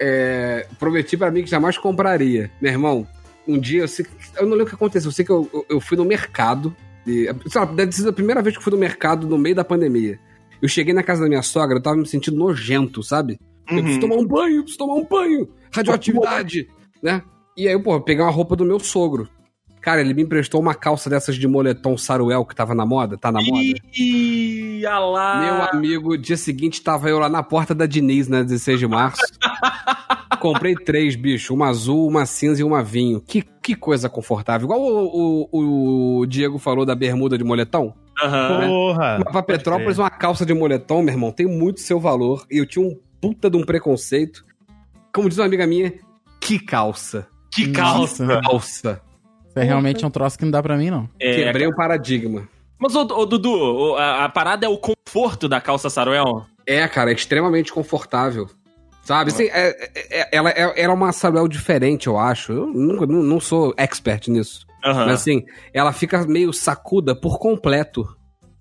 É, 0.00 0.66
prometi 0.78 1.16
pra 1.16 1.30
mim 1.30 1.44
que 1.44 1.50
jamais 1.50 1.78
compraria. 1.78 2.50
Meu 2.60 2.72
irmão, 2.72 3.06
um 3.46 3.58
dia 3.58 3.82
eu 3.82 3.88
sei. 3.88 4.04
Eu 4.36 4.42
não 4.44 4.52
lembro 4.52 4.64
o 4.64 4.68
que 4.68 4.74
aconteceu. 4.74 5.08
Eu 5.08 5.12
sei 5.12 5.24
que 5.24 5.30
eu, 5.30 5.48
eu, 5.52 5.66
eu 5.70 5.80
fui 5.80 5.96
no 5.96 6.04
mercado. 6.04 6.74
E, 7.06 7.30
sei 7.46 7.60
lá, 7.60 7.64
deve 7.64 7.92
sido 7.92 8.08
a 8.08 8.12
primeira 8.12 8.42
vez 8.42 8.56
que 8.56 8.58
eu 8.58 8.64
fui 8.64 8.72
no 8.72 8.78
mercado 8.78 9.26
no 9.28 9.38
meio 9.38 9.54
da 9.54 9.62
pandemia. 9.62 10.18
Eu 10.60 10.68
cheguei 10.68 10.92
na 10.92 11.02
casa 11.02 11.22
da 11.22 11.28
minha 11.28 11.42
sogra, 11.42 11.76
eu 11.78 11.82
tava 11.82 11.96
me 11.96 12.06
sentindo 12.06 12.36
nojento, 12.36 13.02
sabe? 13.04 13.38
Eu 13.70 13.82
preciso 13.82 13.94
Uhum. 13.94 14.00
tomar 14.00 14.16
um 14.16 14.26
banho, 14.26 14.56
eu 14.56 14.62
preciso 14.62 14.78
tomar 14.78 14.94
um 14.94 15.04
banho. 15.04 15.48
Radioatividade, 15.74 16.68
né? 17.02 17.22
E 17.56 17.66
aí, 17.66 17.74
eu, 17.74 17.82
pô, 17.82 17.94
eu 17.94 18.00
peguei 18.00 18.22
uma 18.22 18.30
roupa 18.30 18.54
do 18.56 18.64
meu 18.64 18.78
sogro. 18.78 19.28
Cara, 19.80 20.00
ele 20.00 20.12
me 20.14 20.22
emprestou 20.22 20.60
uma 20.60 20.74
calça 20.74 21.08
dessas 21.08 21.36
de 21.36 21.46
moletom 21.46 21.96
saruel 21.96 22.44
que 22.44 22.56
tava 22.56 22.74
na 22.74 22.84
moda, 22.84 23.16
tá 23.16 23.30
na 23.30 23.40
moda. 23.40 23.62
Ih, 23.96 24.82
lá. 24.82 25.40
Meu 25.40 25.62
amigo, 25.78 26.18
dia 26.18 26.36
seguinte 26.36 26.82
tava 26.82 27.08
eu 27.08 27.20
lá 27.20 27.28
na 27.28 27.40
porta 27.42 27.72
da 27.74 27.86
Diniz, 27.86 28.26
né? 28.26 28.42
16 28.42 28.80
de 28.80 28.86
março. 28.88 29.22
Comprei 30.40 30.74
três, 30.74 31.14
bicho. 31.16 31.54
Uma 31.54 31.68
azul, 31.68 32.06
uma 32.08 32.26
cinza 32.26 32.60
e 32.60 32.64
uma 32.64 32.82
vinho. 32.82 33.20
Que, 33.20 33.42
que 33.62 33.74
coisa 33.74 34.08
confortável. 34.08 34.66
Igual 34.66 34.80
o, 34.80 35.48
o, 35.52 36.18
o 36.20 36.26
Diego 36.26 36.58
falou 36.58 36.84
da 36.84 36.94
bermuda 36.94 37.38
de 37.38 37.44
moletom. 37.44 37.94
Aham. 38.22 38.66
Porra! 38.66 39.18
Mas 39.24 39.32
pra 39.32 39.42
Petrópolis, 39.42 39.98
uma 39.98 40.10
calça 40.10 40.44
de 40.44 40.52
moletom, 40.52 41.02
meu 41.02 41.14
irmão, 41.14 41.30
tem 41.30 41.46
muito 41.46 41.80
seu 41.80 42.00
valor. 42.00 42.44
E 42.50 42.58
eu 42.58 42.66
tinha 42.66 42.84
um 42.84 42.98
puta 43.28 43.50
de 43.50 43.56
um 43.56 43.64
preconceito. 43.64 44.44
Como 45.14 45.28
diz 45.28 45.38
uma 45.38 45.46
amiga 45.46 45.66
minha, 45.66 45.92
que 46.40 46.58
calça. 46.58 47.26
Que 47.52 47.70
calça. 47.72 48.24
Nossa, 48.24 48.40
Calça. 48.42 49.02
Isso 49.48 49.58
é 49.58 49.62
realmente 49.64 50.04
um 50.04 50.10
troço 50.10 50.38
que 50.38 50.44
não 50.44 50.50
dá 50.52 50.62
pra 50.62 50.76
mim, 50.76 50.90
não. 50.90 51.08
É, 51.18 51.34
Quebrei 51.44 51.66
o 51.66 51.74
paradigma. 51.74 52.46
Mas, 52.78 52.94
ô, 52.94 53.00
ô, 53.02 53.24
Dudu, 53.24 53.50
ô, 53.52 53.96
a, 53.96 54.24
a 54.24 54.28
parada 54.28 54.66
é 54.66 54.68
o 54.68 54.76
conforto 54.76 55.48
da 55.48 55.60
calça 55.60 55.88
Saruel? 55.88 56.44
É, 56.66 56.86
cara, 56.86 57.10
é 57.10 57.14
extremamente 57.14 57.72
confortável. 57.72 58.48
Sabe? 59.02 59.30
Assim, 59.30 59.44
é- 59.44 59.70
é- 59.94 60.20
é- 60.20 60.28
ela 60.32 60.50
é, 60.50 60.82
era 60.82 60.92
uma 60.92 61.12
saruel 61.12 61.46
diferente, 61.48 62.08
eu 62.08 62.18
acho. 62.18 62.52
Eu 62.52 62.66
nunca, 62.66 63.06
não, 63.06 63.22
não 63.22 63.40
sou 63.40 63.72
expert 63.78 64.28
nisso. 64.28 64.66
Aham. 64.84 65.06
Mas 65.06 65.20
assim, 65.20 65.44
ela 65.72 65.92
fica 65.92 66.26
meio 66.26 66.52
sacuda 66.52 67.14
por 67.14 67.38
completo. 67.38 68.04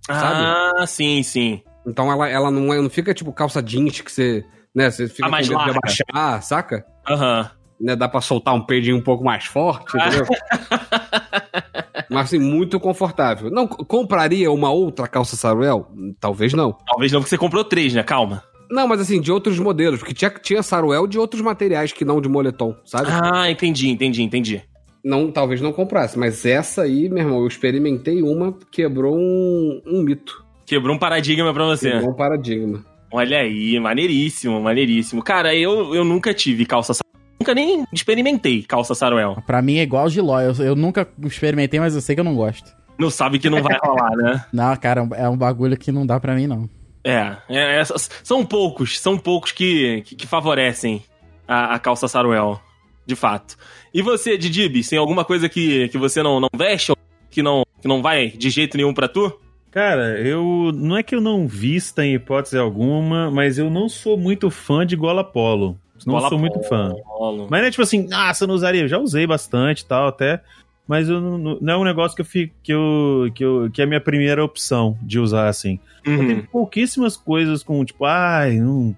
sabe? 0.06 0.44
Ah, 0.80 0.86
sim, 0.88 1.24
sim. 1.24 1.62
Então 1.86 2.12
ela, 2.12 2.30
ela 2.30 2.52
não, 2.52 2.72
é- 2.74 2.80
não 2.80 2.90
fica 2.92 3.12
tipo 3.14 3.34
calça 3.34 3.62
jeans 3.62 4.00
que 4.02 4.12
você. 4.12 4.46
Né, 4.76 4.92
você 4.92 5.08
fica 5.08 5.28
Ah, 5.28 5.32
mais 5.32 5.48
com 5.48 5.58
medo 5.58 5.72
de 5.72 5.78
abaixar, 5.78 6.44
saca? 6.44 6.86
Aham. 7.10 7.50
Né, 7.80 7.96
dá 7.96 8.08
pra 8.08 8.22
soltar 8.22 8.54
um 8.54 8.62
peidinho 8.62 8.98
um 8.98 9.02
pouco 9.02 9.24
mais 9.24 9.46
forte, 9.46 9.98
entendeu? 9.98 10.26
Mas 12.10 12.26
assim, 12.26 12.40
muito 12.40 12.80
confortável. 12.80 13.50
Não, 13.50 13.68
compraria 13.68 14.52
uma 14.52 14.72
outra 14.72 15.08
calça 15.08 15.36
saruel? 15.36 15.88
Talvez 16.20 16.54
não. 16.54 16.74
Talvez 16.86 17.12
não, 17.12 17.20
porque 17.20 17.30
você 17.30 17.38
comprou 17.38 17.64
três, 17.64 17.94
né? 17.94 18.04
Calma. 18.04 18.44
Não, 18.70 18.88
mas 18.88 19.00
assim, 19.00 19.20
de 19.22 19.32
outros 19.32 19.60
modelos. 19.60 20.00
Porque 20.00 20.14
tinha, 20.14 20.30
tinha 20.30 20.64
saruel 20.64 21.08
de 21.08 21.20
outros 21.20 21.42
materiais 21.42 21.92
que 21.92 22.06
não 22.06 22.22
de 22.22 22.30
moletom, 22.30 22.76
sabe? 22.86 23.10
Ah, 23.12 23.50
entendi, 23.50 23.90
entendi, 23.90 24.24
entendi. 24.24 24.64
Não, 25.04 25.32
talvez 25.32 25.62
não 25.62 25.72
comprasse. 25.72 26.18
Mas 26.18 26.46
essa 26.46 26.84
aí, 26.84 27.10
meu 27.10 27.20
irmão, 27.24 27.40
eu 27.40 27.48
experimentei 27.48 28.22
uma, 28.24 28.56
quebrou 28.72 29.16
um, 29.16 29.82
um 29.86 30.02
mito. 30.02 30.44
Quebrou 30.66 30.96
um 30.96 31.00
paradigma 31.00 31.54
pra 31.54 31.66
você. 31.66 31.92
Quebrou 31.92 32.12
um 32.12 32.16
paradigma. 32.16 32.84
Olha 33.16 33.40
aí, 33.40 33.80
maneiríssimo, 33.80 34.60
maneiríssimo. 34.60 35.24
Cara, 35.24 35.56
eu, 35.56 35.96
eu 35.96 36.04
nunca 36.04 36.34
tive 36.34 36.66
calça 36.66 36.94
Saruel. 36.94 37.16
Nunca 37.40 37.56
nem 37.56 37.86
experimentei 37.94 38.62
calça 38.62 38.94
Saruel. 38.94 39.42
Pra 39.48 39.62
mim 39.62 39.78
é 39.78 39.84
igual 39.84 40.10
giló. 40.10 40.42
Eu, 40.42 40.54
eu 40.56 40.76
nunca 40.76 41.08
experimentei, 41.24 41.80
mas 41.80 41.96
eu 41.96 42.02
sei 42.02 42.14
que 42.14 42.20
eu 42.20 42.26
não 42.26 42.36
gosto. 42.36 42.76
Não 43.00 43.10
sabe 43.10 43.40
que 43.40 43.50
não 43.50 43.64
vai 43.64 43.78
rolar, 43.82 44.18
né? 44.18 44.46
Não, 44.52 44.76
cara, 44.76 45.08
é 45.16 45.30
um 45.30 45.38
bagulho 45.38 45.78
que 45.78 45.94
não 45.94 46.06
dá 46.06 46.20
pra 46.20 46.36
mim, 46.36 46.46
não. 46.46 46.70
É, 47.06 47.38
é, 47.48 47.80
é, 47.80 47.84
são 47.86 48.46
poucos, 48.46 49.00
são 49.00 49.18
poucos 49.18 49.54
que, 49.54 50.02
que, 50.02 50.16
que 50.16 50.28
favorecem 50.28 51.02
a, 51.48 51.76
a 51.76 51.80
calça 51.80 52.10
Saruel, 52.10 52.60
de 53.06 53.16
fato. 53.16 53.56
E 53.94 54.02
você, 54.02 54.38
Didibis, 54.38 54.90
tem 54.90 55.00
alguma 55.00 55.24
coisa 55.24 55.48
que, 55.48 55.88
que 55.88 55.98
você 55.98 56.22
não, 56.22 56.42
não 56.42 56.50
veste 56.54 56.92
ou 56.92 56.98
que 57.30 57.42
não, 57.42 57.64
que 57.82 57.88
não 57.88 58.02
vai 58.02 58.28
de 58.30 58.50
jeito 58.50 58.76
nenhum 58.76 58.94
pra 58.94 59.08
tu? 59.08 59.40
Cara, 59.76 60.18
eu. 60.22 60.72
Não 60.74 60.96
é 60.96 61.04
que 61.04 61.14
eu 61.14 61.20
não 61.20 61.46
vista 61.46 62.06
em 62.06 62.14
hipótese 62.16 62.58
alguma, 62.58 63.30
mas 63.30 63.58
eu 63.58 63.70
não 63.70 63.90
sou 63.90 64.18
muito 64.18 64.50
fã 64.50 64.86
de 64.86 64.96
gola 64.96 65.22
polo. 65.22 65.78
Não 66.06 66.14
Gola 66.14 66.30
sou 66.30 66.40
muito 66.40 66.64
fã. 66.64 66.94
polo. 67.06 67.48
Mas 67.50 67.60
não 67.60 67.68
é 67.68 67.72
tipo 67.72 67.84
assim, 67.84 68.08
nossa, 68.08 68.46
eu 68.46 68.48
não 68.48 68.56
usaria. 68.56 68.82
Eu 68.84 68.88
já 68.88 68.98
usei 68.98 69.28
bastante 69.28 69.82
e 69.82 69.86
tal, 69.86 70.08
até. 70.08 70.42
Mas 70.88 71.10
eu 71.10 71.20
não, 71.20 71.38
não- 71.60 71.74
é 71.74 71.78
um 71.78 71.84
negócio 71.84 72.16
que 72.16 72.22
eu 72.22 72.26
fico. 72.26 72.54
Que, 72.64 72.72
eu, 72.72 73.30
que, 73.36 73.44
eu, 73.44 73.70
que 73.70 73.82
é 73.82 73.84
a 73.84 73.88
minha 73.88 74.00
primeira 74.00 74.42
opção 74.42 74.98
de 75.02 75.20
usar 75.20 75.50
assim. 75.50 75.78
Eu 76.06 76.14
Uhum. 76.20 76.28
tenho 76.28 76.48
pouquíssimas 76.48 77.18
coisas 77.18 77.62
com, 77.62 77.84
tipo, 77.84 78.06
ai, 78.06 78.58
não, 78.60 78.96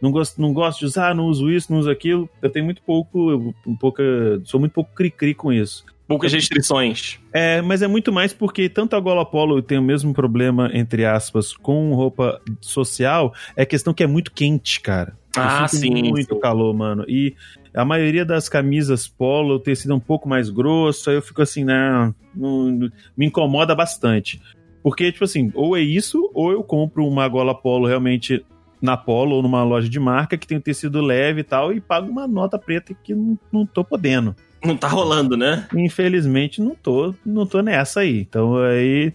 não, 0.00 0.12
gosto, 0.12 0.40
não 0.40 0.52
gosto 0.52 0.78
de 0.80 0.84
usar, 0.84 1.12
não 1.12 1.24
uso 1.26 1.50
isso, 1.50 1.72
não 1.72 1.80
uso 1.80 1.90
aquilo. 1.90 2.30
Eu 2.40 2.50
tenho 2.50 2.64
muito 2.64 2.82
pouco, 2.82 3.52
um 3.66 3.74
pouca, 3.74 4.02
sou 4.44 4.60
muito 4.60 4.72
pouco 4.72 4.90
cri-cri 4.94 5.34
com 5.34 5.52
isso. 5.52 5.84
Poucas 6.10 6.32
restrições. 6.32 7.20
É, 7.32 7.62
mas 7.62 7.82
é 7.82 7.86
muito 7.86 8.12
mais 8.12 8.32
porque 8.32 8.68
tanto 8.68 8.96
a 8.96 9.00
Gola 9.00 9.24
Polo 9.24 9.62
tem 9.62 9.78
o 9.78 9.82
mesmo 9.82 10.12
problema, 10.12 10.68
entre 10.74 11.04
aspas, 11.04 11.52
com 11.56 11.94
roupa 11.94 12.40
social, 12.60 13.32
é 13.54 13.64
questão 13.64 13.94
que 13.94 14.02
é 14.02 14.08
muito 14.08 14.32
quente, 14.32 14.80
cara. 14.80 15.16
Eu 15.36 15.42
Ah, 15.44 15.68
sim, 15.68 16.10
Muito 16.10 16.34
sim. 16.34 16.40
calor, 16.40 16.74
mano. 16.74 17.04
E 17.06 17.36
a 17.72 17.84
maioria 17.84 18.24
das 18.24 18.48
camisas 18.48 19.06
polo 19.06 19.60
tem 19.60 19.76
sido 19.76 19.94
um 19.94 20.00
pouco 20.00 20.28
mais 20.28 20.50
grosso, 20.50 21.08
aí 21.10 21.14
eu 21.14 21.22
fico 21.22 21.42
assim, 21.42 21.62
não, 21.62 22.12
não- 22.34 22.72
não- 22.72 22.90
me 23.16 23.26
incomoda 23.26 23.72
bastante. 23.72 24.42
Porque, 24.82 25.12
tipo 25.12 25.22
assim, 25.22 25.52
ou 25.54 25.76
é 25.76 25.80
isso, 25.80 26.28
ou 26.34 26.50
eu 26.50 26.64
compro 26.64 27.06
uma 27.06 27.28
gola 27.28 27.54
polo 27.54 27.86
realmente 27.86 28.44
na 28.82 28.96
Polo 28.96 29.36
ou 29.36 29.42
numa 29.42 29.62
loja 29.62 29.88
de 29.88 30.00
marca 30.00 30.36
que 30.36 30.46
tem 30.46 30.58
um 30.58 30.60
tecido 30.60 31.00
leve 31.00 31.42
e 31.42 31.44
tal, 31.44 31.72
e 31.72 31.80
pago 31.80 32.10
uma 32.10 32.26
nota 32.26 32.58
preta 32.58 32.92
que 33.04 33.14
não, 33.14 33.38
não 33.52 33.64
tô 33.64 33.84
podendo. 33.84 34.34
Não 34.62 34.76
tá 34.76 34.88
rolando, 34.88 35.36
né? 35.36 35.66
Infelizmente, 35.74 36.60
não 36.60 36.74
tô, 36.74 37.14
não 37.24 37.46
tô 37.46 37.62
nessa 37.62 38.00
aí. 38.00 38.20
Então 38.20 38.56
aí 38.58 39.12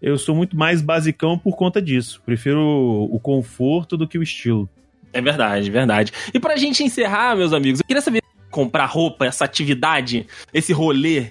eu 0.00 0.18
sou 0.18 0.34
muito 0.34 0.56
mais 0.56 0.82
basicão 0.82 1.38
por 1.38 1.56
conta 1.56 1.80
disso. 1.80 2.20
Prefiro 2.26 2.60
o, 2.60 3.16
o 3.16 3.20
conforto 3.20 3.96
do 3.96 4.08
que 4.08 4.18
o 4.18 4.22
estilo. 4.22 4.68
É 5.12 5.20
verdade, 5.20 5.70
verdade. 5.70 6.12
E 6.34 6.40
pra 6.40 6.56
gente 6.56 6.82
encerrar, 6.82 7.36
meus 7.36 7.52
amigos, 7.52 7.80
eu 7.80 7.86
queria 7.86 8.00
saber 8.00 8.22
comprar 8.50 8.86
roupa, 8.86 9.24
essa 9.24 9.44
atividade, 9.44 10.26
esse 10.52 10.72
rolê. 10.72 11.30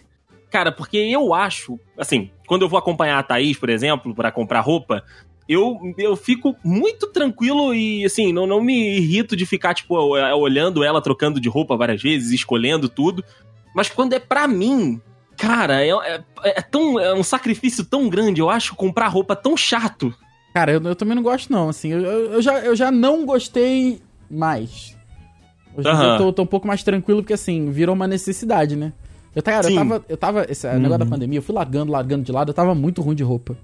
Cara, 0.50 0.72
porque 0.72 0.98
eu 0.98 1.34
acho, 1.34 1.80
assim, 1.98 2.30
quando 2.48 2.64
eu 2.64 2.70
vou 2.70 2.78
acompanhar 2.78 3.20
a 3.20 3.24
Thaís, 3.24 3.58
por 3.58 3.70
exemplo, 3.70 4.14
pra 4.14 4.32
comprar 4.32 4.60
roupa, 4.62 5.04
eu, 5.52 5.80
eu 5.98 6.16
fico 6.16 6.56
muito 6.64 7.08
tranquilo 7.08 7.74
e, 7.74 8.06
assim, 8.06 8.32
não, 8.32 8.48
não 8.48 8.62
me 8.62 8.98
irrito 8.98 9.36
de 9.36 9.46
ficar, 9.46 9.74
tipo, 9.74 9.96
olhando 9.96 10.84
ela 10.84 11.02
trocando 11.02 11.40
de 11.40 11.50
roupa 11.50 11.76
várias 11.76 12.02
vezes, 12.02 12.32
escolhendo 12.32 12.88
tudo. 12.88 13.24
Mas 13.76 13.90
quando 13.90 14.14
é 14.14 14.20
pra 14.20 14.48
mim, 14.48 15.02
cara, 15.38 15.84
é, 15.84 15.90
é, 15.90 16.24
é 16.44 16.62
tão, 16.62 17.00
é 17.00 17.14
um 17.14 17.24
sacrifício 17.24 17.84
tão 17.84 18.08
grande. 18.08 18.40
Eu 18.40 18.50
acho 18.50 18.76
comprar 18.76 19.08
roupa 19.08 19.36
tão 19.36 19.58
chato. 19.58 20.14
Cara, 20.54 20.72
eu, 20.72 20.82
eu 20.82 20.96
também 20.96 21.16
não 21.16 21.24
gosto, 21.24 21.52
não. 21.52 21.70
Assim, 21.70 21.90
eu, 21.90 22.02
eu, 22.02 22.42
já, 22.42 22.60
eu 22.60 22.76
já 22.76 22.92
não 22.92 23.26
gostei 23.26 24.02
mais. 24.30 24.96
Hoje 25.76 25.88
Aham. 25.88 26.14
eu 26.14 26.18
tô, 26.18 26.34
tô 26.34 26.44
um 26.44 26.48
pouco 26.48 26.68
mais 26.68 26.84
tranquilo, 26.84 27.22
porque 27.22 27.34
assim, 27.34 27.72
virou 27.72 27.96
uma 27.96 28.08
necessidade, 28.08 28.76
né? 28.76 28.94
Eu, 29.36 29.42
cara, 29.42 29.70
eu 29.70 29.76
tava. 29.76 30.06
Eu 30.10 30.18
tava. 30.18 30.46
Esse 30.50 30.68
negócio 30.68 31.00
da 31.00 31.06
pandemia, 31.06 31.40
eu 31.40 31.44
fui 31.44 31.56
largando, 31.56 31.92
largando 31.92 32.24
de 32.24 32.32
lado, 32.32 32.50
eu 32.50 32.54
tava 32.54 32.76
muito 32.76 33.02
ruim 33.02 33.16
de 33.16 33.24
roupa. 33.24 33.58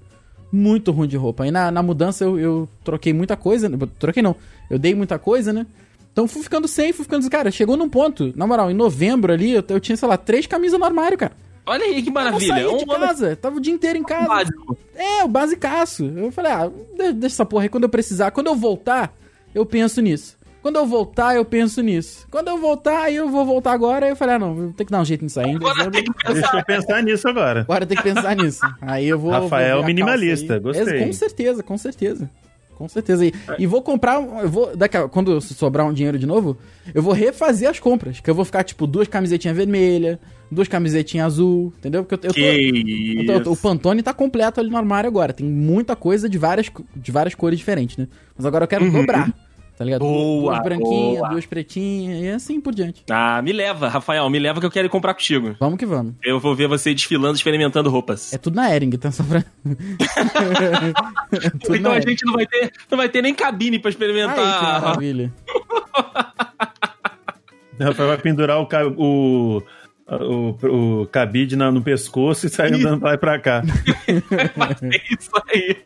Muito 0.50 0.90
ruim 0.92 1.06
de 1.08 1.16
roupa. 1.16 1.44
Aí 1.44 1.50
na, 1.50 1.70
na 1.70 1.82
mudança 1.82 2.24
eu, 2.24 2.38
eu 2.38 2.68
troquei 2.82 3.12
muita 3.12 3.36
coisa. 3.36 3.68
né? 3.68 3.76
Troquei 3.98 4.22
não. 4.22 4.34
Eu 4.70 4.78
dei 4.78 4.94
muita 4.94 5.18
coisa, 5.18 5.52
né? 5.52 5.66
Então 6.12 6.26
fui 6.26 6.42
ficando 6.42 6.66
sem, 6.66 6.92
fui 6.92 7.04
ficando. 7.04 7.28
Cara, 7.30 7.50
chegou 7.50 7.76
num 7.76 7.88
ponto. 7.88 8.32
Na 8.34 8.46
moral, 8.46 8.70
em 8.70 8.74
novembro 8.74 9.32
ali, 9.32 9.52
eu, 9.52 9.64
eu 9.68 9.78
tinha, 9.78 9.96
sei 9.96 10.08
lá, 10.08 10.16
três 10.16 10.46
camisas 10.46 10.78
no 10.78 10.84
armário, 10.86 11.18
cara. 11.18 11.32
Olha 11.66 11.84
aí 11.84 12.02
que 12.02 12.08
Eu 12.08 12.14
não 12.14 12.22
maravilha. 12.22 12.54
saía 12.54 12.76
de 12.78 12.84
Um 12.84 12.86
casa. 12.86 13.36
Tava 13.36 13.56
o 13.56 13.60
dia 13.60 13.74
inteiro 13.74 13.98
em 13.98 14.02
casa. 14.02 14.26
básico. 14.26 14.76
É, 14.96 15.22
o 15.22 15.28
basicaço. 15.28 16.06
Eu 16.06 16.32
falei, 16.32 16.50
ah, 16.50 16.66
de- 16.96 17.12
deixa 17.12 17.34
essa 17.36 17.44
porra 17.44 17.64
aí. 17.64 17.68
Quando 17.68 17.84
eu 17.84 17.90
precisar, 17.90 18.30
quando 18.30 18.46
eu 18.46 18.56
voltar, 18.56 19.14
eu 19.54 19.66
penso 19.66 20.00
nisso. 20.00 20.37
Quando 20.62 20.76
eu 20.76 20.86
voltar, 20.86 21.34
eu 21.36 21.44
penso 21.44 21.80
nisso. 21.80 22.26
Quando 22.30 22.48
eu 22.48 22.58
voltar, 22.58 23.04
aí 23.04 23.16
eu 23.16 23.28
vou 23.28 23.44
voltar 23.46 23.72
agora. 23.72 24.06
Aí 24.06 24.12
eu 24.12 24.16
falei, 24.16 24.34
ah, 24.34 24.38
não, 24.38 24.54
vou 24.54 24.72
ter 24.72 24.84
que 24.84 24.90
dar 24.90 25.00
um 25.00 25.04
jeito 25.04 25.22
nisso. 25.24 25.40
Em 25.40 25.54
Agora 25.56 25.90
tem 25.90 26.04
que 26.04 26.32
Deixa 26.32 26.56
eu 26.58 26.64
pensar 26.64 27.02
nisso 27.02 27.28
agora. 27.28 27.60
Agora 27.60 27.86
tem 27.86 27.96
que 27.96 28.02
pensar 28.02 28.34
nisso. 28.36 28.60
Aí 28.80 29.08
eu 29.08 29.18
vou. 29.18 29.30
Rafael 29.30 29.78
vou 29.78 29.86
minimalista, 29.86 30.58
gostei. 30.58 31.02
É, 31.02 31.06
com 31.06 31.12
certeza, 31.12 31.62
com 31.62 31.78
certeza. 31.78 32.30
Com 32.76 32.88
certeza. 32.88 33.24
E, 33.26 33.32
e 33.58 33.66
vou 33.66 33.82
comprar. 33.82 34.18
um- 34.20 34.40
Eu 34.40 34.48
vou. 34.48 34.76
Daqui 34.76 34.96
a, 34.96 35.08
quando 35.08 35.40
sobrar 35.40 35.84
um 35.86 35.92
dinheiro 35.92 36.18
de 36.18 36.26
novo, 36.26 36.56
eu 36.94 37.02
vou 37.02 37.12
refazer 37.12 37.68
as 37.68 37.80
compras. 37.80 38.20
Que 38.20 38.30
eu 38.30 38.34
vou 38.34 38.44
ficar, 38.44 38.62
tipo, 38.62 38.86
duas 38.86 39.08
camisetinhas 39.08 39.56
vermelhas, 39.56 40.18
duas 40.50 40.68
camisetinhas 40.68 41.26
azul, 41.26 41.72
entendeu? 41.78 42.04
Porque 42.04 42.14
eu, 42.26 42.30
eu 42.30 42.34
tô- 42.34 42.40
Que 42.40 43.14
eu 43.20 43.26
tô- 43.26 43.32
eu 43.32 43.42
tô- 43.42 43.52
o. 43.52 43.56
Pantone 43.56 44.00
tá 44.02 44.12
completo 44.14 44.60
ali 44.60 44.70
no 44.70 44.76
armário 44.76 45.08
agora. 45.08 45.32
Tem 45.32 45.44
muita 45.46 45.96
coisa 45.96 46.28
de 46.28 46.38
várias, 46.38 46.70
de 46.94 47.10
várias 47.10 47.34
cores 47.34 47.58
diferentes, 47.58 47.96
né? 47.96 48.06
Mas 48.36 48.46
agora 48.46 48.64
eu 48.64 48.68
quero 48.68 48.88
dobrar. 48.92 49.32
Tá 49.78 49.84
ligado? 49.84 50.00
Boa, 50.00 50.54
duas 50.54 50.64
branquinhas, 50.64 51.18
boa. 51.18 51.28
duas 51.28 51.46
pretinhas 51.46 52.20
e 52.20 52.28
assim 52.30 52.60
por 52.60 52.74
diante. 52.74 53.04
Ah, 53.08 53.40
me 53.40 53.52
leva, 53.52 53.88
Rafael, 53.88 54.28
me 54.28 54.38
leva 54.40 54.58
que 54.58 54.66
eu 54.66 54.70
quero 54.72 54.86
ir 54.86 54.90
comprar 54.90 55.14
contigo. 55.14 55.54
Vamos 55.60 55.78
que 55.78 55.86
vamos. 55.86 56.14
Eu 56.24 56.40
vou 56.40 56.52
ver 56.56 56.66
você 56.66 56.92
desfilando, 56.92 57.36
experimentando 57.36 57.88
roupas. 57.88 58.32
É 58.32 58.38
tudo 58.38 58.56
na 58.56 58.74
Ering, 58.74 58.90
então 58.92 59.12
só 59.12 59.22
pra. 59.22 59.38
é 61.32 61.76
então 61.76 61.92
a 61.92 61.96
Ering. 61.96 62.08
gente 62.08 62.24
não 62.26 62.32
vai 62.34 62.46
ter, 62.46 62.72
não 62.90 62.98
vai 62.98 63.08
ter 63.08 63.22
nem 63.22 63.32
cabine 63.34 63.78
pra 63.78 63.90
Aí, 63.90 63.94
que 63.96 64.02
experimentar. 64.02 64.82
maravilha. 64.82 65.32
O 67.78 67.84
Rafael 67.84 68.08
vai 68.08 68.18
pendurar 68.18 68.58
o, 68.60 68.66
o, 68.96 69.62
o, 70.10 71.02
o 71.02 71.06
cabide 71.06 71.54
na- 71.56 71.70
no 71.70 71.80
pescoço 71.82 72.46
e 72.46 72.48
sair 72.48 72.74
andando 72.74 72.98
pra 73.00 73.08
lá 73.10 73.14
e 73.14 73.18
pra 73.18 73.38
cá. 73.38 73.62
É 74.82 75.14
isso 75.14 75.30
aí. 75.48 75.76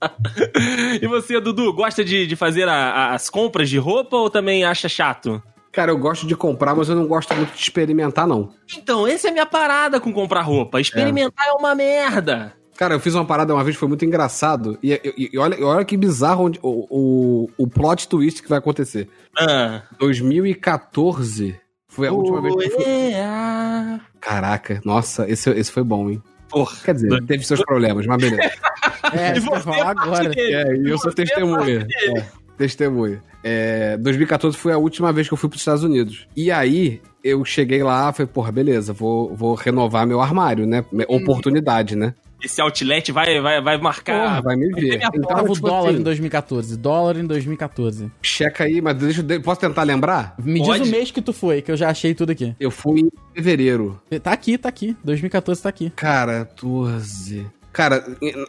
e 1.02 1.06
você, 1.06 1.40
Dudu, 1.40 1.72
gosta 1.72 2.04
de, 2.04 2.26
de 2.26 2.36
fazer 2.36 2.68
a- 2.68 2.72
a- 2.74 3.14
as 3.14 3.28
compras 3.30 3.68
de 3.70 3.78
roupa 3.78 4.16
ou 4.16 4.30
também 4.30 4.64
acha 4.64 4.88
chato? 4.88 5.42
Cara, 5.72 5.90
eu 5.90 5.98
gosto 5.98 6.26
de 6.26 6.34
comprar, 6.34 6.74
mas 6.74 6.88
eu 6.88 6.96
não 6.96 7.06
gosto 7.06 7.34
muito 7.34 7.52
de 7.54 7.60
experimentar, 7.60 8.26
não. 8.26 8.50
Então, 8.76 9.06
essa 9.06 9.28
é 9.28 9.30
a 9.30 9.32
minha 9.32 9.46
parada 9.46 10.00
com 10.00 10.12
comprar 10.12 10.40
roupa. 10.42 10.80
Experimentar 10.80 11.46
é, 11.48 11.52
uma 11.52 11.74
merda. 11.74 12.54
Cara, 12.78 12.94
eu 12.94 13.00
fiz 13.00 13.14
uma 13.14 13.24
parada 13.26 13.52
uma 13.54 13.62
vez, 13.64 13.76
foi 13.76 13.86
muito 13.88 14.04
engraçado. 14.04 14.78
E, 14.82 14.92
e- 14.92 15.30
e 15.32 15.38
olha, 15.38 15.62
olha 15.64 15.84
que 15.84 15.96
bizarro 15.96 16.44
onde- 16.44 16.58
o, 16.62 16.86
o, 16.90 17.50
o 17.58 17.68
plot 17.68 18.08
twist 18.08 18.42
que 18.42 18.48
vai 18.48 18.58
acontecer. 18.58 19.08
Ah. 19.38 19.82
2014 19.98 21.58
foi 21.88 22.08
a 22.08 22.12
última 22.12 22.40
vez 22.40 22.54
que 22.54 22.64
eu 22.64 22.70
fui. 22.70 22.84
É. 22.86 24.00
Caraca, 24.20 24.80
nossa, 24.84 25.28
esse, 25.28 25.50
esse 25.50 25.70
foi 25.72 25.82
bom, 25.82 26.10
hein? 26.10 26.22
Porra. 26.48 26.76
Quer 26.84 26.94
dizer, 26.94 27.24
teve 27.26 27.44
seus 27.44 27.60
problemas, 27.64 28.06
mas 28.06 28.18
beleza. 28.18 28.50
É, 29.12 29.28
E 29.28 29.30
eu 29.30 29.34
ia 29.36 29.40
você 29.40 29.60
falar 29.62 29.78
é 29.78 29.82
agora. 29.90 30.28
dele. 30.30 30.52
É, 30.54 30.76
e 30.76 30.90
eu 30.90 30.98
sou 30.98 31.12
é 31.12 31.14
testemunha. 31.14 31.86
É, 32.16 32.22
testemunha. 32.58 33.22
É, 33.44 33.96
2014 33.98 34.56
foi 34.56 34.72
a 34.72 34.78
última 34.78 35.12
vez 35.12 35.28
que 35.28 35.34
eu 35.34 35.38
fui 35.38 35.48
pros 35.48 35.60
Estados 35.60 35.84
Unidos. 35.84 36.26
E 36.36 36.50
aí, 36.50 37.00
eu 37.22 37.44
cheguei 37.44 37.82
lá, 37.84 38.12
falei, 38.12 38.30
porra, 38.32 38.50
beleza, 38.50 38.92
vou, 38.92 39.34
vou 39.34 39.54
renovar 39.54 40.06
meu 40.06 40.20
armário, 40.20 40.66
né? 40.66 40.84
Oportunidade, 41.08 41.94
né? 41.94 42.14
Esse 42.42 42.60
outlet 42.60 43.10
vai, 43.12 43.40
vai, 43.40 43.60
vai 43.62 43.78
marcar. 43.78 44.20
Porra, 44.22 44.42
vai 44.42 44.56
me 44.56 44.68
ver. 44.68 44.98
minha 44.98 45.10
Então, 45.14 45.22
Tava 45.28 45.50
o 45.50 45.54
tipo 45.54 45.66
dólar 45.66 45.90
assim, 45.90 45.98
em 46.00 46.02
2014. 46.02 46.76
Dólar 46.76 47.16
em 47.16 47.26
2014. 47.26 48.10
checa 48.22 48.64
aí, 48.64 48.80
mas 48.80 48.96
deixa, 48.96 49.24
eu- 49.28 49.40
posso 49.42 49.60
tentar 49.60 49.82
lembrar? 49.84 50.34
Me 50.42 50.60
Pode? 50.64 50.80
diz 50.80 50.88
o 50.88 50.90
mês 50.90 51.10
que 51.10 51.22
tu 51.22 51.32
foi, 51.32 51.62
que 51.62 51.70
eu 51.72 51.76
já 51.76 51.88
achei 51.88 52.14
tudo 52.14 52.30
aqui. 52.32 52.54
Eu 52.60 52.70
fui 52.70 53.00
em 53.00 53.10
fevereiro. 53.34 54.00
Tá 54.22 54.32
aqui, 54.32 54.58
tá 54.58 54.68
aqui. 54.68 54.96
2014 55.02 55.62
tá 55.62 55.68
aqui. 55.68 55.90
Cara, 55.96 56.44
14. 56.44 57.46
Cara, 57.72 58.02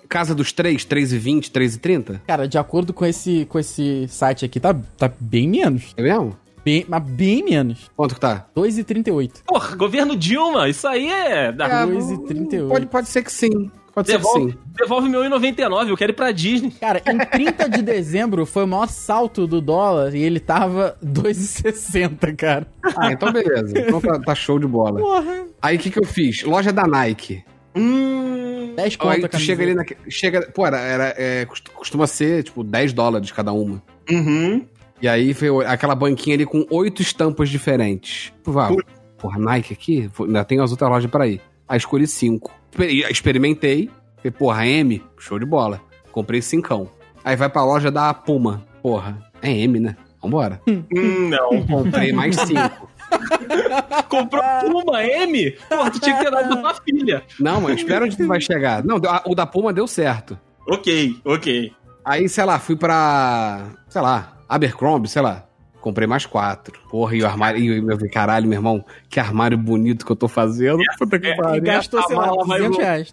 casa 0.08 0.34
dos 0.34 0.54
3, 0.54 0.86
3 0.86 1.12
e 1.12 1.18
20, 1.18 1.52
3 1.52 1.76
e 1.76 1.80
30? 1.80 2.22
Cara, 2.26 2.48
de 2.48 2.58
acordo 2.58 2.94
com 2.94 3.06
esse, 3.06 3.46
com 3.50 3.60
esse 3.60 4.08
site 4.08 4.46
aqui, 4.46 4.58
tá, 4.58 4.74
tá 4.98 5.12
bem 5.20 5.50
menos. 5.50 5.94
É 5.98 6.02
mesmo? 6.02 6.38
Bem, 6.68 6.86
mas 6.86 7.01
bem 7.01 7.45
menos. 7.45 7.89
Quanto 7.95 8.15
que 8.15 8.20
tá? 8.20 8.45
2,38. 8.53 9.43
Porra, 9.45 9.74
governo 9.78 10.18
Dilma, 10.18 10.68
isso 10.68 10.86
aí 10.86 11.07
é. 11.09 11.49
Da... 11.49 11.65
É, 11.84 11.86
2,38. 11.86 12.68
Pode, 12.68 12.86
pode 12.88 13.07
ser 13.07 13.24
que 13.24 13.32
sim. 13.32 13.72
Pode 13.93 14.09
ser 14.11 14.18
que 14.18 14.24
Devolve, 14.26 14.51
sim. 14.51 14.57
devolve 14.78 15.09
meu 15.09 15.22
1,99, 15.22 15.88
eu 15.88 15.95
quero 15.95 16.11
ir 16.11 16.15
pra 16.15 16.34
Disney. 16.34 16.72
Cara, 16.72 17.01
em 17.07 17.18
30 17.26 17.70
de 17.70 17.82
dezembro 17.82 18.45
foi 18.45 18.65
o 18.65 18.68
maior 18.68 18.89
salto 18.89 19.47
do 19.47 19.61
dólar 19.61 20.13
e 20.13 20.22
ele 20.22 20.41
tava 20.41 20.97
2,60, 21.03 22.36
cara. 22.36 22.68
Ah, 22.97 23.13
então 23.13 23.32
beleza. 23.32 23.80
Então 23.80 24.01
tá, 24.01 24.20
tá 24.20 24.36
show 24.36 24.59
de 24.59 24.68
bola. 24.68 24.99
Porra. 24.99 25.45
Aí 25.61 25.78
o 25.78 25.80
que, 25.80 25.89
que 25.89 25.99
eu 25.99 26.05
fiz? 26.05 26.43
Loja 26.43 26.74
da 26.74 26.86
Nike. 26.86 27.45
Hum. 27.74 28.74
10 28.76 28.78
Aí 28.78 28.97
conto 28.97 29.26
a 29.26 29.30
tu 29.30 29.39
chega 29.39 29.63
ali 29.63 29.74
na. 29.74 29.86
Chega, 30.09 30.41
pô, 30.53 30.68
era, 30.68 30.80
era, 30.80 31.13
é, 31.18 31.45
cost- 31.45 31.70
costuma 31.70 32.05
ser, 32.07 32.43
tipo, 32.43 32.61
10 32.61 32.91
dólares 32.91 33.32
cada 33.32 33.53
uma. 33.53 33.82
Uhum. 34.11 34.65
E 35.02 35.08
aí 35.08 35.34
foi 35.34 35.66
aquela 35.66 35.93
banquinha 35.95 36.36
ali 36.36 36.45
com 36.45 36.66
oito 36.72 37.02
estampas 37.02 37.50
diferentes. 37.50 38.34
Pô, 38.43 38.58
ah, 38.60 38.70
porra, 39.18 39.38
Nike 39.39 39.74
aqui? 39.74 40.10
Ainda 40.20 40.43
tem 40.43 40.60
as 40.60 40.72
outras 40.72 40.89
lojas 40.89 41.10
pra 41.10 41.28
ir. 41.28 41.41
Aí 41.68 41.78
escolhi 41.78 42.08
cinco. 42.08 42.52
Exper- 42.72 43.12
Experimentei. 43.12 43.89
Falei, 44.18 44.32
porra, 44.32 44.66
M, 44.68 45.04
show 45.20 45.38
de 45.38 45.45
bola. 45.45 45.80
Comprei 46.12 46.41
cincão. 46.41 46.89
Aí 47.24 47.36
vai 47.36 47.50
pra 47.50 47.64
loja 47.64 47.91
da 47.91 48.14
Puma. 48.14 48.66
Porra, 48.82 49.18
é 49.41 49.52
M, 49.52 49.80
né? 49.80 49.95
Vambora. 50.22 50.60
Hum, 50.68 51.30
não. 51.30 51.62
Comprei 51.68 52.12
mais 52.12 52.36
cinco. 52.38 52.89
Comprou 54.10 54.41
uma 54.84 55.04
M? 55.06 55.52
Porra, 55.70 55.91
tu 55.91 56.00
tinha 56.00 56.18
que 56.18 56.24
ter 56.24 56.32
dado 56.32 56.48
pra 56.50 56.74
tua 56.74 56.82
filha. 56.84 57.24
Não, 57.39 57.62
mas 57.62 57.78
espera 57.78 58.06
onde 58.06 58.18
tu 58.18 58.26
vai 58.28 58.41
chegar. 58.41 58.84
Não, 58.84 59.00
o 59.26 59.36
da 59.36 59.45
Puma 59.45 59.72
deu 59.72 59.88
certo. 59.88 60.38
Ok, 60.68 61.18
ok. 61.24 61.72
Aí, 62.04 62.28
sei 62.28 62.45
lá, 62.45 62.58
fui 62.60 62.76
pra. 62.76 63.66
Sei 63.89 64.02
lá, 64.02 64.37
Abercrombie, 64.48 65.08
sei 65.10 65.22
lá. 65.22 65.43
Comprei 65.80 66.08
mais 66.08 66.26
quatro. 66.26 66.78
Porra, 66.89 67.16
e 67.16 67.22
o 67.22 67.26
armário. 67.28 67.62
E 67.62 67.80
meu 67.82 67.98
caralho, 68.12 68.45
meu 68.48 68.58
irmão, 68.58 68.84
que 69.10 69.20
armário 69.22 69.58
bonito 69.58 70.06
que 70.06 70.12
eu 70.12 70.16
tô 70.18 70.28
fazendo. 70.28 70.80
Puta 70.98 71.18
que 71.18 71.28
E 71.28 71.38
pariu. 71.38 71.62
gastou, 71.64 72.02
sei 72.04 72.16
lá, 72.16 72.26
mala 72.28 72.43
vai 72.45 72.58
200 72.60 72.76
vo- 72.78 72.82
reais. 72.84 73.12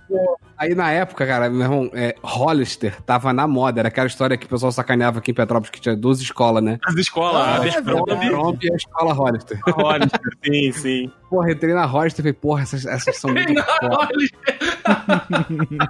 Aí 0.58 0.74
na 0.74 0.90
época, 0.90 1.24
cara, 1.26 1.48
meu 1.50 1.60
irmão, 1.60 1.90
é, 1.92 2.16
Hollister 2.22 3.00
tava 3.02 3.32
na 3.32 3.46
moda. 3.46 3.80
Era 3.80 3.88
aquela 3.88 4.08
história 4.08 4.36
que 4.36 4.46
o 4.46 4.48
pessoal 4.48 4.72
sacaneava 4.72 5.18
aqui 5.20 5.30
em 5.30 5.34
Petrópolis, 5.34 5.70
que 5.70 5.80
tinha 5.80 5.94
duas 5.94 6.20
escolas, 6.20 6.64
né? 6.64 6.78
As 6.84 6.94
escolas, 6.96 7.46
Ah, 7.46 7.64
é 7.68 7.78
Abercrombie, 7.78 8.66
e 8.66 8.72
a 8.72 8.76
escola 8.76 9.12
Hollister. 9.12 9.60
Hollister, 9.68 10.20
sim, 10.44 10.72
sim. 10.72 11.12
Porra, 11.30 11.52
entrei 11.52 11.74
na 11.74 11.84
Hollister 11.84 12.20
e 12.20 12.28
falei, 12.28 12.32
porra, 12.32 12.62
essas, 12.62 12.86
essas 12.86 13.16
são 13.18 13.30
muito. 13.32 13.52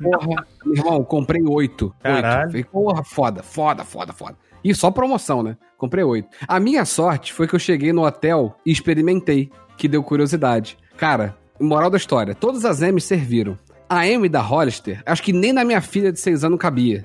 Porra, 0.02 0.44
meu 0.64 0.74
irmão, 0.76 1.04
comprei 1.04 1.42
oito. 1.42 1.94
Caralho. 2.02 2.40
Oito. 2.42 2.46
Falei, 2.50 2.64
porra, 2.64 3.04
foda, 3.04 3.42
foda, 3.42 3.84
foda, 3.84 4.12
foda. 4.12 4.36
E 4.64 4.74
só 4.74 4.90
promoção, 4.90 5.42
né? 5.42 5.56
Comprei 5.76 6.02
oito. 6.02 6.28
A 6.48 6.58
minha 6.58 6.84
sorte 6.84 7.32
foi 7.32 7.46
que 7.46 7.54
eu 7.54 7.58
cheguei 7.58 7.92
no 7.92 8.06
hotel 8.06 8.56
e 8.64 8.72
experimentei, 8.72 9.50
que 9.76 9.86
deu 9.86 10.02
curiosidade. 10.02 10.78
Cara, 10.96 11.36
moral 11.60 11.90
da 11.90 11.98
história, 11.98 12.34
todas 12.34 12.64
as 12.64 12.80
M's 12.80 13.04
serviram. 13.04 13.58
A 13.88 14.06
M 14.06 14.28
da 14.28 14.40
Hollister, 14.40 15.02
acho 15.04 15.22
que 15.22 15.32
nem 15.32 15.52
na 15.52 15.64
minha 15.64 15.80
filha 15.82 16.10
de 16.10 16.18
seis 16.18 16.42
anos 16.42 16.58
cabia. 16.58 17.04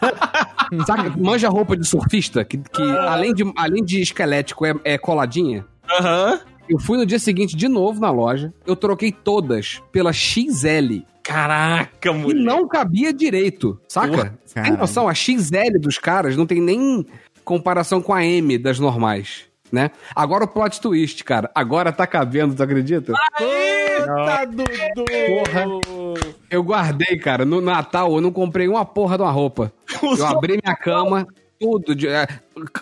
Saca? 0.86 1.14
Manja 1.16 1.48
roupa 1.48 1.76
de 1.76 1.86
surfista, 1.86 2.44
que, 2.44 2.56
que 2.58 2.82
além, 2.82 3.34
de, 3.34 3.44
além 3.56 3.84
de 3.84 4.00
esquelético 4.00 4.64
é, 4.64 4.74
é 4.84 4.98
coladinha. 4.98 5.66
Aham. 5.90 6.40
Eu 6.68 6.78
fui 6.78 6.96
no 6.96 7.04
dia 7.04 7.18
seguinte 7.18 7.54
de 7.54 7.68
novo 7.68 8.00
na 8.00 8.10
loja. 8.10 8.52
Eu 8.66 8.74
troquei 8.74 9.12
todas 9.12 9.82
pela 9.92 10.12
XL. 10.12 11.04
Caraca, 11.24 12.10
E 12.10 12.12
mulher. 12.12 12.42
não 12.44 12.68
cabia 12.68 13.12
direito, 13.12 13.80
saca? 13.88 14.36
Tem 14.52 14.62
caralho. 14.62 14.78
noção? 14.78 15.08
A 15.08 15.14
XL 15.14 15.78
dos 15.80 15.98
caras 15.98 16.36
não 16.36 16.46
tem 16.46 16.60
nem 16.60 17.04
comparação 17.44 18.00
com 18.02 18.12
a 18.12 18.22
M 18.24 18.58
das 18.58 18.78
normais, 18.78 19.44
né? 19.72 19.90
Agora 20.14 20.44
o 20.44 20.48
plot 20.48 20.80
twist, 20.80 21.24
cara. 21.24 21.50
Agora 21.54 21.90
tá 21.90 22.06
cabendo, 22.06 22.54
tu 22.54 22.62
acredita? 22.62 23.12
Eita, 23.40 24.44
Dudu! 24.46 25.04
Porra. 25.26 26.24
Eu 26.50 26.62
guardei, 26.62 27.16
cara. 27.18 27.44
No 27.46 27.60
Natal 27.60 28.14
eu 28.14 28.20
não 28.20 28.30
comprei 28.30 28.68
uma 28.68 28.84
porra 28.84 29.16
de 29.16 29.22
uma 29.22 29.32
roupa. 29.32 29.72
Eu 30.02 30.26
abri 30.26 30.60
minha 30.62 30.76
cama, 30.76 31.26
tudo. 31.58 31.94
De, 31.94 32.06
é, 32.06 32.26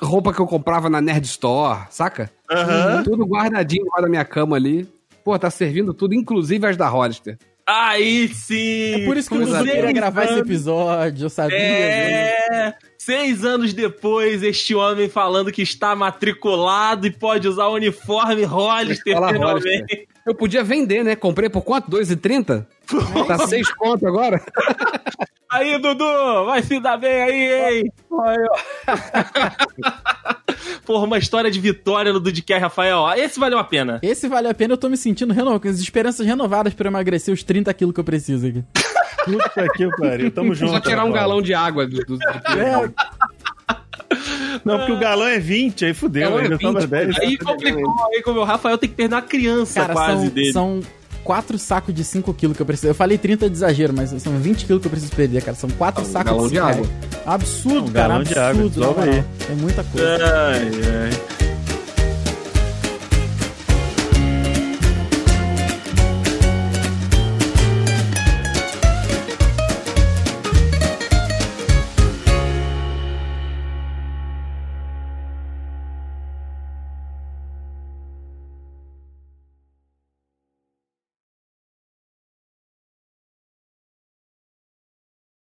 roupa 0.03 0.33
que 0.35 0.41
eu 0.41 0.47
comprava 0.47 0.91
na 0.91 1.01
Nerd 1.01 1.25
Store, 1.27 1.83
saca? 1.91 2.29
Aham. 2.51 3.03
Tudo 3.05 3.25
guardadinho 3.25 3.85
lá 3.95 4.03
da 4.03 4.09
minha 4.09 4.25
cama 4.25 4.57
ali. 4.57 4.89
Pô, 5.25 5.39
tá 5.39 5.49
servindo 5.51 5.95
tudo, 5.95 6.15
inclusive 6.15 6.67
as 6.67 6.77
da 6.77 6.89
Hollister. 6.89 7.39
Aí 7.67 8.29
sim! 8.35 9.03
É 9.03 9.07
por 9.07 9.17
isso 9.17 9.29
que 9.29 9.35
o 9.37 9.39
Coisa 9.39 9.59
Dudu 9.59 9.65
queria 9.71 9.83
Seis 9.83 9.95
gravar 9.95 10.25
esse 10.25 10.33
anos. 10.35 10.45
episódio, 10.47 11.25
eu 11.27 11.31
sabia. 11.31 11.59
né? 11.59 11.65
É, 11.65 12.75
seis 12.99 13.45
anos 13.45 13.73
depois, 13.73 14.43
este 14.43 14.75
homem 14.75 15.09
falando 15.09 15.53
que 15.53 15.63
está 15.63 15.95
matriculado 15.95 17.07
e 17.07 17.11
pode 17.11 17.47
usar 17.47 17.67
o 17.69 17.75
uniforme 17.75 18.45
Hollister 18.45 19.15
finalmente. 19.15 20.09
Eu 20.27 20.35
podia 20.35 20.63
vender, 20.63 21.03
né? 21.05 21.17
Comprei 21.17 21.49
por 21.49 21.63
quanto? 21.63 21.91
2,30? 21.91 22.65
Tá 23.27 23.47
6 23.47 23.73
conto 23.75 24.07
agora? 24.07 24.41
Aí, 25.51 25.79
Dudu, 25.79 26.47
vai 26.47 26.63
se 26.63 26.81
dar 26.81 26.97
bem 26.97 27.23
aí, 27.23 27.83
hein? 27.83 27.93
Porra, 30.87 31.05
uma 31.05 31.19
história 31.19 31.51
de 31.51 31.61
vitória 31.61 32.11
no 32.13 32.19
Dudcast, 32.21 32.63
Rafael. 32.63 33.05
Esse 33.17 33.39
valeu 33.39 33.59
a 33.59 33.65
pena. 33.65 33.99
Esse 34.03 34.29
vale 34.29 34.49
a 34.49 34.55
pena, 34.55 34.73
eu 34.75 34.79
tô 34.79 34.89
me 34.89 34.97
sentindo 34.97 35.33
reno... 35.35 35.59
com 35.61 35.69
as 35.69 35.79
esperanças 35.79 36.27
renovadas 36.27 36.73
pra 36.73 36.89
emagrecer 36.89 37.35
os 37.35 37.43
30 37.43 37.73
quilos 37.75 37.93
que 37.95 38.01
eu 38.01 38.05
preciso 38.05 38.47
aqui. 38.47 38.65
Puta 39.25 39.69
que 39.75 39.89
pariu. 39.97 40.31
Tamo 40.31 40.55
junto. 40.55 40.73
Só 40.73 40.81
tirar 40.81 41.05
um 41.05 41.13
galão 41.13 41.41
de 41.43 41.53
água 41.55 41.87
do. 41.87 41.99
do- 41.99 42.17
do- 42.17 42.23
É, 42.59 42.91
Não, 44.65 44.79
porque 44.79 44.93
o 44.93 44.99
galão 44.99 45.27
é 45.27 45.39
20, 45.39 45.85
aí 45.87 45.95
fudeu. 45.95 46.23
Galão 46.31 46.39
é 46.41 46.43
Ainda 46.45 46.59
sobra 46.59 46.81
20, 46.83 46.91
10. 46.91 47.19
Aí 47.19 47.37
complicou, 47.39 47.95
aí 48.15 48.23
como 48.23 48.41
o 48.41 48.45
Rafael 48.45 48.79
tem 48.79 48.89
que 48.89 48.95
perder 48.97 49.15
uma 49.15 49.23
criança 49.23 49.81
cara, 49.81 49.93
quase 49.93 50.23
são, 50.27 50.29
dele. 50.35 50.53
são 50.53 50.81
4 51.25 51.59
sacos 51.59 51.95
de 51.95 52.03
5 52.05 52.35
quilos 52.35 52.57
que 52.57 52.63
eu 52.63 52.67
preciso. 52.67 52.89
Eu 52.89 52.95
falei 52.95 53.17
30 53.19 53.49
de 53.49 53.57
exagero, 53.57 53.93
mas 53.97 54.11
são 54.23 54.37
20 54.39 54.65
quilos 54.67 54.81
que 54.83 54.87
eu 54.89 54.91
preciso 54.91 55.13
perder, 55.13 55.43
cara. 55.43 55.57
São 55.57 55.71
4 55.71 56.03
Um 56.03 56.07
sacos 56.07 56.33
galão 56.33 56.49
de 56.49 56.55
cinco 56.55 56.67
água. 56.67 56.87
Absurdo, 57.27 57.89
Um 57.89 57.93
cara. 57.93 58.09
galão 58.09 58.23
de 58.25 58.39
água, 58.39 58.65
absurdo. 58.65 59.01
aí. 59.01 59.25
É 59.51 59.55
muita 59.55 59.85
coisa. 59.85 60.19
Ai, 60.25 60.71
ai. 61.05 61.52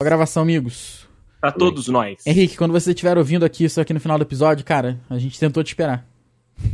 Boa 0.01 0.09
gravação, 0.09 0.43
amigos. 0.45 1.07
Pra 1.43 1.53
todos 1.53 1.87
nós. 1.89 2.27
Henrique, 2.27 2.57
quando 2.57 2.73
você 2.73 2.89
estiver 2.93 3.19
ouvindo 3.19 3.45
aqui 3.45 3.65
isso 3.65 3.79
aqui 3.83 3.93
no 3.93 4.01
final 4.01 4.17
do 4.17 4.23
episódio, 4.23 4.65
cara, 4.65 4.99
a 5.11 5.19
gente 5.19 5.39
tentou 5.39 5.63
te 5.63 5.67
esperar. 5.69 6.07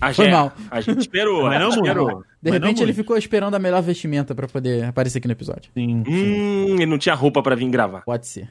A 0.01 0.15
Foi 0.15 0.27
gente, 0.27 0.35
mal. 0.35 0.53
A 0.71 0.81
gente 0.81 1.01
esperou, 1.01 1.43
Mas 1.43 1.57
a 1.57 1.59
não 1.59 1.69
esperou. 1.71 2.07
De 2.07 2.15
Mas 2.15 2.25
não 2.45 2.53
repente 2.53 2.79
ele 2.79 2.85
muito. 2.93 2.97
ficou 2.97 3.17
esperando 3.19 3.57
a 3.57 3.59
melhor 3.59 3.83
vestimenta 3.83 4.33
pra 4.33 4.47
poder 4.47 4.85
aparecer 4.85 5.19
aqui 5.19 5.27
no 5.27 5.33
episódio. 5.33 5.73
Sim. 5.75 6.05
Hum, 6.07 6.75
ele 6.77 6.87
não 6.87 6.99
tinha 6.99 7.17
roupa 7.17 7.43
pra 7.43 7.57
vir 7.57 7.69
gravar. 7.69 8.03
Pode 8.03 8.29
ser. 8.29 8.49